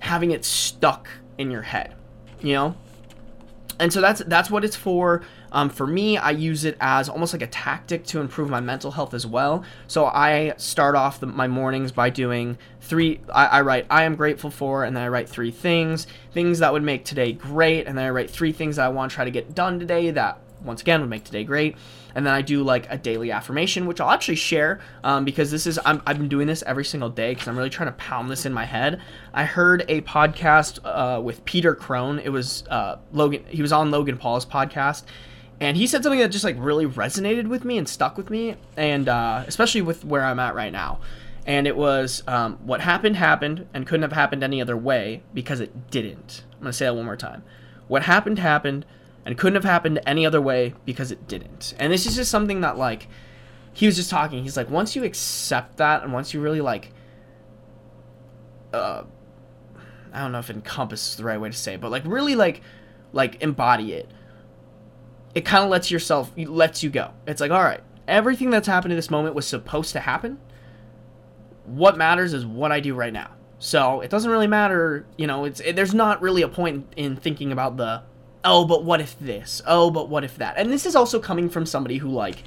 having 0.00 0.30
it 0.32 0.44
stuck 0.44 1.08
in 1.38 1.50
your 1.50 1.62
head, 1.62 1.94
you 2.42 2.52
know 2.52 2.74
and 3.78 3.92
so 3.92 4.00
that's 4.00 4.22
that's 4.26 4.50
what 4.50 4.64
it's 4.64 4.76
for. 4.76 5.22
Um, 5.52 5.70
for 5.70 5.86
me, 5.86 6.18
I 6.18 6.30
use 6.30 6.64
it 6.64 6.76
as 6.80 7.08
almost 7.08 7.32
like 7.32 7.42
a 7.42 7.46
tactic 7.46 8.04
to 8.06 8.20
improve 8.20 8.50
my 8.50 8.60
mental 8.60 8.90
health 8.90 9.14
as 9.14 9.26
well. 9.26 9.64
So 9.86 10.06
I 10.06 10.54
start 10.56 10.94
off 10.94 11.20
the, 11.20 11.26
my 11.26 11.46
mornings 11.46 11.92
by 11.92 12.10
doing 12.10 12.58
three. 12.80 13.20
I, 13.32 13.46
I, 13.46 13.60
write 13.62 13.86
I 13.88 14.04
am 14.04 14.16
grateful 14.16 14.50
for, 14.50 14.84
and 14.84 14.96
then 14.96 15.02
I 15.02 15.08
write 15.08 15.28
three 15.28 15.50
things, 15.50 16.06
things 16.32 16.58
that 16.58 16.72
would 16.72 16.82
make 16.82 17.04
today 17.04 17.32
great, 17.32 17.86
and 17.86 17.96
then 17.96 18.04
I 18.04 18.10
write 18.10 18.30
three 18.30 18.52
things 18.52 18.76
that 18.76 18.86
I 18.86 18.88
want 18.88 19.10
to 19.10 19.14
try 19.14 19.24
to 19.24 19.30
get 19.30 19.54
done 19.54 19.78
today 19.78 20.10
that 20.10 20.38
once 20.62 20.80
again 20.80 21.00
would 21.00 21.10
make 21.10 21.24
today 21.24 21.44
great 21.44 21.76
and 22.16 22.26
then 22.26 22.32
I 22.32 22.40
do 22.40 22.64
like 22.64 22.90
a 22.90 22.96
daily 22.96 23.30
affirmation, 23.30 23.86
which 23.86 24.00
I'll 24.00 24.10
actually 24.10 24.36
share 24.36 24.80
um, 25.04 25.26
because 25.26 25.50
this 25.50 25.66
is 25.66 25.78
i 25.80 25.90
have 26.06 26.16
been 26.16 26.28
doing 26.28 26.46
this 26.46 26.62
every 26.66 26.84
single 26.84 27.10
day 27.10 27.34
because 27.34 27.46
I'm 27.46 27.58
really 27.58 27.68
trying 27.68 27.90
to 27.90 27.96
pound 27.96 28.30
this 28.30 28.46
in 28.46 28.54
my 28.54 28.64
head. 28.64 29.02
I 29.34 29.44
heard 29.44 29.84
a 29.86 30.00
podcast 30.00 30.78
uh, 30.82 31.20
with 31.20 31.44
Peter 31.44 31.74
Crone. 31.74 32.18
It 32.18 32.30
was 32.30 32.64
uh, 32.68 32.96
Logan. 33.12 33.44
He 33.48 33.60
was 33.60 33.70
on 33.70 33.90
Logan 33.90 34.16
Paul's 34.16 34.46
podcast, 34.46 35.04
and 35.60 35.76
he 35.76 35.86
said 35.86 36.02
something 36.02 36.18
that 36.20 36.30
just 36.30 36.42
like 36.42 36.56
really 36.58 36.86
resonated 36.86 37.48
with 37.48 37.66
me 37.66 37.76
and 37.76 37.86
stuck 37.86 38.16
with 38.16 38.30
me, 38.30 38.56
and 38.78 39.10
uh, 39.10 39.44
especially 39.46 39.82
with 39.82 40.02
where 40.02 40.24
I'm 40.24 40.40
at 40.40 40.54
right 40.54 40.72
now. 40.72 41.00
And 41.44 41.66
it 41.66 41.76
was 41.76 42.22
um, 42.26 42.56
what 42.64 42.80
happened 42.80 43.16
happened 43.16 43.68
and 43.74 43.86
couldn't 43.86 44.02
have 44.02 44.12
happened 44.12 44.42
any 44.42 44.62
other 44.62 44.76
way 44.76 45.22
because 45.34 45.60
it 45.60 45.90
didn't. 45.90 46.44
I'm 46.54 46.60
gonna 46.60 46.72
say 46.72 46.86
that 46.86 46.94
one 46.94 47.04
more 47.04 47.14
time. 47.14 47.42
What 47.88 48.04
happened 48.04 48.38
happened 48.38 48.86
and 49.26 49.36
couldn't 49.36 49.56
have 49.56 49.64
happened 49.64 50.00
any 50.06 50.24
other 50.24 50.40
way 50.40 50.72
because 50.84 51.10
it 51.10 51.26
didn't. 51.26 51.74
And 51.80 51.92
this 51.92 52.06
is 52.06 52.14
just 52.14 52.30
something 52.30 52.60
that 52.60 52.78
like 52.78 53.08
he 53.72 53.84
was 53.84 53.96
just 53.96 54.08
talking. 54.08 54.44
He's 54.44 54.56
like 54.56 54.70
once 54.70 54.94
you 54.94 55.02
accept 55.02 55.78
that 55.78 56.04
and 56.04 56.12
once 56.12 56.32
you 56.32 56.40
really 56.40 56.60
like 56.60 56.92
uh 58.72 59.02
I 60.12 60.20
don't 60.20 60.32
know 60.32 60.38
if 60.38 60.48
encompass 60.48 61.10
is 61.10 61.16
the 61.16 61.24
right 61.24 61.40
way 61.40 61.50
to 61.50 61.56
say 61.56 61.74
it, 61.74 61.80
but 61.80 61.90
like 61.90 62.04
really 62.06 62.36
like 62.36 62.62
like 63.12 63.42
embody 63.42 63.94
it. 63.94 64.08
It 65.34 65.44
kind 65.44 65.64
of 65.64 65.70
lets 65.70 65.90
yourself 65.90 66.30
lets 66.36 66.84
you 66.84 66.88
go. 66.88 67.12
It's 67.26 67.40
like 67.40 67.50
all 67.50 67.64
right, 67.64 67.80
everything 68.06 68.50
that's 68.50 68.68
happened 68.68 68.92
in 68.92 68.96
this 68.96 69.10
moment 69.10 69.34
was 69.34 69.46
supposed 69.46 69.92
to 69.94 70.00
happen. 70.00 70.38
What 71.64 71.98
matters 71.98 72.32
is 72.32 72.46
what 72.46 72.70
I 72.70 72.78
do 72.78 72.94
right 72.94 73.12
now. 73.12 73.32
So 73.58 74.02
it 74.02 74.10
doesn't 74.10 74.30
really 74.30 74.46
matter, 74.46 75.04
you 75.18 75.26
know. 75.26 75.46
It's 75.46 75.58
it, 75.58 75.74
there's 75.74 75.94
not 75.94 76.22
really 76.22 76.42
a 76.42 76.48
point 76.48 76.92
in 76.96 77.16
thinking 77.16 77.50
about 77.50 77.76
the 77.76 78.02
oh, 78.46 78.64
but 78.64 78.84
what 78.84 79.00
if 79.00 79.18
this? 79.18 79.60
Oh, 79.66 79.90
but 79.90 80.08
what 80.08 80.24
if 80.24 80.38
that? 80.38 80.56
And 80.56 80.72
this 80.72 80.86
is 80.86 80.96
also 80.96 81.18
coming 81.18 81.50
from 81.50 81.66
somebody 81.66 81.98
who, 81.98 82.08
like, 82.08 82.44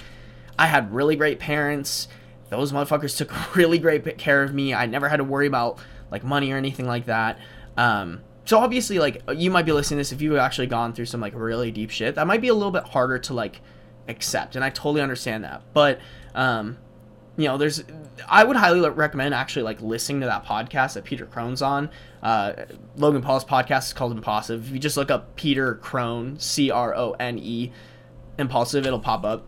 I 0.57 0.65
had 0.65 0.93
really 0.93 1.15
great 1.15 1.39
parents. 1.39 2.07
Those 2.49 2.71
motherfuckers 2.71 3.15
took 3.15 3.55
really 3.55 3.77
great 3.77 4.17
care 4.17 4.41
of 4.41 4.53
me. 4.53 4.73
I 4.73 4.85
never 4.88 5.09
had 5.09 5.17
to 5.17 5.23
worry 5.23 5.45
about, 5.45 5.77
like, 6.09 6.23
money 6.23 6.51
or 6.51 6.57
anything 6.57 6.88
like 6.88 7.05
that. 7.05 7.38
Um, 7.77 8.21
so 8.45 8.57
obviously, 8.59 8.97
like, 8.97 9.21
you 9.35 9.51
might 9.51 9.65
be 9.65 9.73
listening 9.73 9.97
to 9.97 9.99
this 9.99 10.12
if 10.12 10.21
you've 10.21 10.38
actually 10.38 10.67
gone 10.67 10.93
through 10.93 11.05
some, 11.05 11.21
like, 11.21 11.33
really 11.35 11.69
deep 11.69 11.91
shit. 11.91 12.15
That 12.15 12.25
might 12.25 12.41
be 12.41 12.47
a 12.47 12.53
little 12.53 12.71
bit 12.71 12.83
harder 12.83 13.19
to, 13.19 13.33
like, 13.33 13.62
accept. 14.07 14.55
And 14.55 14.63
I 14.65 14.69
totally 14.69 15.01
understand 15.01 15.43
that. 15.43 15.62
But, 15.73 15.99
um, 16.33 16.77
you 17.39 17.47
know, 17.47 17.58
there's 17.58 17.82
I 18.28 18.43
would 18.43 18.58
highly 18.58 18.88
recommend 18.89 19.34
actually 19.34 19.63
like 19.63 19.82
listening 19.82 20.19
to 20.21 20.28
that 20.28 20.45
podcast 20.45 20.95
that 20.95 21.06
Peter 21.06 21.25
Crone's 21.25 21.62
on. 21.62 21.89
Uh, 22.21 22.52
Logan 22.97 23.21
Paul's 23.21 23.45
podcast 23.45 23.88
is 23.88 23.93
called 23.93 24.12
Impulsive. 24.12 24.67
If 24.67 24.73
you 24.73 24.80
just 24.80 24.97
look 24.97 25.10
up 25.10 25.38
Peter 25.38 25.75
Crone, 25.75 26.38
C 26.38 26.69
R 26.69 26.93
O 26.93 27.12
N 27.13 27.39
E, 27.39 27.71
Impulsive, 28.38 28.86
it'll 28.86 28.99
pop 28.99 29.23
up. 29.23 29.47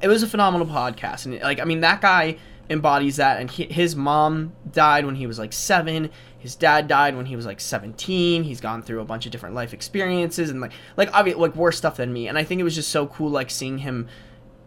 it 0.00 0.06
was 0.06 0.22
a 0.22 0.28
phenomenal 0.28 0.66
podcast, 0.66 1.26
and 1.26 1.40
like 1.40 1.58
I 1.58 1.64
mean 1.64 1.80
that 1.80 2.00
guy 2.00 2.36
embodies 2.70 3.16
that, 3.16 3.40
and 3.40 3.50
he, 3.50 3.64
his 3.64 3.96
mom 3.96 4.52
died 4.70 5.04
when 5.04 5.16
he 5.16 5.26
was 5.26 5.40
like 5.40 5.52
seven. 5.52 6.08
His 6.38 6.54
dad 6.54 6.86
died 6.86 7.16
when 7.16 7.26
he 7.26 7.36
was 7.36 7.46
like 7.46 7.60
17. 7.60 8.44
He's 8.44 8.60
gone 8.60 8.82
through 8.82 9.00
a 9.00 9.04
bunch 9.04 9.26
of 9.26 9.32
different 9.32 9.56
life 9.56 9.74
experiences 9.74 10.50
and 10.50 10.60
like 10.60 10.72
like 10.96 11.12
obviously 11.12 11.42
like 11.42 11.56
worse 11.56 11.78
stuff 11.78 11.96
than 11.96 12.12
me. 12.12 12.28
And 12.28 12.38
I 12.38 12.44
think 12.44 12.60
it 12.60 12.64
was 12.64 12.76
just 12.76 12.90
so 12.90 13.08
cool 13.08 13.30
like 13.30 13.50
seeing 13.50 13.78
him 13.78 14.08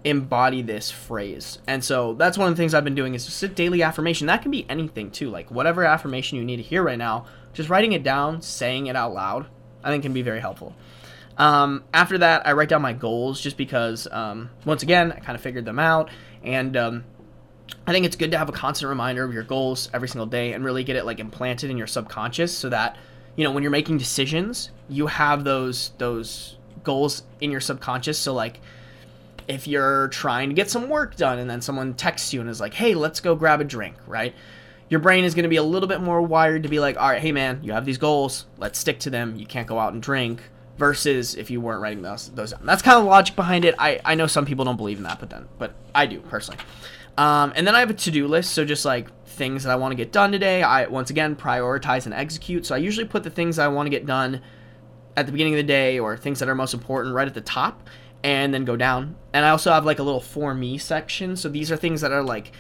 embody 0.06 0.62
this 0.62 0.92
phrase. 0.92 1.58
And 1.68 1.84
so 1.84 2.14
that's 2.14 2.38
one 2.38 2.48
of 2.48 2.56
the 2.56 2.62
things 2.62 2.74
I've 2.74 2.84
been 2.84 2.96
doing 2.96 3.16
is 3.16 3.26
just 3.26 3.42
a 3.44 3.48
daily 3.48 3.82
affirmation. 3.82 4.28
That 4.28 4.44
can 4.44 4.52
be 4.52 4.70
anything 4.70 5.10
too. 5.10 5.30
Like 5.32 5.50
whatever 5.50 5.84
affirmation 5.84 6.38
you 6.38 6.46
need 6.46 6.58
to 6.58 6.62
hear 6.62 6.84
right 6.84 6.98
now, 6.98 7.26
just 7.54 7.70
writing 7.70 7.92
it 7.94 8.04
down, 8.04 8.42
saying 8.42 8.86
it 8.86 8.96
out 8.96 9.14
loud, 9.14 9.48
I 9.84 9.90
think 9.90 10.04
can 10.04 10.14
be 10.14 10.22
very 10.22 10.40
helpful. 10.40 10.76
Um, 11.38 11.84
after 11.94 12.20
that, 12.20 12.48
I 12.48 12.54
write 12.54 12.70
down 12.70 12.82
my 12.82 12.94
goals 12.94 13.42
just 13.42 13.58
because, 13.58 14.08
um, 14.12 14.52
once 14.64 14.84
again, 14.84 15.12
I 15.12 15.20
kind 15.20 15.36
of 15.36 15.42
figured 15.42 15.66
them 15.66 15.80
out. 15.80 16.10
And 16.44 16.78
um, 16.78 17.04
I 17.88 17.92
think 17.92 18.06
it's 18.06 18.16
good 18.16 18.32
to 18.32 18.38
have 18.38 18.48
a 18.48 18.54
constant 18.54 18.90
reminder 18.90 19.24
of 19.24 19.34
your 19.34 19.44
goals 19.44 19.90
every 19.92 20.08
single 20.08 20.28
day 20.28 20.54
and 20.54 20.64
really 20.64 20.84
get 20.84 20.96
it 20.96 21.06
like 21.06 21.20
implanted 21.20 21.72
in 21.72 21.78
your 21.78 21.88
subconscious 21.88 22.56
so 22.56 22.70
that, 22.70 22.96
you 23.36 23.44
know, 23.44 23.52
when 23.52 23.64
you're 23.64 23.72
making 23.72 23.98
decisions, 23.98 24.70
you 24.88 25.08
have 25.08 25.44
those 25.44 25.92
those 25.98 26.58
goals 26.84 27.24
in 27.42 27.52
your 27.52 27.60
subconscious. 27.60 28.20
So 28.20 28.34
like 28.34 28.62
if 29.48 29.68
you're 29.68 30.08
trying 30.10 30.50
to 30.50 30.56
get 30.56 30.70
some 30.70 30.90
work 30.90 31.16
done 31.16 31.40
and 31.40 31.50
then 31.50 31.62
someone 31.62 31.94
texts 31.94 32.34
you 32.34 32.42
and 32.42 32.50
is 32.50 32.60
like, 32.60 32.74
"Hey, 32.74 32.94
let's 32.94 33.20
go 33.20 33.36
grab 33.36 33.62
a 33.62 33.64
drink," 33.64 33.96
right? 34.08 34.34
Your 34.90 35.00
brain 35.00 35.24
is 35.24 35.34
going 35.34 35.44
to 35.44 35.50
be 35.50 35.56
a 35.56 35.64
little 35.64 35.90
bit 35.90 36.02
more 36.02 36.22
wired 36.22 36.64
to 36.64 36.70
be 36.70 36.80
like, 36.80 36.98
"All 36.98 37.10
right, 37.10 37.22
hey 37.22 37.32
man, 37.32 37.60
you 37.64 37.74
have 37.74 37.86
these 37.86 37.98
goals. 37.98 38.46
Let's 38.58 38.80
stick 38.80 39.00
to 39.02 39.10
them. 39.10 39.36
You 39.36 39.46
can't 39.46 39.68
go 39.68 39.80
out 39.80 39.94
and 39.94 40.02
drink." 40.02 40.42
Versus 40.78 41.36
if 41.36 41.50
you 41.50 41.62
weren't 41.62 41.82
writing 41.82 42.02
those 42.02 42.30
those 42.32 42.52
down. 42.52 42.66
That's 42.66 42.82
kind 42.82 42.98
of 42.98 43.06
the 43.06 43.10
logic 43.10 43.38
behind 43.38 43.64
it. 43.64 43.76
I 43.80 44.02
I 44.04 44.16
know 44.16 44.28
some 44.28 44.46
people 44.46 44.66
don't 44.66 44.76
believe 44.76 44.98
in 44.98 45.04
that, 45.04 45.22
but 45.22 45.30
then 45.30 45.48
but 45.58 45.74
I 45.94 46.06
do 46.06 46.20
personally. 46.20 46.60
Um, 47.18 47.54
and 47.56 47.66
then 47.66 47.76
I 47.76 47.80
have 47.80 47.90
a 47.90 47.94
to-do 47.94 48.28
list, 48.28 48.52
so 48.52 48.66
just 48.66 48.84
like 48.84 49.08
things 49.26 49.64
that 49.64 49.72
I 49.72 49.76
want 49.76 49.94
to 49.94 49.96
get 49.96 50.12
done 50.12 50.32
today. 50.32 50.64
I 50.64 50.88
once 50.88 51.10
again 51.10 51.36
prioritize 51.36 52.06
and 52.06 52.14
execute. 52.14 52.66
So 52.66 52.76
I 52.76 52.80
usually 52.80 53.08
put 53.08 53.24
the 53.24 53.30
things 53.30 53.58
I 53.58 53.68
want 53.70 53.86
to 53.86 53.90
get 53.90 54.06
done 54.06 54.42
at 55.16 55.26
the 55.26 55.32
beginning 55.32 55.54
of 55.54 55.58
the 55.58 55.64
day 55.64 55.98
or 55.98 56.18
things 56.18 56.40
that 56.40 56.50
are 56.50 56.56
most 56.56 56.74
important 56.74 57.16
right 57.16 57.28
at 57.28 57.34
the 57.34 57.42
top 57.42 57.88
and 58.26 58.52
then 58.52 58.66
go 58.66 58.76
down. 58.76 59.16
And 59.34 59.46
I 59.46 59.52
also 59.52 59.72
have 59.72 59.86
like 59.86 60.00
a 60.00 60.04
little 60.04 60.20
for 60.20 60.56
me 60.56 60.80
section. 60.80 61.38
So 61.38 61.48
these 61.48 61.72
are 61.72 61.78
things 61.78 62.02
that 62.02 62.12
are 62.12 62.24
like 62.24 62.52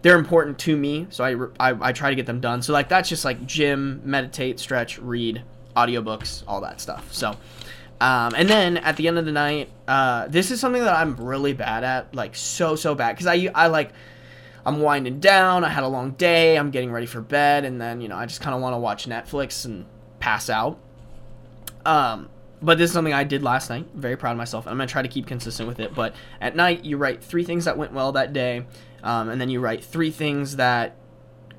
they're 0.00 0.18
important 0.18 0.58
to 0.60 0.74
me. 0.74 1.06
So 1.10 1.22
I, 1.22 1.72
I, 1.72 1.88
I 1.88 1.92
try 1.92 2.08
to 2.08 2.16
get 2.16 2.24
them 2.24 2.40
done. 2.40 2.62
So 2.62 2.72
like 2.72 2.88
that's 2.88 3.08
just 3.08 3.22
like 3.22 3.44
gym, 3.46 4.00
meditate, 4.02 4.58
stretch, 4.58 4.98
read, 4.98 5.42
audiobooks, 5.76 6.42
all 6.48 6.62
that 6.62 6.80
stuff. 6.80 7.12
So 7.12 7.36
um, 8.00 8.32
and 8.34 8.48
then 8.48 8.78
at 8.78 8.96
the 8.96 9.08
end 9.08 9.18
of 9.18 9.26
the 9.26 9.32
night, 9.32 9.68
uh, 9.86 10.26
this 10.28 10.50
is 10.50 10.58
something 10.58 10.82
that 10.82 10.96
I'm 10.96 11.16
really 11.16 11.52
bad 11.52 11.84
at, 11.84 12.14
like 12.14 12.34
so 12.34 12.74
so 12.74 12.94
bad, 12.94 13.12
because 13.12 13.26
I 13.26 13.50
I 13.54 13.66
like 13.66 13.92
I'm 14.64 14.80
winding 14.80 15.20
down. 15.20 15.64
I 15.64 15.68
had 15.68 15.84
a 15.84 15.88
long 15.88 16.12
day. 16.12 16.56
I'm 16.56 16.70
getting 16.70 16.90
ready 16.90 17.04
for 17.04 17.20
bed, 17.20 17.66
and 17.66 17.78
then 17.78 18.00
you 18.00 18.08
know 18.08 18.16
I 18.16 18.24
just 18.24 18.40
kind 18.40 18.54
of 18.54 18.62
want 18.62 18.72
to 18.72 18.78
watch 18.78 19.06
Netflix 19.06 19.66
and 19.66 19.84
pass 20.18 20.48
out. 20.48 20.78
Um, 21.84 22.30
but 22.62 22.78
this 22.78 22.90
is 22.90 22.94
something 22.94 23.12
I 23.14 23.24
did 23.24 23.42
last 23.42 23.70
night. 23.70 23.86
Very 23.94 24.16
proud 24.16 24.32
of 24.32 24.38
myself. 24.38 24.66
I'm 24.66 24.76
gonna 24.76 24.86
try 24.86 25.02
to 25.02 25.08
keep 25.08 25.26
consistent 25.26 25.68
with 25.68 25.80
it. 25.80 25.94
But 25.94 26.14
at 26.40 26.56
night, 26.56 26.84
you 26.84 26.96
write 26.96 27.22
three 27.22 27.44
things 27.44 27.64
that 27.64 27.76
went 27.76 27.92
well 27.92 28.12
that 28.12 28.32
day, 28.32 28.66
um, 29.02 29.28
and 29.28 29.40
then 29.40 29.48
you 29.48 29.60
write 29.60 29.84
three 29.84 30.10
things 30.10 30.56
that 30.56 30.96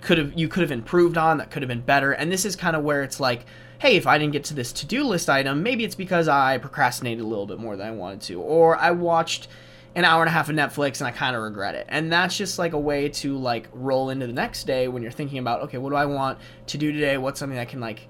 could 0.01 0.17
have 0.17 0.33
you 0.35 0.47
could 0.47 0.61
have 0.61 0.71
improved 0.71 1.17
on 1.17 1.37
that 1.37 1.51
could 1.51 1.61
have 1.61 1.69
been 1.69 1.81
better. 1.81 2.11
And 2.11 2.31
this 2.31 2.45
is 2.45 2.55
kind 2.55 2.75
of 2.75 2.83
where 2.83 3.03
it's 3.03 3.19
like, 3.19 3.45
hey, 3.79 3.95
if 3.95 4.05
I 4.05 4.17
didn't 4.17 4.33
get 4.33 4.43
to 4.45 4.53
this 4.53 4.71
to-do 4.73 5.03
list 5.03 5.29
item, 5.29 5.63
maybe 5.63 5.83
it's 5.83 5.95
because 5.95 6.27
I 6.27 6.57
procrastinated 6.57 7.23
a 7.23 7.27
little 7.27 7.47
bit 7.47 7.59
more 7.59 7.75
than 7.75 7.87
I 7.87 7.91
wanted 7.91 8.21
to, 8.21 8.41
or 8.41 8.77
I 8.77 8.91
watched 8.91 9.47
an 9.95 10.05
hour 10.05 10.21
and 10.21 10.29
a 10.29 10.31
half 10.31 10.49
of 10.49 10.55
Netflix 10.55 10.99
and 10.99 11.07
I 11.07 11.11
kind 11.11 11.35
of 11.35 11.41
regret 11.41 11.75
it. 11.75 11.85
And 11.89 12.11
that's 12.11 12.37
just 12.37 12.57
like 12.57 12.73
a 12.73 12.79
way 12.79 13.09
to 13.09 13.37
like 13.37 13.67
roll 13.73 14.09
into 14.09 14.27
the 14.27 14.33
next 14.33 14.65
day 14.65 14.87
when 14.87 15.01
you're 15.03 15.11
thinking 15.11 15.39
about, 15.39 15.61
okay, 15.63 15.77
what 15.77 15.89
do 15.89 15.95
I 15.95 16.05
want 16.05 16.39
to 16.67 16.77
do 16.77 16.91
today? 16.91 17.17
What's 17.17 17.39
something 17.39 17.59
I 17.59 17.65
can 17.65 17.79
like 17.79 18.07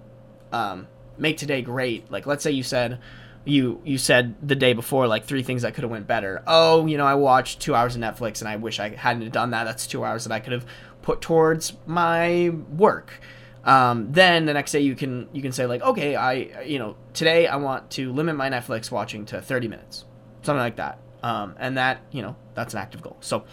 um, 0.51 0.87
make 1.21 1.37
today 1.37 1.61
great. 1.61 2.11
Like 2.11 2.25
let's 2.25 2.43
say 2.43 2.51
you 2.51 2.63
said 2.63 2.99
you 3.45 3.81
you 3.85 3.97
said 3.97 4.35
the 4.45 4.55
day 4.55 4.73
before 4.73 5.07
like 5.07 5.25
three 5.25 5.43
things 5.43 5.61
that 5.61 5.73
could 5.73 5.83
have 5.83 5.91
went 5.91 6.07
better. 6.07 6.43
Oh, 6.45 6.85
you 6.85 6.97
know, 6.97 7.05
I 7.05 7.15
watched 7.15 7.61
2 7.61 7.73
hours 7.73 7.95
of 7.95 8.01
Netflix 8.01 8.41
and 8.41 8.49
I 8.49 8.57
wish 8.57 8.79
I 8.79 8.89
hadn't 8.89 9.31
done 9.31 9.51
that. 9.51 9.63
That's 9.63 9.87
2 9.87 10.03
hours 10.03 10.25
that 10.25 10.33
I 10.33 10.39
could 10.39 10.53
have 10.53 10.65
put 11.01 11.21
towards 11.21 11.73
my 11.85 12.49
work. 12.49 13.19
Um, 13.63 14.11
then 14.11 14.45
the 14.45 14.53
next 14.53 14.71
day 14.71 14.79
you 14.79 14.95
can 14.95 15.29
you 15.31 15.41
can 15.41 15.51
say 15.51 15.67
like 15.67 15.81
okay 15.83 16.15
I 16.15 16.63
you 16.63 16.79
know 16.79 16.97
today 17.13 17.45
I 17.47 17.57
want 17.57 17.91
to 17.91 18.11
limit 18.11 18.35
my 18.35 18.49
Netflix 18.49 18.89
watching 18.89 19.25
to 19.27 19.41
30 19.41 19.67
minutes 19.67 20.05
something 20.41 20.59
like 20.59 20.77
that 20.77 20.97
um, 21.21 21.55
and 21.59 21.77
that 21.77 22.01
you 22.09 22.23
know 22.23 22.35
that's 22.55 22.73
an 22.73 22.79
active 22.79 23.03
goal 23.03 23.17
so 23.19 23.43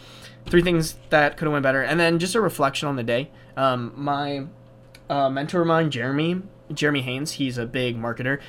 three 0.46 0.62
things 0.62 0.96
that 1.10 1.36
could 1.36 1.44
have 1.44 1.52
went 1.52 1.62
better 1.62 1.82
and 1.82 2.00
then 2.00 2.18
just 2.18 2.34
a 2.34 2.40
reflection 2.40 2.88
on 2.88 2.96
the 2.96 3.02
day 3.02 3.30
um, 3.58 3.92
my 3.96 4.46
uh, 5.10 5.28
mentor 5.28 5.60
of 5.60 5.66
mine 5.66 5.90
Jeremy 5.90 6.40
Jeremy 6.72 7.02
Haynes, 7.02 7.32
he's 7.32 7.58
a 7.58 7.66
big 7.66 7.96
marketer. 7.96 8.40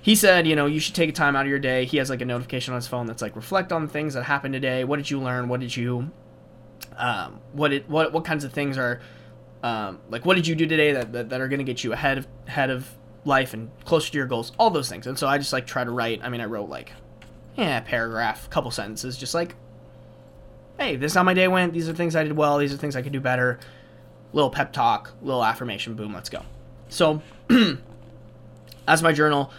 He 0.00 0.16
said, 0.16 0.48
you 0.48 0.56
know, 0.56 0.66
you 0.66 0.80
should 0.80 0.96
take 0.96 1.08
a 1.08 1.12
time 1.12 1.36
out 1.36 1.46
of 1.46 1.50
your 1.50 1.60
day. 1.60 1.84
He 1.84 1.98
has 1.98 2.10
like 2.10 2.20
a 2.20 2.24
notification 2.24 2.74
on 2.74 2.78
his 2.78 2.88
phone 2.88 3.06
that's 3.06 3.22
like 3.22 3.36
reflect 3.36 3.72
on 3.72 3.86
things 3.88 4.14
that 4.14 4.24
happened 4.24 4.52
today. 4.52 4.82
What 4.82 4.96
did 4.96 5.08
you 5.08 5.20
learn? 5.20 5.48
What 5.48 5.60
did 5.60 5.76
you, 5.76 6.10
um, 6.96 7.40
what 7.52 7.68
did 7.68 7.88
what 7.88 8.12
what 8.12 8.24
kinds 8.24 8.42
of 8.42 8.52
things 8.52 8.76
are, 8.78 9.00
um, 9.62 10.00
like 10.10 10.26
what 10.26 10.34
did 10.34 10.46
you 10.46 10.56
do 10.56 10.66
today 10.66 10.92
that 10.92 11.12
that, 11.12 11.28
that 11.28 11.40
are 11.40 11.46
going 11.46 11.60
to 11.60 11.64
get 11.64 11.84
you 11.84 11.92
ahead 11.92 12.18
of 12.18 12.26
ahead 12.48 12.70
of 12.70 12.88
life 13.24 13.54
and 13.54 13.70
closer 13.84 14.10
to 14.10 14.18
your 14.18 14.26
goals? 14.26 14.50
All 14.58 14.70
those 14.70 14.88
things. 14.88 15.06
And 15.06 15.16
so 15.16 15.28
I 15.28 15.38
just 15.38 15.52
like 15.52 15.68
try 15.68 15.84
to 15.84 15.90
write. 15.92 16.20
I 16.24 16.28
mean, 16.30 16.40
I 16.40 16.46
wrote 16.46 16.68
like, 16.68 16.90
yeah, 17.56 17.78
paragraph, 17.78 18.50
couple 18.50 18.72
sentences, 18.72 19.16
just 19.16 19.34
like, 19.34 19.54
hey, 20.78 20.96
this 20.96 21.12
is 21.12 21.16
how 21.16 21.22
my 21.22 21.34
day 21.34 21.46
went. 21.46 21.74
These 21.74 21.88
are 21.88 21.94
things 21.94 22.16
I 22.16 22.24
did 22.24 22.36
well. 22.36 22.58
These 22.58 22.74
are 22.74 22.76
things 22.76 22.96
I 22.96 23.02
could 23.02 23.12
do 23.12 23.20
better. 23.20 23.60
Little 24.32 24.50
pep 24.50 24.72
talk, 24.72 25.12
little 25.22 25.44
affirmation. 25.44 25.94
Boom, 25.94 26.12
let's 26.12 26.28
go. 26.28 26.42
So 26.88 27.22
as 28.86 29.02
my 29.02 29.12
journal. 29.12 29.50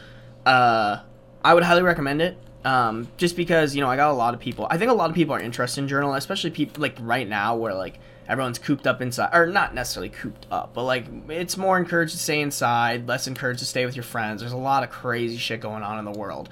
Uh, 0.46 1.00
I 1.44 1.54
would 1.54 1.64
highly 1.64 1.82
recommend 1.82 2.22
it. 2.22 2.38
Um, 2.66 3.10
just 3.18 3.36
because 3.36 3.76
you 3.76 3.82
know 3.82 3.90
I 3.90 3.98
got 3.98 4.12
a 4.12 4.14
lot 4.14 4.34
of 4.34 4.40
people. 4.40 4.68
I 4.70 4.78
think 4.78 4.90
a 4.90 4.94
lot 4.94 5.10
of 5.10 5.16
people 5.16 5.36
are 5.36 5.40
interested 5.40 5.82
in 5.82 5.88
journal, 5.90 6.14
especially 6.14 6.52
people 6.52 6.82
like 6.82 6.96
right 7.02 7.28
now 7.28 7.58
where 7.58 7.74
like 7.74 8.00
everyone's 8.28 8.58
cooped 8.58 8.88
up 8.88 9.02
inside, 9.02 9.32
or 9.34 9.48
not 9.48 9.76
necessarily 9.76 10.10
cooped 10.10 10.48
up, 10.50 10.74
but 10.74 10.84
like 10.84 11.06
it's 11.28 11.58
more 11.58 11.78
encouraged 11.78 12.14
to 12.14 12.20
stay 12.20 12.40
inside, 12.40 13.06
less 13.06 13.28
encouraged 13.28 13.60
to 13.60 13.66
stay 13.66 13.86
with 13.86 13.98
your 13.98 14.04
friends. 14.04 14.42
There's 14.42 14.54
a 14.54 14.58
lot 14.58 14.84
of 14.84 14.90
crazy 14.90 15.36
shit 15.38 15.60
going 15.60 15.84
on 15.84 16.00
in 16.00 16.06
the 16.06 16.18
world. 16.18 16.48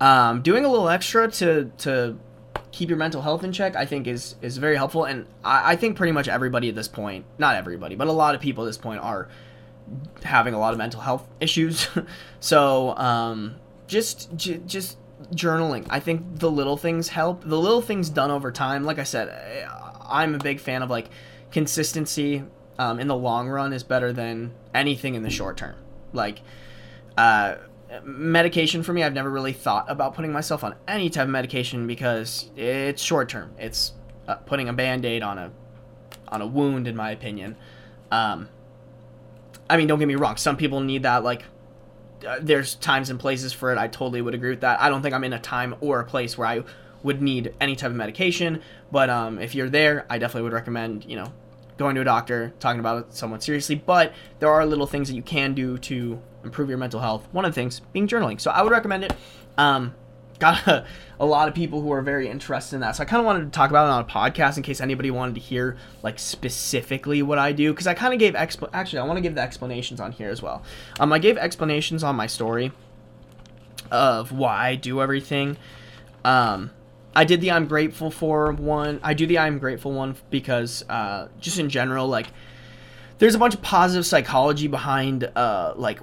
Um, 0.00 0.42
doing 0.42 0.66
a 0.66 0.68
little 0.68 0.90
extra 0.90 1.30
to 1.30 1.70
to 1.78 2.18
keep 2.70 2.90
your 2.90 2.98
mental 2.98 3.22
health 3.22 3.42
in 3.42 3.52
check, 3.52 3.74
I 3.74 3.86
think 3.86 4.06
is 4.06 4.34
is 4.42 4.58
very 4.58 4.76
helpful, 4.76 5.04
and 5.04 5.24
I, 5.42 5.72
I 5.72 5.76
think 5.76 5.96
pretty 5.96 6.12
much 6.12 6.28
everybody 6.28 6.68
at 6.68 6.74
this 6.74 6.88
point, 6.88 7.24
not 7.38 7.56
everybody, 7.56 7.94
but 7.94 8.06
a 8.06 8.12
lot 8.12 8.34
of 8.34 8.42
people 8.42 8.64
at 8.64 8.66
this 8.66 8.76
point 8.78 9.00
are 9.00 9.28
having 10.22 10.54
a 10.54 10.58
lot 10.58 10.72
of 10.72 10.78
mental 10.78 11.00
health 11.00 11.26
issues. 11.40 11.88
so 12.40 12.96
um, 12.96 13.56
just 13.86 14.34
j- 14.36 14.60
just 14.66 14.98
journaling. 15.34 15.86
I 15.90 16.00
think 16.00 16.38
the 16.38 16.50
little 16.50 16.76
things 16.76 17.08
help. 17.08 17.42
The 17.42 17.58
little 17.58 17.82
things 17.82 18.08
done 18.10 18.30
over 18.30 18.52
time. 18.52 18.84
Like 18.84 18.98
I 18.98 19.04
said, 19.04 19.28
I'm 20.08 20.34
a 20.34 20.38
big 20.38 20.60
fan 20.60 20.82
of 20.82 20.90
like 20.90 21.08
consistency. 21.50 22.44
Um, 22.78 22.98
in 22.98 23.06
the 23.06 23.16
long 23.16 23.48
run 23.48 23.74
is 23.74 23.82
better 23.84 24.12
than 24.12 24.54
anything 24.74 25.14
in 25.14 25.22
the 25.22 25.30
short 25.30 25.58
term. 25.58 25.76
Like 26.12 26.40
uh, 27.16 27.56
medication 28.02 28.82
for 28.82 28.92
me, 28.92 29.02
I've 29.02 29.12
never 29.12 29.30
really 29.30 29.52
thought 29.52 29.90
about 29.90 30.14
putting 30.14 30.32
myself 30.32 30.64
on 30.64 30.74
any 30.88 31.10
type 31.10 31.24
of 31.24 31.30
medication 31.30 31.86
because 31.86 32.50
it's 32.56 33.02
short 33.02 33.28
term. 33.28 33.54
It's 33.58 33.92
uh, 34.26 34.36
putting 34.36 34.68
a 34.68 34.72
band 34.72 35.04
aid 35.04 35.22
on 35.22 35.38
a 35.38 35.52
on 36.28 36.40
a 36.40 36.46
wound, 36.46 36.88
in 36.88 36.96
my 36.96 37.10
opinion. 37.10 37.56
Um, 38.10 38.48
I 39.72 39.78
mean, 39.78 39.86
don't 39.86 39.98
get 39.98 40.06
me 40.06 40.16
wrong. 40.16 40.36
Some 40.36 40.58
people 40.58 40.80
need 40.80 41.04
that. 41.04 41.24
Like, 41.24 41.44
uh, 42.28 42.40
there's 42.42 42.74
times 42.74 43.08
and 43.08 43.18
places 43.18 43.54
for 43.54 43.72
it. 43.72 43.78
I 43.78 43.88
totally 43.88 44.20
would 44.20 44.34
agree 44.34 44.50
with 44.50 44.60
that. 44.60 44.78
I 44.82 44.90
don't 44.90 45.00
think 45.00 45.14
I'm 45.14 45.24
in 45.24 45.32
a 45.32 45.38
time 45.38 45.74
or 45.80 45.98
a 45.98 46.04
place 46.04 46.36
where 46.36 46.46
I 46.46 46.62
would 47.02 47.22
need 47.22 47.54
any 47.58 47.74
type 47.74 47.90
of 47.90 47.96
medication. 47.96 48.60
But 48.90 49.08
um, 49.08 49.38
if 49.38 49.54
you're 49.54 49.70
there, 49.70 50.04
I 50.10 50.18
definitely 50.18 50.42
would 50.42 50.52
recommend, 50.52 51.06
you 51.06 51.16
know, 51.16 51.32
going 51.78 51.94
to 51.94 52.02
a 52.02 52.04
doctor, 52.04 52.52
talking 52.60 52.80
about 52.80 53.06
it 53.06 53.14
somewhat 53.14 53.42
seriously. 53.42 53.76
But 53.76 54.12
there 54.40 54.50
are 54.50 54.66
little 54.66 54.86
things 54.86 55.08
that 55.08 55.14
you 55.14 55.22
can 55.22 55.54
do 55.54 55.78
to 55.78 56.20
improve 56.44 56.68
your 56.68 56.76
mental 56.76 57.00
health. 57.00 57.26
One 57.32 57.46
of 57.46 57.52
the 57.52 57.54
things 57.54 57.80
being 57.94 58.06
journaling. 58.06 58.42
So 58.42 58.50
I 58.50 58.60
would 58.60 58.72
recommend 58.72 59.04
it. 59.04 59.14
Um, 59.56 59.94
got 60.42 60.66
a, 60.66 60.84
a, 61.20 61.24
lot 61.24 61.48
of 61.48 61.54
people 61.54 61.80
who 61.80 61.92
are 61.92 62.02
very 62.02 62.28
interested 62.28 62.74
in 62.74 62.80
that. 62.80 62.96
So 62.96 63.02
I 63.02 63.06
kind 63.06 63.20
of 63.20 63.26
wanted 63.26 63.44
to 63.44 63.50
talk 63.50 63.70
about 63.70 63.86
it 63.86 63.90
on 63.90 64.02
a 64.02 64.04
podcast 64.04 64.56
in 64.56 64.64
case 64.64 64.80
anybody 64.80 65.10
wanted 65.10 65.36
to 65.36 65.40
hear 65.40 65.76
like 66.02 66.18
specifically 66.18 67.22
what 67.22 67.38
I 67.38 67.52
do 67.52 67.72
because 67.72 67.86
I 67.86 67.94
kind 67.94 68.12
of 68.12 68.18
gave 68.18 68.34
expl- 68.34 68.70
actually 68.72 68.98
I 68.98 69.04
want 69.04 69.18
to 69.18 69.20
give 69.20 69.36
the 69.36 69.40
explanations 69.40 70.00
on 70.00 70.10
here 70.10 70.30
as 70.30 70.42
well. 70.42 70.64
Um, 70.98 71.12
I 71.12 71.20
gave 71.20 71.38
explanations 71.38 72.02
on 72.02 72.16
my 72.16 72.26
story 72.26 72.72
of 73.90 74.32
why 74.32 74.70
I 74.70 74.74
do 74.74 75.00
everything. 75.00 75.56
Um, 76.24 76.72
I 77.14 77.24
did 77.24 77.40
the 77.40 77.52
I'm 77.52 77.68
grateful 77.68 78.10
for 78.10 78.50
one. 78.52 78.98
I 79.02 79.14
do 79.14 79.26
the 79.26 79.38
I'm 79.38 79.60
grateful 79.60 79.92
one 79.92 80.16
because 80.30 80.84
uh, 80.88 81.28
just 81.38 81.58
in 81.58 81.68
general 81.68 82.08
like 82.08 82.28
there's 83.18 83.36
a 83.36 83.38
bunch 83.38 83.54
of 83.54 83.62
positive 83.62 84.04
psychology 84.04 84.66
behind 84.66 85.30
uh, 85.36 85.74
like 85.76 86.00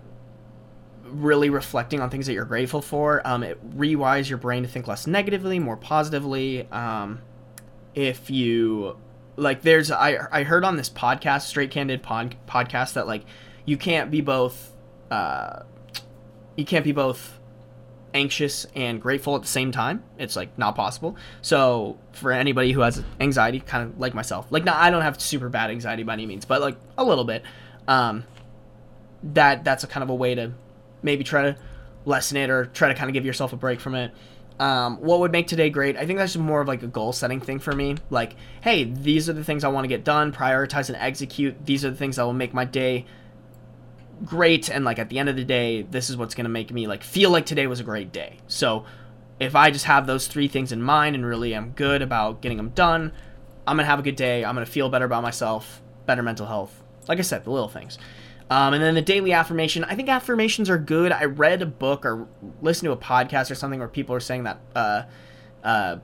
really 1.10 1.49
reflecting 1.49 2.01
on 2.01 2.10
things 2.10 2.28
that 2.28 2.34
you're 2.34 2.45
grateful 2.45 2.82
for. 2.82 3.26
Um, 3.26 3.43
it 3.43 3.78
rewires 3.78 4.30
your 4.30 4.38
brain 4.38 4.64
to 4.64 4.70
think 4.70 4.88
less 4.88 5.07
negatively, 5.07 5.60
more 5.60 5.78
positively. 5.78 6.68
Um, 6.72 7.22
if 7.95 8.30
you 8.30 8.97
like, 9.36 9.62
there's 9.62 9.91
I 9.91 10.18
I 10.32 10.43
heard 10.43 10.64
on 10.64 10.78
this 10.78 10.89
podcast, 10.89 11.41
Straight 11.41 11.72
Candid 11.72 12.03
pod, 12.03 12.36
podcast, 12.47 12.93
that 12.93 13.07
like 13.07 13.26
you 13.66 13.78
can't 13.78 14.12
be 14.12 14.22
both. 14.22 14.72
Uh, 15.12 15.64
you 16.55 16.66
can't 16.66 16.84
be 16.84 16.91
both 16.91 17.39
anxious 18.14 18.66
and 18.76 19.01
grateful 19.01 19.36
at 19.36 19.41
the 19.41 19.47
same 19.47 19.72
time. 19.72 20.03
It's 20.18 20.36
like 20.36 20.57
not 20.57 20.76
possible. 20.76 21.16
So 21.41 21.97
for 22.12 22.32
anybody 22.32 22.72
who 22.72 22.82
has 22.82 23.03
anxiety, 23.20 23.60
kind 23.60 23.89
of 23.89 23.99
like 23.99 24.14
myself, 24.14 24.47
like 24.49 24.64
now 24.64 24.78
I 24.78 24.89
don't 24.89 25.01
have 25.01 25.20
super 25.22 25.49
bad 25.49 25.70
anxiety 25.70 26.03
by 26.03 26.14
any 26.14 26.26
means, 26.26 26.45
but 26.45 26.62
like 26.62 26.78
a 26.97 27.03
little 27.03 27.24
bit. 27.24 27.43
Um, 27.88 28.26
that 29.24 29.64
that's 29.64 29.84
a 29.84 29.88
kind 29.88 30.03
of 30.03 30.10
a 30.10 30.16
way 30.16 30.36
to 30.36 30.53
maybe 31.02 31.24
try 31.24 31.43
to 31.43 31.58
lessen 32.06 32.38
it 32.38 32.50
or 32.50 32.66
try 32.66 32.88
to 32.88 32.95
kind 32.95 33.10
of 33.10 33.14
give 33.14 33.26
yourself 33.26 33.54
a 33.54 33.56
break 33.56 33.80
from 33.80 33.95
it. 33.95 34.12
Um, 34.60 34.97
what 34.97 35.20
would 35.20 35.32
make 35.32 35.47
today 35.47 35.70
great? 35.70 35.95
I 35.95 36.06
think 36.06 36.20
that's 36.20 36.36
more 36.36 36.60
of 36.60 36.68
like 36.68 36.84
a 36.84 36.88
goal 36.88 37.14
setting 37.14 37.39
thing 37.39 37.60
for 37.60 37.72
me. 37.72 37.95
Like, 38.10 38.36
hey, 38.62 38.84
these 38.84 39.30
are 39.30 39.34
the 39.34 39.43
things 39.43 39.64
I 39.64 39.70
want 39.70 39.86
to 39.86 39.88
get 39.88 40.04
done, 40.04 40.34
prioritize 40.34 40.89
and 40.89 40.97
execute. 40.97 41.66
These 41.66 41.86
are 41.86 41.89
the 41.89 41.95
things 41.95 42.18
that 42.18 42.24
will 42.24 42.34
make 42.34 42.54
my 42.54 42.66
day 42.66 43.06
great. 44.26 44.70
And 44.70 44.84
like 44.84 45.00
at 45.00 45.10
the 45.10 45.18
end 45.18 45.30
of 45.30 45.38
the 45.38 45.45
day, 45.45 45.84
this 45.84 46.10
is 46.10 46.18
what's 46.18 46.36
going 46.36 46.43
to 46.43 46.50
make 46.50 46.74
me 46.74 46.88
like 46.88 47.04
feel 47.04 47.30
like 47.30 47.45
today 47.45 47.68
was 47.68 47.80
a 47.80 47.84
great 47.84 48.12
day. 48.12 48.38
So 48.47 48.86
if 49.39 49.56
I 49.56 49.72
just 49.72 49.86
have 49.86 50.06
those 50.06 50.28
three 50.28 50.50
things 50.50 50.74
in 50.74 50.82
mind 50.82 51.16
and 51.16 51.26
really 51.26 51.54
am 51.54 51.72
good 51.72 52.02
about 52.02 52.41
getting 52.41 52.58
them 52.58 52.70
done, 52.70 53.14
I'm 53.66 53.78
going 53.78 53.86
to 53.86 53.89
have 53.89 54.00
a 54.00 54.04
good 54.04 54.18
day. 54.18 54.43
I'm 54.43 54.56
going 54.56 54.66
to 54.66 54.72
feel 54.72 54.89
better 54.89 55.06
about 55.06 55.24
myself, 55.24 55.82
better 56.06 56.24
mental 56.24 56.45
health. 56.45 56.84
Like 57.08 57.20
I 57.20 57.22
said, 57.22 57.45
the 57.45 57.52
little 57.52 57.70
things. 57.70 57.97
Um, 58.50 58.74
and 58.74 58.82
then 58.82 58.95
the 58.95 59.02
daily 59.02 59.32
affirmation. 59.32 59.84
I 59.84 59.95
think 59.95 60.10
affirmations 60.10 60.70
are 60.70 60.78
good. 60.78 61.12
I 61.12 61.26
read 61.26 61.62
a 61.62 61.68
book 61.68 62.06
or 62.06 62.28
listened 62.62 62.88
to 62.88 62.91
a 62.91 62.97
podcast 62.97 63.52
or 63.52 63.56
something 63.56 63.80
where 63.80 63.88
people 63.88 64.16
are 64.16 64.20
saying 64.20 64.43
that 64.43 64.60
uh, 64.76 65.04
uh, 65.64 65.97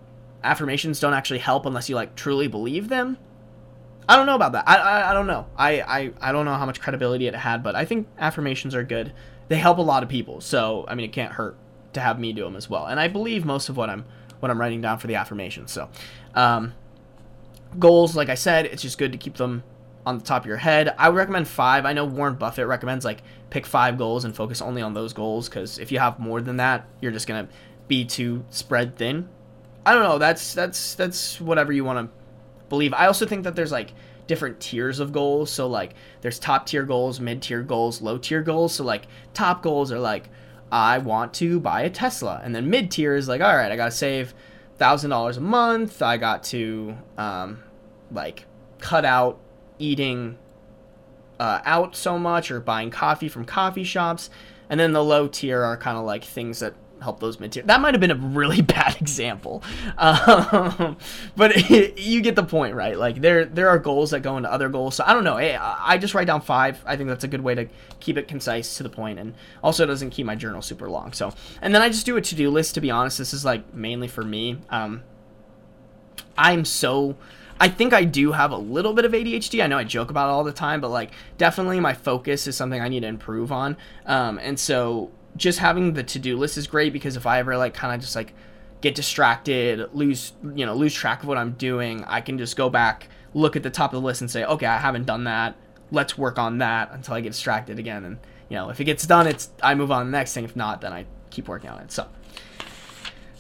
affirmations 0.43 1.00
don't 1.00 1.14
actually 1.14 1.39
help 1.39 1.66
unless 1.66 1.89
you 1.89 1.96
like 1.96 2.16
truly 2.16 2.48
believe 2.48 2.88
them. 2.89 3.18
I 4.08 4.16
don't 4.16 4.28
know 4.28 4.36
about 4.36 4.52
that. 4.52 4.70
I, 4.70 4.76
I, 4.76 5.10
I 5.10 5.14
don't 5.14 5.26
know. 5.26 5.48
I, 5.58 5.82
I, 5.82 6.12
I 6.22 6.32
don't 6.32 6.46
know 6.46 6.54
how 6.54 6.68
much 6.68 6.80
credibility 6.80 7.26
it 7.26 7.34
had, 7.34 7.64
but 7.64 7.76
I 7.76 7.86
think 7.86 8.08
affirmations 8.20 8.76
are 8.76 8.84
good. 8.84 9.14
They 9.48 9.58
help 9.58 9.80
a 9.80 9.82
lot 9.82 10.04
of 10.04 10.10
people. 10.10 10.41
So 10.41 10.86
I 10.88 10.93
mean, 10.93 11.06
it 11.06 11.14
can't 11.14 11.34
hurt 11.34 11.58
to 11.93 12.00
have 12.00 12.20
me 12.20 12.32
do 12.32 12.43
them 12.43 12.56
as 12.56 12.70
well. 12.70 12.86
And 12.86 13.00
I 13.00 13.08
believe 13.08 13.46
most 13.46 13.70
of 13.70 13.78
what 13.78 13.89
I'm 13.89 14.06
what 14.39 14.52
I'm 14.52 14.62
writing 14.62 14.82
down 14.82 15.00
for 15.00 15.08
the 15.08 15.16
affirmations. 15.16 15.72
So 15.72 15.89
um, 16.36 16.74
goals, 17.80 18.16
like 18.16 18.30
I 18.30 18.36
said, 18.36 18.68
it's 18.68 18.84
just 18.84 19.00
good 19.00 19.12
to 19.14 19.18
keep 19.18 19.36
them 19.36 19.64
on 20.06 20.18
the 20.18 20.24
top 20.24 20.43
of 20.43 20.47
your 20.47 20.58
head. 20.58 20.93
I 20.97 21.10
would 21.10 21.18
recommend 21.18 21.47
five. 21.47 21.86
I 21.86 21.93
know 21.93 22.06
Warren 22.06 22.36
Buffett 22.36 22.68
recommends 22.68 23.06
like 23.06 23.22
pick 23.49 23.66
five 23.66 23.97
goals 23.97 24.26
and 24.26 24.36
focus 24.36 24.62
only 24.62 24.82
on 24.82 24.93
those 24.93 25.14
goals 25.14 25.49
because 25.49 25.80
if 25.80 25.91
you 25.91 25.99
have 25.99 26.20
more 26.20 26.41
than 26.41 26.58
that, 26.58 26.88
you're 27.01 27.12
just 27.12 27.28
gonna 27.28 27.47
be 27.88 28.06
too 28.06 28.45
spread 28.49 28.97
thin. 28.97 29.30
I 29.86 29.93
don't 29.93 30.03
know. 30.03 30.18
That's 30.18 30.53
that's 30.53 30.95
that's 30.95 31.39
whatever 31.39 31.72
you 31.72 31.84
want 31.84 32.08
to 32.08 32.16
believe. 32.70 32.93
I 32.93 33.08
also 33.08 33.26
think 33.26 33.43
that 33.43 33.56
there's 33.56 33.72
like 33.72 33.93
different 34.28 34.60
tiers 34.60 34.99
of 34.99 35.12
goals. 35.12 35.51
So 35.51 35.68
like 35.68 35.93
there's 36.22 36.39
top 36.39 36.66
tier 36.66 36.84
goals, 36.84 37.20
mid 37.20 37.41
tier 37.41 37.62
goals, 37.62 38.01
low 38.01 38.18
tier 38.18 38.41
goals. 38.41 38.74
So 38.74 38.84
like 38.84 39.08
top 39.34 39.62
goals 39.62 39.91
are 39.91 39.99
like 39.99 40.30
I 40.72 40.97
want 40.97 41.34
to 41.36 41.60
buy 41.60 41.82
a 41.82 41.89
Tesla, 41.89 42.41
and 42.43 42.56
then 42.56 42.70
mid 42.70 42.91
tier 42.91 43.16
is 43.16 43.28
like 43.28 43.41
all 43.41 43.56
right, 43.56 43.72
I 43.72 43.76
gotta 43.76 43.91
save 43.91 44.34
thousand 44.78 45.10
dollars 45.10 45.38
a 45.38 45.41
month. 45.41 46.01
I 46.01 46.18
got 46.18 46.43
to 46.45 46.97
um, 47.18 47.64
like 48.12 48.45
cut 48.80 49.06
out 49.06 49.39
eating 49.80 50.38
uh, 51.39 51.61
out 51.65 51.95
so 51.95 52.17
much 52.17 52.51
or 52.51 52.59
buying 52.59 52.89
coffee 52.89 53.30
from 53.30 53.45
coffee 53.45 53.84
shops. 53.84 54.30
And 54.69 54.80
then 54.80 54.93
the 54.93 55.03
low 55.03 55.28
tier 55.28 55.63
are 55.63 55.78
kind 55.78 55.97
of 55.97 56.05
like 56.05 56.23
things 56.23 56.59
that 56.59 56.73
help 57.01 57.19
those 57.19 57.39
mid 57.39 57.51
tier. 57.51 57.63
That 57.63 57.82
might 57.82 57.93
have 57.93 58.01
been 58.01 58.11
a 58.11 58.15
really 58.15 58.61
bad 58.76 58.95
example, 58.99 59.63
um, 59.97 60.97
but 61.36 61.51
it, 61.55 61.97
you 61.99 62.21
get 62.21 62.36
the 62.36 62.43
point, 62.43 62.76
right? 62.76 62.97
Like 62.97 63.21
there 63.21 63.45
there 63.45 63.69
are 63.69 63.80
goals 63.80 64.11
that 64.11 64.21
go 64.21 64.38
into 64.38 64.51
other 64.51 64.69
goals. 64.69 64.95
So 64.95 65.03
I 65.05 65.13
don't 65.13 65.23
know. 65.23 65.38
Hey, 65.38 65.55
I 65.55 65.97
just 65.97 66.13
write 66.13 66.28
down 66.28 66.41
five. 66.41 66.82
I 66.86 66.95
think 66.95 67.09
that's 67.09 67.23
a 67.23 67.28
good 67.28 67.41
way 67.41 67.55
to 67.55 67.67
keep 67.99 68.17
it 68.17 68.28
concise 68.28 68.78
to 68.78 68.84
the 68.84 68.89
point, 68.89 69.19
and 69.19 69.34
also 69.63 69.86
doesn't 69.86 70.09
keep 70.09 70.26
my 70.26 70.36
journal 70.36 70.61
super 70.61 70.89
long. 70.89 71.13
So 71.13 71.34
and 71.61 71.73
then 71.73 71.82
I 71.82 71.89
just 71.89 72.05
do 72.05 72.17
a 72.17 72.21
to 72.21 72.36
do 72.36 72.49
list. 72.49 72.76
To 72.76 72.82
be 72.82 72.91
honest, 72.91 73.17
this 73.17 73.34
is 73.34 73.45
like 73.45 73.73
mainly 73.73 74.07
for 74.07 74.23
me. 74.23 74.57
Um, 74.69 75.03
I'm 76.38 76.65
so 76.65 77.15
I 77.60 77.70
think 77.70 77.93
I 77.93 78.03
do 78.03 78.34
have 78.34 78.51
a 78.51 78.58
little 78.58 78.93
bit 78.93 79.06
of 79.06 79.14
ADHD. 79.14 79.64
I 79.64 79.68
know 79.68 79.78
I 79.78 79.86
joke 79.86 80.10
about 80.10 80.28
it 80.28 80.32
all 80.32 80.43
the 80.43 80.51
time, 80.51 80.82
but 80.82 80.89
like 80.89 81.12
definitely 81.38 81.80
my 81.80 81.93
focus 81.93 82.47
is 82.47 82.58
something 82.58 82.82
I 82.82 82.89
need 82.89 83.01
to 83.01 83.08
improve 83.08 83.51
on. 83.51 83.78
Um, 84.06 84.39
and 84.39 84.60
so 84.60 85.12
just 85.38 85.60
having 85.60 85.93
the 85.93 86.03
to-do 86.03 86.38
list 86.38 86.58
is 86.58 86.68
great 86.68 86.91
because 86.91 87.16
if 87.16 87.26
I 87.26 87.39
ever 87.39 87.56
like 87.58 87.74
kind 87.74 87.93
of 87.93 88.01
just 88.01 88.16
like 88.16 88.34
get 88.82 88.93
distracted, 88.95 89.89
lose 89.93 90.34
you 90.53 90.66
know 90.66 90.74
lose 90.74 90.93
track 90.93 91.24
of 91.24 91.30
what 91.30 91.38
I'm 91.38 91.51
doing, 91.53 92.03
I 92.06 92.22
can 92.22 92.38
just 92.38 92.58
go 92.58 92.70
back, 92.70 93.08
look 93.34 93.56
at 93.56 93.64
the 93.64 93.70
top 93.70 93.93
of 93.93 94.01
the 94.01 94.06
list, 94.06 94.22
and 94.22 94.30
say, 94.30 94.43
okay, 94.43 94.66
I 94.66 94.78
haven't 94.78 95.06
done 95.06 95.24
that. 95.24 95.56
Let's 95.91 96.18
work 96.18 96.38
on 96.38 96.58
that 96.58 96.91
until 96.91 97.14
I 97.14 97.22
get 97.22 97.32
distracted 97.32 97.80
again. 97.80 98.03
And 98.03 98.18
you 98.49 98.58
know 98.58 98.70
if 98.70 98.82
it 98.82 98.84
gets 98.84 99.08
done, 99.08 99.28
it's 99.28 99.49
I 99.64 99.76
move 99.76 99.91
on 99.91 100.06
to 100.06 100.12
the 100.12 100.18
next 100.18 100.34
thing. 100.34 100.43
If 100.43 100.58
not, 100.58 100.82
then 100.82 100.91
I 100.91 101.06
keep 101.30 101.47
working 101.47 101.70
on 101.70 101.80
it. 101.80 101.91
So. 101.91 102.08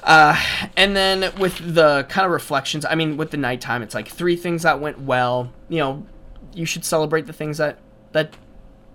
Uh, 0.05 0.39
and 0.77 0.95
then 0.95 1.33
with 1.39 1.57
the 1.73 2.05
kind 2.09 2.25
of 2.25 2.31
reflections, 2.31 2.85
I 2.85 2.93
mean, 2.93 3.17
with 3.17 3.31
the 3.31 3.37
nighttime, 3.37 3.81
it's 3.81 3.95
like 3.95 4.07
three 4.07 4.35
things 4.35 4.61
that 4.61 4.79
went 4.79 5.01
well. 5.01 5.51
You 5.67 5.79
know, 5.79 6.05
you 6.53 6.65
should 6.65 6.85
celebrate 6.85 7.25
the 7.25 7.33
things 7.33 7.57
that 7.57 7.79
that 8.11 8.37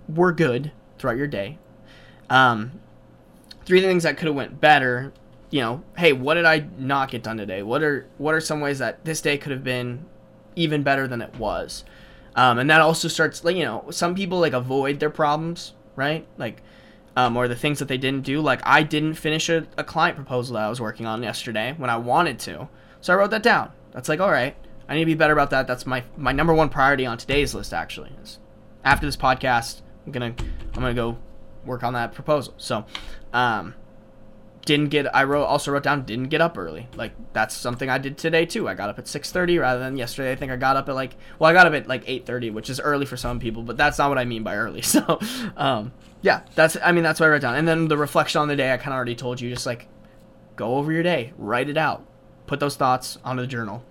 were 0.07 0.31
good 0.31 0.71
throughout 0.97 1.17
your 1.17 1.27
day. 1.27 1.59
Um, 2.29 2.79
three 3.65 3.81
things 3.81 4.03
that 4.03 4.17
could 4.17 4.27
have 4.27 4.35
went 4.35 4.61
better. 4.61 5.11
You 5.49 5.59
know, 5.59 5.83
hey, 5.97 6.13
what 6.13 6.35
did 6.35 6.45
I 6.45 6.67
not 6.77 7.11
get 7.11 7.23
done 7.23 7.35
today? 7.35 7.61
What 7.61 7.83
are 7.83 8.07
what 8.17 8.33
are 8.33 8.39
some 8.39 8.61
ways 8.61 8.79
that 8.79 9.03
this 9.03 9.19
day 9.19 9.37
could 9.37 9.51
have 9.51 9.65
been 9.65 10.05
even 10.55 10.81
better 10.81 11.09
than 11.09 11.21
it 11.21 11.35
was? 11.35 11.83
Um, 12.37 12.57
and 12.57 12.69
that 12.69 12.79
also 12.79 13.09
starts, 13.09 13.43
like, 13.43 13.57
you 13.57 13.65
know, 13.65 13.83
some 13.89 14.15
people 14.15 14.39
like 14.39 14.53
avoid 14.53 15.01
their 15.01 15.09
problems, 15.09 15.73
right? 15.97 16.25
Like 16.37 16.63
um, 17.15 17.35
or 17.35 17.47
the 17.47 17.55
things 17.55 17.79
that 17.79 17.87
they 17.87 17.97
didn't 17.97 18.23
do. 18.23 18.41
Like 18.41 18.61
I 18.63 18.83
didn't 18.83 19.15
finish 19.15 19.49
a, 19.49 19.67
a 19.77 19.83
client 19.83 20.15
proposal 20.15 20.55
that 20.55 20.63
I 20.63 20.69
was 20.69 20.81
working 20.81 21.05
on 21.05 21.23
yesterday 21.23 21.73
when 21.77 21.89
I 21.89 21.97
wanted 21.97 22.39
to, 22.39 22.69
so 23.01 23.13
I 23.13 23.15
wrote 23.15 23.31
that 23.31 23.43
down. 23.43 23.71
That's 23.91 24.09
like, 24.09 24.19
all 24.19 24.31
right, 24.31 24.55
I 24.87 24.95
need 24.95 25.01
to 25.01 25.05
be 25.05 25.15
better 25.15 25.33
about 25.33 25.49
that. 25.51 25.67
That's 25.67 25.85
my 25.85 26.03
my 26.17 26.31
number 26.31 26.53
one 26.53 26.69
priority 26.69 27.05
on 27.05 27.17
today's 27.17 27.53
list. 27.53 27.73
Actually, 27.73 28.11
is 28.21 28.39
after 28.83 29.05
this 29.05 29.17
podcast, 29.17 29.81
I'm 30.05 30.11
gonna 30.11 30.33
I'm 30.73 30.81
gonna 30.81 30.93
go 30.93 31.17
work 31.65 31.83
on 31.83 31.93
that 31.93 32.13
proposal. 32.13 32.53
So, 32.57 32.85
um, 33.33 33.75
didn't 34.65 34.89
get 34.89 35.13
I 35.15 35.23
wrote 35.23 35.45
also 35.45 35.71
wrote 35.71 35.83
down 35.83 36.05
didn't 36.05 36.29
get 36.29 36.41
up 36.41 36.57
early. 36.57 36.87
Like 36.95 37.13
that's 37.33 37.55
something 37.55 37.89
I 37.89 37.97
did 37.97 38.17
today 38.17 38.45
too. 38.45 38.67
I 38.67 38.73
got 38.73 38.89
up 38.89 38.99
at 38.99 39.05
6:30 39.05 39.59
rather 39.59 39.79
than 39.79 39.97
yesterday. 39.97 40.31
I 40.31 40.35
think 40.35 40.51
I 40.51 40.55
got 40.55 40.77
up 40.77 40.89
at 40.89 40.95
like 40.95 41.15
well 41.39 41.49
I 41.49 41.53
got 41.53 41.67
up 41.67 41.73
at 41.73 41.87
like 41.87 42.05
8:30, 42.05 42.53
which 42.53 42.69
is 42.69 42.79
early 42.79 43.05
for 43.05 43.17
some 43.17 43.39
people, 43.39 43.63
but 43.63 43.77
that's 43.77 43.97
not 43.97 44.09
what 44.09 44.17
I 44.17 44.25
mean 44.25 44.43
by 44.43 44.55
early. 44.55 44.81
So, 44.91 45.19
um, 45.55 45.93
yeah, 46.21 46.41
that's 46.53 46.75
I 46.83 46.91
mean 46.91 47.03
that's 47.03 47.19
what 47.19 47.27
I 47.27 47.29
wrote 47.29 47.41
down. 47.41 47.55
And 47.55 47.67
then 47.67 47.87
the 47.87 47.97
reflection 47.97 48.41
on 48.41 48.49
the 48.49 48.55
day 48.55 48.73
I 48.73 48.77
kind 48.77 48.89
of 48.89 48.95
already 48.95 49.15
told 49.15 49.39
you 49.39 49.49
just 49.49 49.65
like 49.65 49.87
go 50.55 50.75
over 50.75 50.91
your 50.91 51.03
day, 51.03 51.33
write 51.37 51.69
it 51.69 51.77
out. 51.77 52.05
Put 52.45 52.59
those 52.59 52.75
thoughts 52.75 53.17
onto 53.23 53.41
the 53.41 53.47
journal 53.47 53.83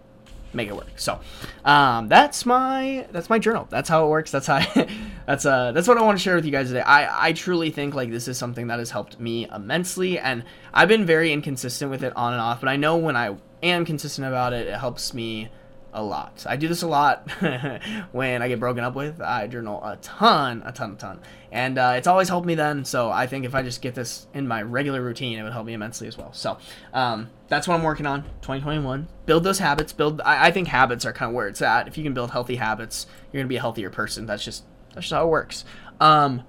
make 0.53 0.68
it 0.68 0.74
work. 0.74 0.90
So, 0.96 1.20
um, 1.64 2.09
that's 2.09 2.44
my 2.46 3.07
that's 3.12 3.30
my 3.30 3.38
journal. 3.38 3.66
That's 3.70 3.88
how 3.88 4.07
it 4.07 4.09
works. 4.09 4.30
That's 4.30 4.46
how 4.46 4.57
I, 4.57 4.88
that's 5.26 5.46
uh 5.46 5.72
that's 5.72 5.88
what 5.88 5.98
I 5.98 6.03
want 6.03 6.18
to 6.18 6.22
share 6.22 6.36
with 6.36 6.44
you 6.44 6.51
guys 6.51 6.68
today. 6.68 6.80
I 6.80 7.28
I 7.28 7.32
truly 7.32 7.70
think 7.70 7.94
like 7.94 8.11
this 8.11 8.28
is 8.28 8.38
something 8.38 8.66
that 8.68 8.78
has 8.78 8.90
helped 8.90 9.20
me 9.20 9.48
immensely, 9.48 10.18
and 10.18 10.44
I've 10.72 10.88
been 10.88 11.07
very 11.07 11.32
inconsistent 11.32 11.90
with 11.90 12.03
it 12.03 12.14
on 12.16 12.32
and 12.32 12.40
off. 12.42 12.61
But 12.61 12.68
I 12.68 12.76
know 12.76 12.96
when 12.96 13.16
I 13.16 13.36
am 13.62 13.84
consistent 13.84 14.26
about 14.26 14.53
it, 14.53 14.66
it 14.66 14.78
helps 14.78 15.14
me 15.14 15.48
a 15.93 16.03
lot. 16.03 16.45
I 16.49 16.57
do 16.57 16.68
this 16.68 16.82
a 16.82 16.86
lot 16.86 17.30
when 18.12 18.43
I 18.43 18.49
get 18.49 18.61
broken 18.61 18.84
up 18.84 18.95
with. 18.95 19.20
I 19.20 19.47
journal 19.47 19.82
a 19.82 19.97
ton, 19.97 20.62
a 20.64 20.72
ton, 20.72 20.93
a 20.93 20.97
ton, 20.97 21.20
and 21.51 21.78
uh, 21.78 21.95
it's 21.97 22.07
always 22.07 22.28
helped 22.28 22.47
me 22.47 22.55
then. 22.55 22.84
So 22.84 23.11
I 23.11 23.26
think 23.26 23.45
if 23.45 23.55
I 23.55 23.62
just 23.62 23.82
get 23.82 23.95
this 23.95 24.26
in 24.34 24.47
my 24.47 24.62
regular 24.62 25.03
routine, 25.03 25.38
it 25.38 25.43
would 25.43 25.53
help 25.53 25.66
me 25.66 25.72
immensely 25.72 26.07
as 26.07 26.16
well. 26.16 26.32
So 26.32 26.59
um, 26.93 27.30
that's 27.49 27.66
what 27.66 27.74
I'm 27.74 27.82
working 27.82 28.07
on. 28.07 28.22
2021. 28.43 29.09
Build 29.26 29.45
those 29.45 29.59
habits. 29.59 29.93
Build. 29.93 30.20
I, 30.20 30.49
I 30.49 30.51
think 30.51 30.68
habits 30.68 31.05
are 31.05 31.12
kind 31.12 31.30
of 31.30 31.34
where 31.34 31.49
it's 31.49 31.62
at. 31.62 31.88
If 31.88 31.99
you 31.99 32.05
can 32.05 32.14
build 32.14 32.30
healthy 32.30 32.57
habits, 32.57 33.07
you're 33.32 33.43
gonna 33.43 33.49
be 33.49 33.57
a 33.57 33.61
healthier 33.61 33.91
person. 33.91 34.26
That's 34.26 34.45
just 34.45 34.64
that's 34.95 35.07
just 35.07 35.12
how 35.12 35.24
it 35.24 35.28
works. 35.28 35.64
Um, 36.01 36.45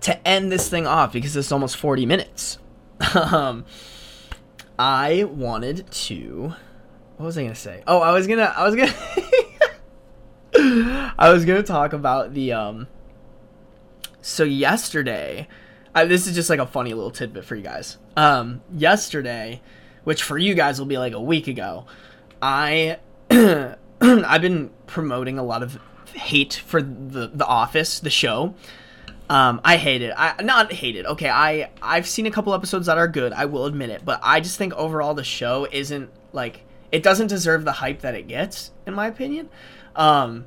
to 0.00 0.28
end 0.28 0.52
this 0.52 0.68
thing 0.68 0.86
off 0.86 1.12
because 1.12 1.34
it's 1.34 1.50
almost 1.50 1.76
40 1.76 2.04
minutes. 2.04 2.58
um, 3.14 3.64
I 4.78 5.24
wanted 5.24 5.90
to 5.90 6.54
what 7.16 7.26
was 7.26 7.38
I 7.38 7.42
gonna 7.42 7.54
say? 7.54 7.82
Oh, 7.86 8.00
I 8.00 8.12
was 8.12 8.26
gonna 8.26 8.52
I 8.56 8.68
was 8.68 8.74
gonna 8.74 8.92
I 11.18 11.32
was 11.32 11.44
gonna 11.44 11.62
talk 11.62 11.92
about 11.92 12.34
the 12.34 12.52
um 12.52 12.88
so 14.20 14.44
yesterday 14.44 15.48
I, 15.94 16.06
this 16.06 16.26
is 16.26 16.34
just 16.34 16.50
like 16.50 16.58
a 16.58 16.66
funny 16.66 16.92
little 16.92 17.12
tidbit 17.12 17.44
for 17.44 17.54
you 17.54 17.62
guys. 17.62 17.98
Um 18.16 18.62
yesterday, 18.72 19.62
which 20.04 20.22
for 20.22 20.36
you 20.38 20.54
guys 20.54 20.78
will 20.78 20.86
be 20.86 20.98
like 20.98 21.12
a 21.12 21.20
week 21.20 21.46
ago, 21.46 21.86
I 22.42 22.98
I've 23.30 24.42
been 24.42 24.70
promoting 24.86 25.38
a 25.38 25.42
lot 25.42 25.62
of 25.62 25.78
hate 26.14 26.54
for 26.54 26.82
the 26.82 27.30
the 27.32 27.46
office, 27.46 28.00
the 28.00 28.10
show. 28.10 28.54
Um, 29.30 29.62
I 29.64 29.76
hate 29.76 30.02
it. 30.02 30.12
I 30.16 30.42
not 30.42 30.70
hate 30.72 30.96
it. 30.96 31.06
Okay, 31.06 31.30
I 31.30 31.70
I've 31.80 32.06
seen 32.06 32.26
a 32.26 32.30
couple 32.30 32.52
episodes 32.52 32.86
that 32.86 32.98
are 32.98 33.08
good. 33.08 33.32
I 33.32 33.46
will 33.46 33.64
admit 33.64 33.90
it, 33.90 34.04
but 34.04 34.20
I 34.22 34.40
just 34.40 34.58
think 34.58 34.74
overall 34.74 35.14
the 35.14 35.24
show 35.24 35.66
isn't 35.70 36.10
like 36.32 36.64
it 36.94 37.02
doesn't 37.02 37.26
deserve 37.26 37.64
the 37.64 37.72
hype 37.72 38.02
that 38.02 38.14
it 38.14 38.28
gets, 38.28 38.70
in 38.86 38.94
my 38.94 39.08
opinion. 39.08 39.48
Um, 39.96 40.44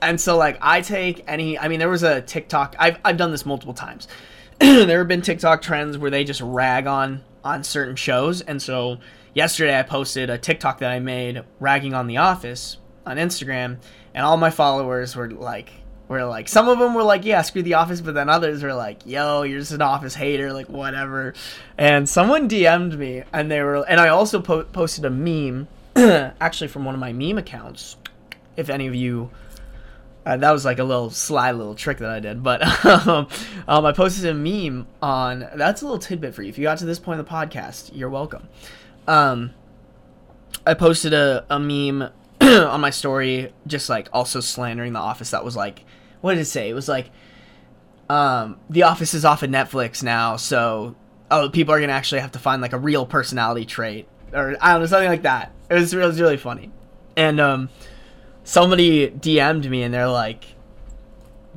and 0.00 0.20
so 0.20 0.36
like 0.36 0.56
I 0.60 0.82
take 0.82 1.24
any. 1.26 1.58
I 1.58 1.66
mean, 1.66 1.80
there 1.80 1.88
was 1.88 2.04
a 2.04 2.22
TikTok. 2.22 2.76
I've 2.78 2.98
I've 3.04 3.16
done 3.16 3.32
this 3.32 3.44
multiple 3.44 3.74
times. 3.74 4.06
there 4.60 4.98
have 4.98 5.08
been 5.08 5.20
TikTok 5.20 5.62
trends 5.62 5.98
where 5.98 6.10
they 6.10 6.22
just 6.22 6.40
rag 6.42 6.86
on 6.86 7.24
on 7.42 7.64
certain 7.64 7.96
shows, 7.96 8.40
and 8.40 8.62
so 8.62 8.98
yesterday 9.34 9.76
I 9.76 9.82
posted 9.82 10.30
a 10.30 10.38
TikTok 10.38 10.78
that 10.78 10.92
I 10.92 11.00
made 11.00 11.42
ragging 11.58 11.92
on 11.92 12.06
The 12.06 12.18
Office 12.18 12.76
on 13.04 13.16
Instagram, 13.16 13.78
and 14.14 14.24
all 14.24 14.36
my 14.36 14.50
followers 14.50 15.16
were 15.16 15.28
like 15.28 15.72
were 16.06 16.24
like 16.24 16.48
some 16.48 16.68
of 16.68 16.78
them 16.78 16.92
were 16.92 17.04
like 17.04 17.24
yeah 17.24 17.40
screw 17.40 17.62
the 17.62 17.74
office 17.74 18.00
but 18.00 18.14
then 18.14 18.28
others 18.28 18.64
were 18.64 18.74
like 18.74 19.06
yo 19.06 19.42
you're 19.42 19.60
just 19.60 19.70
an 19.70 19.80
office 19.80 20.16
hater 20.16 20.52
like 20.52 20.68
whatever 20.68 21.32
and 21.78 22.08
someone 22.08 22.48
dm'd 22.48 22.98
me 22.98 23.22
and 23.32 23.48
they 23.48 23.62
were 23.62 23.88
and 23.88 24.00
i 24.00 24.08
also 24.08 24.40
po- 24.40 24.64
posted 24.64 25.04
a 25.04 25.10
meme 25.10 25.68
actually 26.40 26.68
from 26.68 26.84
one 26.84 26.94
of 26.94 27.00
my 27.00 27.12
meme 27.12 27.38
accounts 27.38 27.96
if 28.56 28.68
any 28.70 28.86
of 28.86 28.94
you 28.94 29.30
uh, 30.26 30.36
that 30.36 30.50
was 30.50 30.66
like 30.66 30.78
a 30.78 30.84
little 30.84 31.08
sly 31.08 31.50
little 31.52 31.74
trick 31.74 31.96
that 31.96 32.10
I 32.10 32.20
did, 32.20 32.42
but 32.42 32.62
um, 33.08 33.26
um, 33.66 33.86
I 33.86 33.92
posted 33.92 34.26
a 34.26 34.34
meme 34.34 34.86
on. 35.00 35.48
That's 35.54 35.80
a 35.80 35.86
little 35.86 35.98
tidbit 35.98 36.34
for 36.34 36.42
you. 36.42 36.50
If 36.50 36.58
you 36.58 36.64
got 36.64 36.76
to 36.78 36.84
this 36.84 36.98
point 36.98 37.20
of 37.20 37.26
the 37.26 37.32
podcast, 37.32 37.92
you're 37.94 38.10
welcome. 38.10 38.46
Um, 39.08 39.54
I 40.66 40.74
posted 40.74 41.14
a, 41.14 41.46
a 41.48 41.58
meme 41.58 42.10
on 42.42 42.80
my 42.82 42.90
story, 42.90 43.54
just 43.66 43.88
like 43.88 44.10
also 44.12 44.40
slandering 44.40 44.92
the 44.92 44.98
office. 44.98 45.30
That 45.30 45.42
was 45.42 45.56
like 45.56 45.86
what 46.20 46.34
did 46.34 46.40
it 46.40 46.46
say? 46.46 46.68
It 46.68 46.74
was 46.74 46.88
like, 46.88 47.10
um, 48.08 48.58
The 48.68 48.84
Office 48.84 49.14
is 49.14 49.24
off 49.24 49.42
of 49.42 49.50
Netflix 49.50 50.02
now, 50.02 50.36
so 50.36 50.96
oh, 51.30 51.48
people 51.48 51.74
are 51.74 51.80
gonna 51.80 51.92
actually 51.92 52.20
have 52.20 52.32
to 52.32 52.38
find 52.38 52.60
like 52.60 52.72
a 52.72 52.78
real 52.78 53.06
personality 53.06 53.64
trait, 53.64 54.08
or 54.32 54.56
I 54.60 54.72
don't 54.72 54.80
know, 54.80 54.86
something 54.86 55.08
like 55.08 55.22
that. 55.22 55.52
It 55.70 55.74
was, 55.74 55.94
it 55.94 55.98
was 55.98 56.20
really 56.20 56.36
funny, 56.36 56.70
and 57.16 57.40
um, 57.40 57.68
somebody 58.44 59.08
DM'd 59.08 59.70
me 59.70 59.82
and 59.82 59.94
they're 59.94 60.08
like, 60.08 60.44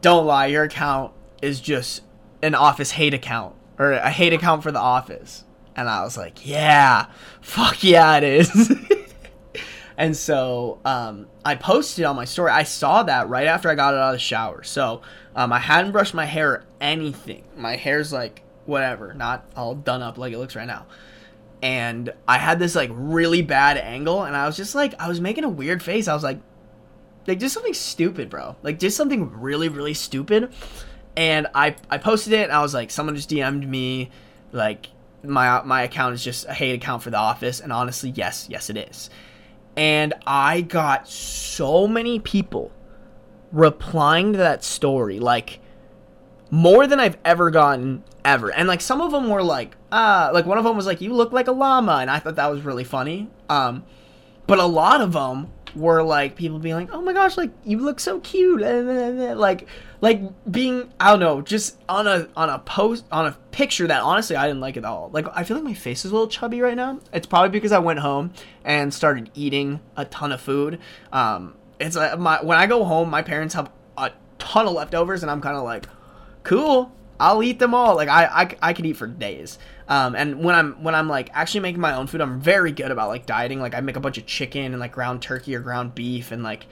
"Don't 0.02 0.26
lie, 0.26 0.48
your 0.48 0.64
account 0.64 1.14
is 1.42 1.60
just 1.60 2.04
an 2.42 2.56
Office 2.56 2.92
hate 2.92 3.14
account 3.14 3.56
or 3.80 3.92
a 3.94 4.12
hate 4.12 4.34
account 4.34 4.64
for 4.64 4.72
The 4.72 4.80
Office," 4.80 5.44
and 5.76 5.90
I 5.90 6.04
was 6.04 6.16
like, 6.16 6.46
"Yeah, 6.46 7.08
fuck 7.42 7.84
yeah, 7.84 8.18
it 8.18 8.24
is." 8.24 8.72
And 9.98 10.16
so 10.16 10.80
um, 10.86 11.28
I 11.46 11.56
posted 11.56 12.06
on 12.06 12.16
my 12.16 12.26
story. 12.26 12.52
I 12.52 12.64
saw 12.64 13.04
that 13.04 13.30
right 13.30 13.48
after 13.48 13.70
I 13.70 13.76
got 13.76 13.94
out 13.94 14.10
of 14.10 14.14
the 14.14 14.20
shower. 14.20 14.64
So 14.64 15.02
um, 15.36 15.54
I 15.54 15.60
hadn't 15.60 15.92
brushed 15.92 16.14
my 16.14 16.26
hair 16.26 16.52
or 16.52 16.64
anything. 16.82 17.44
My 17.56 17.76
hair's 17.76 18.12
like 18.12 18.42
whatever, 18.66 19.14
not 19.14 19.46
all 19.56 19.76
done 19.76 20.02
up 20.02 20.18
like 20.18 20.34
it 20.34 20.40
looks 20.40 20.56
right 20.56 20.68
now. 20.68 20.86
And 21.64 22.14
I 22.28 22.38
had 22.38 22.60
this 22.60 22.76
like 22.76 22.92
really 22.94 23.42
bad 23.42 23.78
angle, 23.78 24.24
and 24.24 24.36
I 24.36 24.46
was 24.46 24.56
just 24.56 24.76
like, 24.76 24.94
I 25.00 25.08
was 25.08 25.20
making 25.20 25.46
a 25.46 25.50
weird 25.50 25.82
face. 25.82 26.08
I 26.08 26.14
was 26.14 26.24
like, 26.24 26.40
like 27.26 27.40
just 27.40 27.56
something 27.56 27.74
stupid, 27.74 28.30
bro. 28.30 28.56
Like 28.62 28.78
just 28.78 28.96
something 28.96 29.32
really, 29.32 29.70
really 29.70 29.96
stupid. 29.96 30.54
And 31.16 31.48
I 31.56 31.76
I 31.90 31.98
posted 31.98 32.34
it, 32.34 32.44
and 32.44 32.52
I 32.52 32.62
was 32.62 32.76
like, 32.76 32.92
someone 32.92 33.16
just 33.16 33.30
DM'd 33.30 33.68
me, 33.68 34.12
like 34.52 34.90
my 35.24 35.64
my 35.64 35.82
account 35.82 36.14
is 36.14 36.24
just 36.24 36.46
a 36.46 36.54
hate 36.54 36.76
account 36.76 37.02
for 37.02 37.10
the 37.10 37.18
office, 37.18 37.60
and 37.60 37.74
honestly, 37.74 38.12
yes, 38.12 38.46
yes, 38.50 38.70
it 38.70 38.78
is 38.78 39.10
and 39.76 40.14
I 40.26 40.62
got 40.62 41.08
so 41.08 41.88
many 41.88 42.20
people 42.20 42.72
replying 43.52 44.34
to 44.34 44.38
that 44.40 44.64
story, 44.64 45.20
like 45.20 45.60
more 46.54 46.86
than 46.86 47.00
I've 47.00 47.18
ever 47.26 47.50
gotten 47.50 48.04
ever. 48.24 48.54
And 48.54 48.68
like 48.68 48.80
some 48.80 49.02
of 49.02 49.12
them 49.12 49.28
were 49.28 49.42
like, 49.42 49.76
ah, 49.92 50.30
like 50.32 50.46
one 50.46 50.60
of 50.60 50.64
them 50.64 50.78
was 50.78 50.86
like, 50.86 51.02
"You 51.02 51.12
look 51.12 51.32
like 51.32 51.48
a 51.48 51.52
llama," 51.52 51.94
and 51.94 52.12
I 52.12 52.20
thought 52.20 52.36
that 52.36 52.52
was 52.52 52.62
really 52.62 52.84
funny. 52.84 53.28
Um, 53.50 53.84
but 54.46 54.60
a 54.60 54.66
lot 54.66 55.02
of 55.02 55.14
them 55.14 55.52
were 55.76 56.04
like 56.04 56.36
people 56.36 56.60
being 56.60 56.76
like, 56.76 56.90
"Oh 56.94 57.02
my 57.02 57.12
gosh, 57.12 57.38
like 57.38 57.50
you 57.64 57.80
look 57.80 58.00
so 58.00 58.20
cute," 58.20 58.62
like 59.36 59.68
like 60.02 60.22
being 60.52 60.94
I 61.00 61.10
don't 61.10 61.22
know, 61.22 61.42
just 61.42 61.82
on 61.90 62.06
a 62.06 62.30
on 62.38 62.52
a 62.52 62.60
post 62.60 63.06
on 63.12 63.26
a 63.26 63.32
picture 63.50 63.88
that 63.88 64.04
honestly 64.04 64.36
I 64.36 64.46
didn't 64.46 64.62
like 64.62 64.78
at 64.78 64.86
all. 64.86 65.10
Like 65.12 65.26
I 65.34 65.44
feel 65.44 65.58
like 65.58 65.64
my 65.64 65.74
face 65.74 66.06
is 66.06 66.12
a 66.12 66.14
little 66.14 66.28
chubby 66.28 66.62
right 66.62 66.78
now. 66.78 67.00
It's 67.12 67.26
probably 67.26 67.50
because 67.50 67.72
I 67.72 67.80
went 67.80 67.98
home 67.98 68.32
and 68.64 68.94
started 68.94 69.32
eating 69.34 69.80
a 69.98 70.06
ton 70.06 70.32
of 70.32 70.40
food. 70.40 70.78
Um, 71.12 71.56
it's 71.80 71.96
like 71.96 72.20
my 72.20 72.44
when 72.44 72.60
I 72.60 72.68
go 72.68 72.84
home, 72.84 73.10
my 73.10 73.24
parents 73.24 73.56
have 73.56 73.72
a 73.98 74.12
ton 74.38 74.68
of 74.68 74.74
leftovers, 74.74 75.24
and 75.24 75.32
I'm 75.32 75.42
kind 75.42 75.58
of 75.58 75.64
like, 75.64 75.88
cool. 76.44 76.92
I'll 77.20 77.44
eat 77.44 77.60
them 77.60 77.74
all. 77.74 77.96
Like 77.96 78.10
I, 78.10 78.26
I, 78.26 78.70
I 78.70 78.74
could 78.74 78.86
eat 78.86 78.98
for 78.98 79.08
days. 79.08 79.58
Um, 79.88 80.16
and 80.16 80.44
when 80.44 80.56
I'm 80.56 80.84
when 80.84 80.96
I'm 80.96 81.08
like 81.08 81.30
actually 81.34 81.62
making 81.62 81.82
my 81.82 81.96
own 81.96 82.08
food, 82.08 82.22
I'm 82.22 82.40
very 82.40 82.72
good 82.72 82.92
about 82.92 83.10
like 83.10 83.26
dieting. 83.26 83.60
Like 83.60 83.76
I 83.76 83.82
make 83.82 83.96
a 83.96 84.00
bunch 84.00 84.18
of 84.18 84.26
chicken 84.26 84.66
and 84.66 84.80
like 84.80 84.94
ground 84.94 85.22
turkey 85.22 85.56
or 85.56 85.60
ground 85.60 85.96
beef 85.96 86.32
and 86.32 86.44
like 86.44 86.66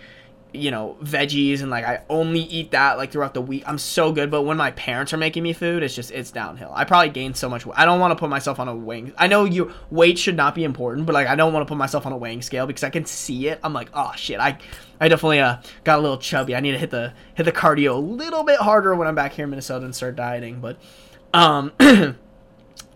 you 0.54 0.70
know 0.70 0.98
veggies 1.02 1.62
and 1.62 1.70
like 1.70 1.86
I 1.86 2.02
only 2.10 2.42
eat 2.42 2.72
that 2.72 2.98
like 2.98 3.12
throughout 3.12 3.34
the 3.34 3.42
week. 3.42 3.64
I'm 3.66 3.78
so 3.78 4.12
good, 4.12 4.30
but 4.30 4.44
when 4.44 4.58
my 4.58 4.72
parents 4.72 5.14
are 5.14 5.18
making 5.18 5.44
me 5.44 5.54
food, 5.54 5.82
it's 5.84 5.96
just 5.96 6.12
it's 6.12 6.32
downhill. 6.32 6.72
I 6.74 6.84
probably 6.84 7.10
gained 7.10 7.38
so 7.38 7.48
much. 7.48 7.66
I 7.74 7.86
don't 7.86 8.00
want 8.00 8.12
to 8.12 8.16
put 8.16 8.30
myself 8.30 8.60
on 8.60 8.68
a 8.68 8.76
weighing. 8.76 9.14
I 9.18 9.28
know 9.28 9.46
you 9.46 9.74
weight 9.90 10.20
should 10.20 10.36
not 10.36 10.54
be 10.54 10.64
important, 10.64 11.06
but 11.06 11.14
like 11.14 11.28
I 11.28 11.36
don't 11.36 11.54
want 11.54 11.66
to 11.66 11.72
put 11.72 11.78
myself 11.78 12.06
on 12.06 12.12
a 12.12 12.18
weighing 12.18 12.42
scale 12.42 12.68
because 12.68 12.84
I 12.84 12.90
can 12.90 13.06
see 13.06 13.48
it. 13.48 13.60
I'm 13.64 13.74
like, 13.74 13.90
oh 13.94 14.12
shit, 14.16 14.40
I 14.40 14.58
I 15.00 15.08
definitely 15.08 15.40
uh, 15.40 15.58
got 15.84 16.00
a 16.00 16.02
little 16.02 16.18
chubby. 16.18 16.56
I 16.56 16.60
need 16.60 16.74
to 16.74 16.78
hit 16.78 16.92
the 16.92 17.14
hit 17.34 17.44
the 17.44 17.52
cardio 17.52 17.96
a 17.96 18.00
little 18.00 18.44
bit 18.44 18.60
harder 18.60 18.94
when 18.96 19.08
I'm 19.08 19.16
back 19.16 19.34
here 19.34 19.46
in 19.46 19.50
Minnesota 19.50 19.86
and 19.86 19.96
start 19.96 20.16
dieting. 20.16 20.60
But 20.60 20.78
um. 21.34 21.72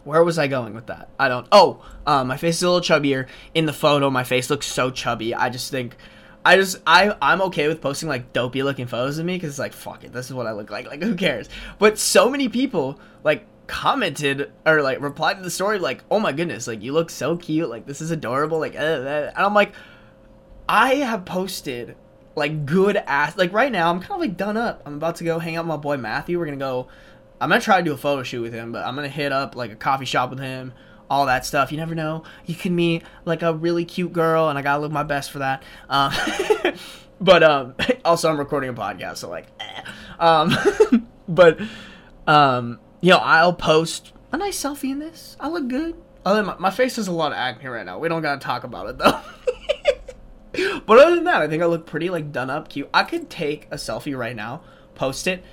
where 0.04 0.24
was 0.24 0.38
I 0.38 0.46
going 0.46 0.76
with 0.76 0.86
that? 0.86 1.10
I 1.20 1.30
don't. 1.30 1.48
Oh, 1.52 1.84
um, 2.06 2.28
my 2.28 2.38
face 2.38 2.58
is 2.58 2.64
a 2.64 2.70
little 2.70 2.80
chubbier 2.80 3.28
in 3.56 3.66
the 3.66 3.74
photo. 3.74 4.12
My 4.12 4.24
face 4.24 4.52
looks 4.52 4.68
so 4.68 4.92
chubby. 4.92 5.34
I 5.34 5.50
just 5.50 5.72
think 5.72 5.98
I 6.46 6.58
just 6.58 6.78
I 6.86 7.16
I'm 7.24 7.42
okay 7.42 7.68
with 7.68 7.82
posting 7.82 8.08
like 8.08 8.32
dopey 8.32 8.62
looking 8.62 8.86
photos 8.86 9.18
of 9.18 9.26
me 9.26 9.36
because 9.36 9.50
it's 9.50 9.60
like 9.60 9.74
fuck 9.74 10.04
it, 10.04 10.14
this 10.14 10.28
is 10.28 10.34
what 10.34 10.46
I 10.46 10.52
look 10.52 10.70
like. 10.70 10.86
Like 10.86 11.02
who 11.02 11.16
cares? 11.16 11.50
But 11.80 11.98
so 11.98 12.30
many 12.30 12.48
people 12.48 13.00
like 13.24 13.48
commented 13.66 14.52
or 14.64 14.84
like 14.84 15.02
replied 15.02 15.38
to 15.38 15.44
the 15.44 15.50
story 15.50 15.80
like, 15.80 16.04
oh 16.12 16.20
my 16.20 16.32
goodness, 16.32 16.68
like 16.68 16.84
you 16.84 16.94
look 16.94 17.10
so 17.10 17.36
cute, 17.36 17.68
like 17.68 17.88
this 17.88 18.00
is 18.00 18.12
adorable, 18.12 18.60
like 18.60 18.76
uh, 18.76 18.80
uh. 18.80 19.32
and 19.36 19.46
I'm 19.46 19.56
like, 19.56 19.74
I 20.70 20.96
have 20.96 21.26
posted 21.26 21.96
like 22.36 22.66
good 22.66 22.98
ass 22.98 23.38
like 23.38 23.54
right 23.54 23.72
now 23.72 23.90
I'm 23.90 24.00
kind 24.00 24.14
of 24.14 24.20
like 24.20 24.38
done 24.38 24.56
up. 24.56 24.84
I'm 24.86 24.96
about 24.96 25.16
to 25.18 25.24
go 25.24 25.40
hang 25.40 25.56
out 25.56 25.66
with 25.66 25.70
my 25.70 25.78
boy 25.78 25.98
Matthew. 25.98 26.38
We're 26.38 26.46
gonna 26.46 26.58
go. 26.58 26.88
I'm 27.42 27.50
gonna 27.50 27.60
try 27.60 27.80
to 27.80 27.84
do 27.84 27.92
a 27.92 27.98
photo 27.98 28.22
shoot 28.22 28.44
with 28.44 28.54
him, 28.54 28.72
but 28.72 28.86
I'm 28.86 28.94
gonna 28.96 29.10
hit 29.10 29.32
up 29.32 29.56
like 29.56 29.72
a 29.72 29.76
coffee 29.76 30.06
shop 30.06 30.30
with 30.30 30.40
him 30.40 30.74
all 31.10 31.26
that 31.28 31.46
stuff. 31.46 31.72
You 31.72 31.78
never 31.78 31.96
know. 31.96 32.24
You 32.46 32.56
can 32.56 32.76
meet 32.76 33.04
like 33.26 33.42
a 33.42 33.54
really 33.54 33.86
cute 33.86 34.14
girl, 34.14 34.50
and 34.50 34.58
I 34.58 34.62
gotta 34.62 34.82
look 34.82 34.92
my 34.92 35.04
best 35.04 35.32
for 35.32 35.40
that. 35.40 35.64
Um, 35.90 36.14
but 37.22 37.44
um, 37.44 37.76
also, 38.06 38.30
I'm 38.30 38.38
recording 38.38 38.70
a 38.70 38.74
podcast, 38.74 39.18
so 39.18 39.30
like, 39.30 39.48
eh. 39.60 39.82
um, 40.20 40.56
but 41.28 41.60
um, 42.28 42.80
you 43.02 43.12
know, 43.12 43.18
I'll 43.18 43.54
post 43.54 44.14
a 44.32 44.38
nice 44.38 44.62
selfie 44.62 44.92
in 44.92 45.00
this. 45.00 45.38
I 45.40 45.50
look 45.50 45.68
good. 45.68 45.96
Other 46.26 46.44
my, 46.44 46.56
my 46.58 46.72
face 46.72 46.96
has 46.96 47.08
a 47.08 47.12
lot 47.12 47.32
of 47.32 47.38
acne 47.38 47.68
right 47.68 47.86
now. 47.86 48.00
We 48.00 48.10
don't 48.10 48.22
gotta 48.22 48.40
talk 48.40 48.64
about 48.64 48.88
it 48.88 48.98
though. 48.98 49.22
but 50.86 50.98
other 50.98 51.16
than 51.16 51.26
that, 51.26 51.42
I 51.42 51.48
think 51.48 51.62
I 51.62 51.68
look 51.68 51.86
pretty 51.86 52.10
like 52.10 52.32
done 52.32 52.50
up, 52.50 52.70
cute. 52.70 52.90
I 52.94 53.04
could 53.04 53.30
take 53.30 53.68
a 53.72 53.76
selfie 53.76 54.18
right 54.18 54.36
now, 54.36 54.62
post 54.96 55.28
it. 55.28 55.44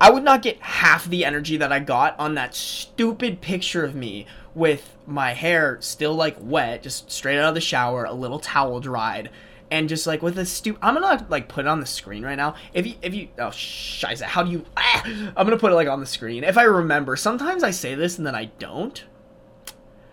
I 0.00 0.10
would 0.10 0.24
not 0.24 0.40
get 0.40 0.58
half 0.60 1.04
the 1.04 1.26
energy 1.26 1.58
that 1.58 1.72
I 1.72 1.78
got 1.78 2.18
on 2.18 2.34
that 2.34 2.54
stupid 2.54 3.42
picture 3.42 3.84
of 3.84 3.94
me 3.94 4.26
with 4.54 4.96
my 5.06 5.32
hair 5.32 5.78
still 5.80 6.14
like 6.14 6.36
wet, 6.40 6.82
just 6.82 7.10
straight 7.10 7.38
out 7.38 7.48
of 7.48 7.54
the 7.54 7.60
shower, 7.60 8.04
a 8.04 8.12
little 8.12 8.38
towel 8.38 8.80
dried, 8.80 9.30
and 9.70 9.88
just 9.88 10.06
like 10.06 10.22
with 10.22 10.38
a 10.38 10.46
stu 10.46 10.76
I'm 10.82 10.94
gonna 10.94 11.26
like 11.28 11.48
put 11.48 11.64
it 11.64 11.68
on 11.68 11.80
the 11.80 11.86
screen 11.86 12.24
right 12.24 12.36
now. 12.36 12.54
If 12.72 12.86
you 12.86 12.94
if 13.02 13.14
you 13.14 13.28
oh 13.38 13.48
shiza, 13.48 14.22
how 14.22 14.42
do 14.42 14.50
you 14.50 14.64
ah, 14.76 15.02
I'm 15.04 15.46
gonna 15.46 15.58
put 15.58 15.72
it 15.72 15.76
like 15.76 15.88
on 15.88 16.00
the 16.00 16.06
screen. 16.06 16.44
If 16.44 16.58
I 16.58 16.64
remember, 16.64 17.16
sometimes 17.16 17.62
I 17.62 17.70
say 17.70 17.94
this 17.94 18.18
and 18.18 18.26
then 18.26 18.34
I 18.34 18.46
don't. 18.58 19.04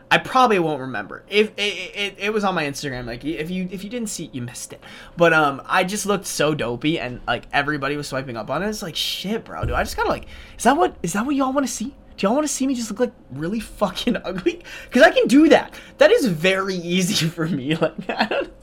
I 0.10 0.18
probably 0.18 0.58
won't 0.58 0.80
remember. 0.80 1.24
If 1.28 1.52
it, 1.58 1.62
it, 1.62 2.16
it, 2.18 2.34
was 2.34 2.46
on 2.46 2.56
my 2.56 2.64
Instagram, 2.64 3.06
like 3.06 3.26
if 3.26 3.52
you 3.52 3.68
if 3.72 3.84
you 3.84 3.90
didn't 3.90 4.08
see 4.08 4.26
it, 4.26 4.34
you 4.34 4.42
missed 4.42 4.72
it. 4.72 4.82
But 5.18 5.34
um, 5.34 5.62
I 5.66 5.84
just 5.84 6.06
looked 6.06 6.26
so 6.26 6.56
dopey, 6.56 6.98
and 6.98 7.20
like 7.28 7.46
everybody 7.52 7.98
was 7.98 8.08
swiping 8.08 8.38
up 8.38 8.50
on 8.50 8.64
it. 8.64 8.70
It's 8.70 8.82
like 8.82 8.96
shit, 8.96 9.44
bro. 9.44 9.66
Do 9.66 9.76
I 9.76 9.84
just 9.84 9.98
gotta 9.98 10.10
like? 10.10 10.28
Is 10.58 10.64
that 10.64 10.78
what 10.78 10.96
is 11.04 11.12
that 11.14 11.26
what 11.26 11.36
y'all 11.36 11.52
want 11.52 11.68
to 11.68 11.74
see? 11.74 11.94
Do 12.18 12.26
y'all 12.26 12.36
want 12.36 12.48
to 12.48 12.54
see 12.54 12.66
me 12.66 12.74
just 12.74 12.90
look 12.90 13.00
like 13.00 13.14
really 13.32 13.60
fucking 13.60 14.18
ugly? 14.24 14.62
Because 14.86 15.04
I 15.04 15.12
can 15.12 15.28
do 15.28 15.50
that. 15.50 15.74
That 16.00 16.12
is 16.12 16.26
very 16.26 16.76
easy 16.76 17.28
for 17.28 17.48
me. 17.48 17.76
Like, 17.78 18.10
I 18.10 18.26
don't. 18.26 18.54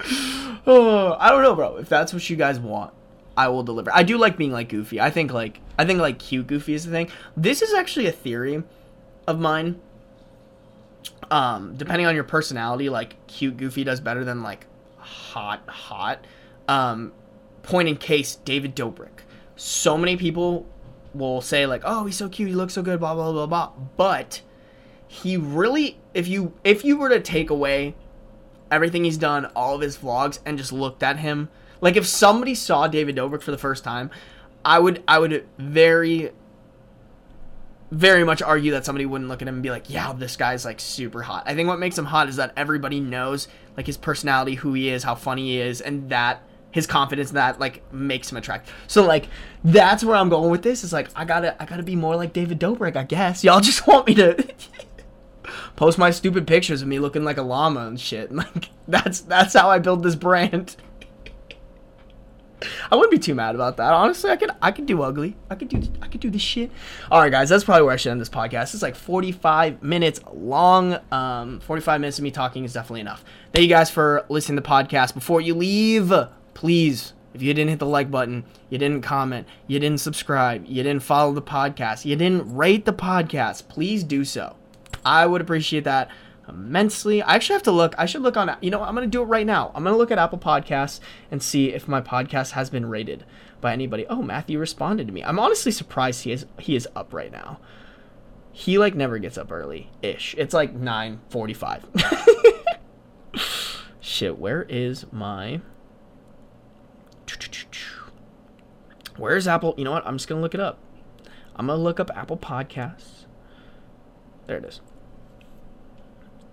oh, 0.66 1.16
I 1.18 1.30
don't 1.30 1.42
know, 1.42 1.54
bro. 1.54 1.76
If 1.76 1.88
that's 1.88 2.12
what 2.12 2.28
you 2.30 2.36
guys 2.36 2.60
want, 2.60 2.92
I 3.36 3.48
will 3.48 3.64
deliver. 3.64 3.90
I 3.92 4.04
do 4.04 4.16
like 4.16 4.36
being 4.36 4.52
like 4.52 4.68
goofy. 4.68 5.00
I 5.00 5.10
think 5.10 5.32
like 5.32 5.60
I 5.78 5.84
think 5.84 6.00
like 6.00 6.18
cute 6.18 6.46
goofy 6.46 6.74
is 6.74 6.84
the 6.84 6.92
thing. 6.92 7.10
This 7.36 7.62
is 7.62 7.74
actually 7.74 8.06
a 8.06 8.12
theory 8.12 8.62
of 9.26 9.40
mine. 9.40 9.80
Um, 11.30 11.74
depending 11.76 12.06
on 12.06 12.14
your 12.14 12.24
personality, 12.24 12.88
like 12.90 13.16
cute 13.26 13.56
goofy 13.56 13.82
does 13.82 14.00
better 14.00 14.24
than 14.24 14.42
like 14.42 14.66
hot 14.98 15.62
hot. 15.66 16.24
Um, 16.68 17.12
point 17.62 17.88
in 17.88 17.96
case 17.96 18.36
David 18.36 18.76
Dobrik 18.76 19.24
so 19.56 19.96
many 19.96 20.16
people 20.16 20.66
will 21.14 21.40
say 21.40 21.66
like, 21.66 21.82
"Oh, 21.84 22.04
he's 22.06 22.16
so 22.16 22.28
cute, 22.28 22.48
he 22.48 22.54
looks 22.54 22.74
so 22.74 22.82
good," 22.82 23.00
blah 23.00 23.14
blah 23.14 23.32
blah 23.32 23.46
blah. 23.46 23.72
But 23.96 24.42
he 25.06 25.36
really, 25.36 25.98
if 26.12 26.26
you 26.28 26.52
if 26.64 26.84
you 26.84 26.96
were 26.96 27.08
to 27.08 27.20
take 27.20 27.50
away 27.50 27.94
everything 28.70 29.04
he's 29.04 29.18
done, 29.18 29.46
all 29.56 29.76
of 29.76 29.80
his 29.80 29.96
vlogs, 29.96 30.40
and 30.44 30.58
just 30.58 30.72
looked 30.72 31.02
at 31.02 31.18
him, 31.18 31.48
like 31.80 31.96
if 31.96 32.06
somebody 32.06 32.54
saw 32.54 32.88
David 32.88 33.16
Dobrik 33.16 33.42
for 33.42 33.50
the 33.50 33.58
first 33.58 33.84
time, 33.84 34.10
I 34.64 34.78
would 34.78 35.02
I 35.06 35.18
would 35.18 35.46
very 35.58 36.30
very 37.90 38.24
much 38.24 38.42
argue 38.42 38.72
that 38.72 38.84
somebody 38.84 39.06
wouldn't 39.06 39.28
look 39.30 39.40
at 39.40 39.46
him 39.46 39.54
and 39.54 39.62
be 39.62 39.70
like, 39.70 39.88
yeah, 39.88 40.12
this 40.12 40.36
guy's 40.36 40.64
like 40.64 40.80
super 40.80 41.22
hot. 41.22 41.44
I 41.46 41.54
think 41.54 41.68
what 41.68 41.78
makes 41.78 41.96
him 41.96 42.06
hot 42.06 42.28
is 42.28 42.36
that 42.36 42.52
everybody 42.56 42.98
knows 42.98 43.46
like 43.76 43.86
his 43.86 43.96
personality, 43.96 44.54
who 44.56 44.72
he 44.72 44.88
is, 44.88 45.04
how 45.04 45.14
funny 45.14 45.50
he 45.50 45.60
is, 45.60 45.80
and 45.80 46.10
that 46.10 46.42
his 46.74 46.88
confidence 46.88 47.30
that 47.30 47.60
like 47.60 47.80
makes 47.92 48.32
him 48.32 48.36
attractive. 48.36 48.74
So 48.88 49.04
like 49.06 49.28
that's 49.62 50.02
where 50.02 50.16
I'm 50.16 50.28
going 50.28 50.50
with 50.50 50.62
this. 50.62 50.82
Is 50.82 50.92
like 50.92 51.08
I 51.14 51.24
gotta 51.24 51.60
I 51.62 51.66
gotta 51.66 51.84
be 51.84 51.94
more 51.94 52.16
like 52.16 52.32
David 52.32 52.58
Dobrik, 52.58 52.96
I 52.96 53.04
guess. 53.04 53.44
Y'all 53.44 53.60
just 53.60 53.86
want 53.86 54.08
me 54.08 54.14
to 54.16 54.44
post 55.76 55.98
my 55.98 56.10
stupid 56.10 56.48
pictures 56.48 56.82
of 56.82 56.88
me 56.88 56.98
looking 56.98 57.22
like 57.22 57.36
a 57.38 57.42
llama 57.42 57.86
and 57.86 57.98
shit. 57.98 58.32
Like 58.34 58.70
that's 58.88 59.20
that's 59.20 59.54
how 59.54 59.70
I 59.70 59.78
build 59.78 60.02
this 60.02 60.16
brand. 60.16 60.74
I 62.90 62.96
wouldn't 62.96 63.12
be 63.12 63.18
too 63.18 63.34
mad 63.36 63.54
about 63.54 63.76
that. 63.76 63.92
Honestly, 63.92 64.30
I 64.30 64.36
could 64.36 64.50
I 64.60 64.72
could 64.72 64.86
do 64.86 65.02
ugly. 65.02 65.36
I 65.48 65.54
could 65.54 65.68
do 65.68 65.80
I 66.02 66.08
could 66.08 66.20
do 66.20 66.28
this 66.28 66.42
shit. 66.42 66.72
All 67.08 67.20
right, 67.20 67.30
guys, 67.30 67.50
that's 67.50 67.62
probably 67.62 67.84
where 67.84 67.94
I 67.94 67.96
should 67.96 68.10
end 68.10 68.20
this 68.20 68.28
podcast. 68.28 68.74
It's 68.74 68.82
like 68.82 68.96
45 68.96 69.80
minutes 69.80 70.18
long. 70.32 70.98
Um, 71.12 71.60
45 71.60 72.00
minutes 72.00 72.18
of 72.18 72.24
me 72.24 72.32
talking 72.32 72.64
is 72.64 72.72
definitely 72.72 73.02
enough. 73.02 73.24
Thank 73.52 73.62
you 73.62 73.68
guys 73.68 73.92
for 73.92 74.26
listening 74.28 74.56
to 74.56 74.62
the 74.62 74.68
podcast. 74.68 75.14
Before 75.14 75.40
you 75.40 75.54
leave, 75.54 76.12
please, 76.54 77.12
if 77.34 77.42
you 77.42 77.52
didn't 77.52 77.70
hit 77.70 77.78
the 77.80 77.86
like 77.86 78.10
button, 78.10 78.44
you 78.70 78.78
didn't 78.78 79.02
comment, 79.02 79.46
you 79.66 79.78
didn't 79.78 80.00
subscribe, 80.00 80.64
you 80.66 80.82
didn't 80.82 81.02
follow 81.02 81.32
the 81.32 81.42
podcast, 81.42 82.04
you 82.04 82.16
didn't 82.16 82.54
rate 82.54 82.84
the 82.84 82.92
podcast, 82.92 83.68
please 83.68 84.04
do 84.04 84.24
so. 84.24 84.56
I 85.04 85.26
would 85.26 85.40
appreciate 85.40 85.84
that 85.84 86.10
immensely. 86.48 87.22
I 87.22 87.34
actually 87.34 87.54
have 87.54 87.62
to 87.64 87.72
look. 87.72 87.94
I 87.98 88.06
should 88.06 88.22
look 88.22 88.36
on. 88.36 88.56
You 88.60 88.70
know, 88.70 88.82
I'm 88.82 88.94
gonna 88.94 89.06
do 89.06 89.22
it 89.22 89.26
right 89.26 89.46
now. 89.46 89.70
I'm 89.74 89.84
gonna 89.84 89.96
look 89.96 90.10
at 90.10 90.18
Apple 90.18 90.38
Podcasts 90.38 91.00
and 91.30 91.42
see 91.42 91.72
if 91.72 91.88
my 91.88 92.00
podcast 92.00 92.52
has 92.52 92.70
been 92.70 92.86
rated 92.86 93.24
by 93.60 93.72
anybody. 93.72 94.06
Oh, 94.08 94.22
Matthew 94.22 94.58
responded 94.58 95.06
to 95.06 95.12
me. 95.12 95.22
I'm 95.24 95.38
honestly 95.38 95.72
surprised 95.72 96.24
he 96.24 96.32
is 96.32 96.46
he 96.58 96.76
is 96.76 96.88
up 96.94 97.12
right 97.12 97.32
now. 97.32 97.60
He 98.52 98.78
like 98.78 98.94
never 98.94 99.18
gets 99.18 99.36
up 99.36 99.50
early 99.50 99.90
ish. 100.02 100.34
It's 100.38 100.54
like 100.54 100.74
9:45. 100.76 101.82
Shit, 104.00 104.38
where 104.38 104.62
is 104.68 105.06
my 105.12 105.60
Where's 109.16 109.46
Apple? 109.46 109.74
You 109.76 109.84
know 109.84 109.92
what? 109.92 110.06
I'm 110.06 110.16
just 110.16 110.28
gonna 110.28 110.40
look 110.40 110.54
it 110.54 110.60
up. 110.60 110.78
I'm 111.56 111.66
gonna 111.66 111.80
look 111.80 112.00
up 112.00 112.10
Apple 112.14 112.36
Podcasts. 112.36 113.26
There 114.46 114.58
it 114.58 114.64
is 114.64 114.80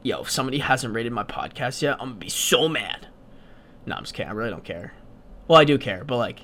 yo, 0.03 0.21
if 0.21 0.29
somebody 0.29 0.59
hasn't 0.59 0.93
rated 0.93 1.11
my 1.11 1.23
podcast 1.23 1.81
yet, 1.81 1.93
I'm 1.99 2.09
gonna 2.09 2.15
be 2.15 2.29
so 2.29 2.67
mad. 2.67 3.07
No, 3.85 3.95
I'm 3.95 4.03
just 4.03 4.13
kidding. 4.13 4.29
I 4.29 4.33
really 4.33 4.51
don't 4.51 4.63
care. 4.63 4.93
Well, 5.47 5.59
I 5.59 5.65
do 5.65 5.77
care, 5.77 6.03
but 6.03 6.17
like, 6.17 6.41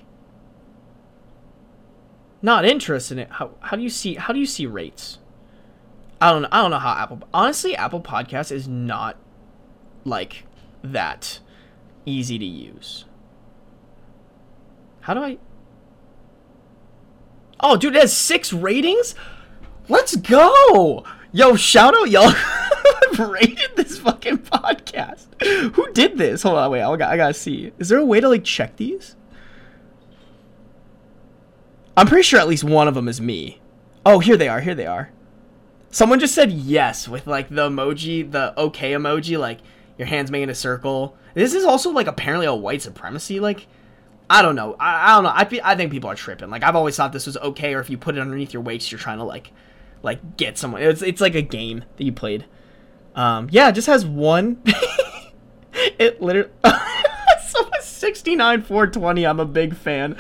not 2.42 2.66
interested 2.66 3.18
in 3.18 3.26
it. 3.26 3.32
How 3.32 3.52
how 3.62 3.78
do 3.78 3.84
you 3.84 3.90
see 3.90 4.16
how 4.16 4.34
do 4.34 4.40
you 4.40 4.46
see 4.46 4.66
rates? 4.66 5.20
I 6.20 6.32
don't 6.32 6.44
know. 6.44 6.50
I 6.52 6.62
don't 6.62 6.72
know 6.72 6.80
how 6.80 6.94
Apple. 6.94 7.28
Honestly, 7.34 7.76
Apple 7.76 8.02
Podcast 8.02 8.52
is 8.52 8.68
not 8.68 9.18
like 10.04 10.46
that 10.84 11.40
easy 12.06 12.40
to 12.40 12.46
use. 12.46 13.06
How 15.02 15.14
do 15.14 15.22
I? 15.22 15.38
Oh, 17.60 17.78
dude, 17.78 17.96
it 17.96 18.02
has 18.02 18.16
six 18.16 18.54
ratings. 18.54 19.16
Let's 19.90 20.16
go. 20.16 21.04
Yo, 21.32 21.56
shout 21.56 21.96
out 21.96 22.10
y'all 22.10 22.34
rated 23.32 23.76
this 23.76 24.00
fucking 24.00 24.40
podcast. 24.40 25.26
Who 25.74 25.92
did 25.94 26.18
this? 26.18 26.44
Hold 26.44 26.58
on, 26.58 26.72
wait, 26.72 26.82
I 26.82 26.96
gotta, 26.96 27.12
I 27.12 27.18
gotta 27.18 27.34
see. 27.34 27.72
Is 27.80 27.90
there 27.90 28.00
a 28.00 28.06
way 28.06 28.20
to 28.20 28.30
like 28.30 28.44
check 28.44 28.76
these? 28.78 29.16
I'm 31.96 32.08
pretty 32.08 32.24
sure 32.24 32.40
at 32.40 32.48
least 32.48 32.64
one 32.64 32.88
of 32.88 32.96
them 32.96 33.08
is 33.08 33.20
me. 33.20 33.60
Oh, 34.06 34.20
here 34.20 34.38
they 34.38 34.48
are. 34.48 34.62
Here 34.62 34.76
they 34.76 34.86
are. 34.86 35.12
Someone 35.90 36.20
just 36.20 36.36
said 36.36 36.52
yes 36.52 37.08
with 37.08 37.28
like 37.28 37.50
the 37.50 37.70
emoji, 37.70 38.30
the 38.30 38.58
okay 38.60 38.92
emoji, 38.92 39.40
like 39.40 39.60
your 39.98 40.08
hands 40.08 40.30
making 40.30 40.50
a 40.50 40.56
circle. 40.56 41.18
This 41.34 41.54
is 41.54 41.66
also 41.66 41.90
like 41.90 42.08
apparently 42.08 42.46
a 42.46 42.54
white 42.54 42.82
supremacy. 42.82 43.40
Like, 43.40 43.68
I 44.30 44.42
don't 44.42 44.56
know. 44.56 44.76
I, 44.80 45.12
I 45.12 45.16
don't 45.16 45.24
know. 45.24 45.30
I, 45.30 45.72
I 45.72 45.76
think 45.76 45.92
people 45.92 46.10
are 46.10 46.16
tripping. 46.16 46.50
Like, 46.50 46.64
I've 46.64 46.76
always 46.76 46.96
thought 46.98 47.14
this 47.14 47.26
was 47.26 47.38
okay, 47.38 47.74
or 47.74 47.80
if 47.80 47.90
you 47.90 47.98
put 47.98 48.18
it 48.18 48.20
underneath 48.20 48.54
your 48.54 48.62
waist, 48.62 48.92
you're 48.92 49.00
trying 49.00 49.20
to 49.20 49.24
like 49.24 49.52
like 50.04 50.38
get 50.38 50.58
someone. 50.58 50.82
It's 50.82 51.02
it's 51.02 51.22
like 51.22 51.36
a 51.36 51.42
game 51.42 51.84
that 51.98 52.04
you 52.04 52.12
played. 52.12 52.46
Um, 53.16 53.48
yeah, 53.52 53.70
it 53.70 53.74
just 53.74 53.88
has 53.88 54.06
one. 54.06 54.62
it 55.74 56.22
literally. 56.22 56.52
so 57.48 57.70
69 57.82 58.64
420. 58.64 59.26
I'm 59.26 59.40
a 59.40 59.46
big 59.46 59.76
fan. 59.76 60.12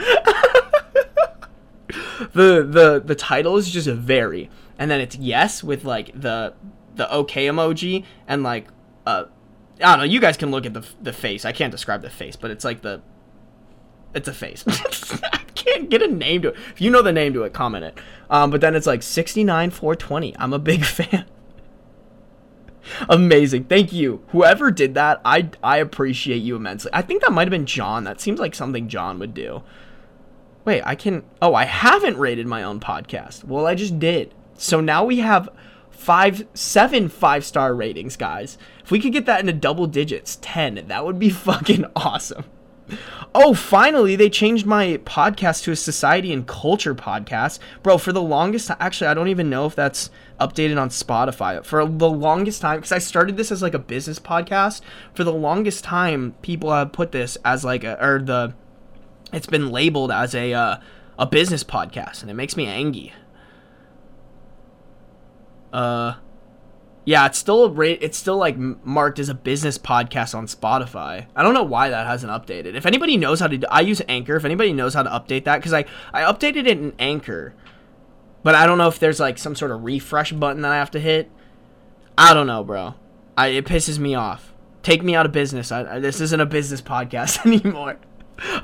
the 2.34 2.64
the 2.64 3.02
the 3.04 3.16
title 3.16 3.58
is 3.58 3.70
just 3.70 3.88
very, 3.88 4.50
and 4.80 4.90
then 4.90 5.02
it's 5.02 5.16
yes 5.18 5.64
with 5.64 5.84
like 5.86 6.20
the 6.20 6.54
the 6.96 7.14
okay 7.14 7.46
emoji 7.46 8.04
and 8.28 8.42
like 8.42 8.68
uh 9.06 9.26
I 9.82 9.92
don't 9.92 10.00
know. 10.00 10.06
You 10.06 10.20
guys 10.20 10.38
can 10.38 10.50
look 10.50 10.66
at 10.66 10.74
the 10.74 10.86
the 11.02 11.14
face. 11.14 11.46
I 11.46 11.52
can't 11.52 11.72
describe 11.72 12.02
the 12.02 12.10
face, 12.10 12.36
but 12.36 12.50
it's 12.50 12.66
like 12.66 12.82
the 12.82 13.02
it's 14.14 14.28
a 14.28 14.34
face. 14.34 14.64
I 15.24 15.40
can't 15.56 15.90
get 15.90 16.02
a 16.02 16.08
name 16.08 16.42
to 16.44 16.50
it. 16.50 16.56
If 16.74 16.82
you 16.82 16.90
know 16.90 17.02
the 17.02 17.12
name 17.12 17.34
to 17.34 17.44
it, 17.44 17.54
comment 17.54 17.86
it. 17.86 17.98
Um, 18.30 18.52
but 18.52 18.62
then 18.62 18.76
it's 18.76 18.88
like 18.88 19.04
69 19.04 19.70
420. 19.72 20.36
I'm 20.38 20.54
a 20.54 20.60
big 20.60 20.86
fan. 20.86 21.26
Amazing. 23.10 23.66
Thank 23.66 23.92
you. 23.92 24.24
Whoever 24.30 24.72
did 24.72 24.94
that, 24.94 25.20
I 25.26 25.50
I 25.62 25.78
appreciate 25.78 26.38
you 26.38 26.56
immensely. 26.56 26.92
I 26.94 27.02
think 27.02 27.22
that 27.22 27.34
might 27.34 27.44
have 27.44 27.52
been 27.52 27.66
John. 27.66 28.06
That 28.06 28.22
seems 28.22 28.40
like 28.40 28.56
something 28.56 28.88
John 28.88 29.20
would 29.20 29.34
do. 29.34 29.62
Wait, 30.64 30.82
I 30.86 30.96
can 30.96 31.24
Oh, 31.42 31.54
I 31.54 31.66
haven't 31.66 32.18
rated 32.18 32.48
my 32.48 32.64
own 32.64 32.80
podcast. 32.80 33.44
Well, 33.44 33.68
I 33.68 33.76
just 33.76 34.00
did. 34.00 34.34
So 34.58 34.80
now 34.80 35.04
we 35.04 35.20
have 35.20 35.50
five 35.90 36.48
seven 36.54 37.10
five 37.10 37.44
star 37.46 37.74
ratings, 37.76 38.16
guys. 38.16 38.58
If 38.84 38.92
we 38.92 39.00
could 39.00 39.14
get 39.14 39.26
that 39.26 39.42
into 39.42 39.54
double 39.54 39.88
digits, 39.88 40.38
10, 40.42 40.86
that 40.88 41.06
would 41.06 41.20
be 41.20 41.30
fucking 41.30 41.86
awesome. 41.96 42.46
Oh, 43.36 43.54
finally, 43.54 44.16
they 44.16 44.30
changed 44.30 44.66
my 44.66 44.98
podcast 45.04 45.64
to 45.64 45.72
a 45.72 45.76
society 45.76 46.32
and 46.32 46.48
culture 46.48 46.96
podcast. 46.96 47.60
Bro, 47.84 48.00
for 48.00 48.14
the 48.14 48.22
longest 48.22 48.70
time, 48.70 48.78
actually, 48.80 49.08
I 49.08 49.14
don't 49.14 49.28
even 49.28 49.50
know 49.50 49.66
if 49.66 49.76
that's 49.76 50.10
updated 50.40 50.80
on 50.80 50.90
Spotify. 50.90 51.64
For 51.64 51.86
the 51.86 52.10
longest 52.10 52.62
time, 52.62 52.78
because 52.78 52.92
I 52.92 53.00
started 53.00 53.38
this 53.38 53.52
as 53.52 53.62
like 53.62 53.74
a 53.74 53.80
business 53.80 54.20
podcast, 54.20 54.82
for 55.14 55.24
the 55.24 55.34
longest 55.34 55.84
time, 55.84 56.36
people 56.42 56.72
have 56.72 56.92
put 56.92 57.12
this 57.12 57.38
as 57.44 57.64
like 57.66 57.84
a, 57.84 58.04
or 58.04 58.20
the, 58.20 58.54
it's 59.34 59.48
been 59.48 59.70
labeled 59.70 60.12
as 60.12 60.34
a, 60.34 60.54
uh, 60.54 60.78
a 61.20 61.26
business 61.26 61.64
podcast, 61.64 62.22
and 62.22 62.32
it 62.32 62.36
makes 62.36 62.56
me 62.56 62.66
angry. 62.68 63.14
Uh, 65.74 66.16
yeah, 67.08 67.26
it's 67.26 67.38
still 67.38 67.70
rate. 67.70 68.00
It's 68.02 68.18
still 68.18 68.36
like 68.36 68.58
marked 68.58 69.18
as 69.18 69.30
a 69.30 69.34
business 69.34 69.78
podcast 69.78 70.36
on 70.36 70.46
Spotify. 70.46 71.26
I 71.38 71.42
don't 71.42 71.54
know 71.54 71.64
why 71.64 71.88
that 71.88 72.06
hasn't 72.06 72.34
updated. 72.34 72.76
If 72.76 72.86
anybody 72.86 73.16
knows 73.16 73.40
how 73.40 73.48
to, 73.48 73.58
do, 73.58 73.66
I 73.72 73.80
use 73.80 74.02
Anchor. 74.10 74.36
If 74.36 74.44
anybody 74.44 74.74
knows 74.74 74.94
how 74.94 75.04
to 75.04 75.10
update 75.10 75.46
that, 75.46 75.60
because 75.60 75.72
I 75.72 75.86
I 76.12 76.24
updated 76.24 76.68
it 76.68 76.78
in 76.78 76.94
Anchor, 77.00 77.54
but 78.44 78.56
I 78.56 78.68
don't 78.68 78.78
know 78.78 78.90
if 78.90 79.00
there's 79.00 79.22
like 79.22 79.38
some 79.38 79.56
sort 79.56 79.72
of 79.72 79.86
refresh 79.86 80.34
button 80.34 80.64
that 80.64 80.74
I 80.74 80.76
have 80.76 80.92
to 80.92 81.00
hit. 81.00 81.32
I 82.18 82.34
don't 82.34 82.46
know, 82.46 82.62
bro. 82.66 82.96
I 83.38 83.48
it 83.48 83.66
pisses 83.66 83.98
me 84.00 84.14
off. 84.14 84.54
Take 84.84 85.02
me 85.02 85.16
out 85.16 85.26
of 85.26 85.32
business. 85.32 85.72
I, 85.72 85.96
I, 85.96 86.00
this 86.00 86.20
isn't 86.20 86.42
a 86.42 86.46
business 86.46 86.82
podcast 86.82 87.46
anymore. 87.46 88.00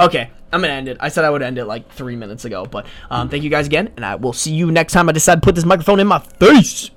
okay, 0.01 0.31
I'm 0.51 0.59
gonna 0.59 0.73
end 0.73 0.89
it. 0.89 0.97
I 0.99 1.07
said 1.07 1.23
I 1.23 1.29
would 1.29 1.43
end 1.43 1.59
it 1.59 1.63
like 1.63 1.89
three 1.93 2.17
minutes 2.17 2.43
ago, 2.43 2.65
but 2.65 2.87
um, 3.09 3.29
thank 3.29 3.45
you 3.45 3.49
guys 3.49 3.67
again, 3.67 3.93
and 3.95 4.05
I 4.05 4.15
will 4.15 4.33
see 4.33 4.53
you 4.53 4.69
next 4.69 4.91
time 4.91 5.07
I 5.07 5.13
decide 5.13 5.35
to 5.35 5.41
put 5.41 5.55
this 5.55 5.63
microphone 5.63 6.01
in 6.01 6.07
my 6.07 6.19
face. 6.19 6.91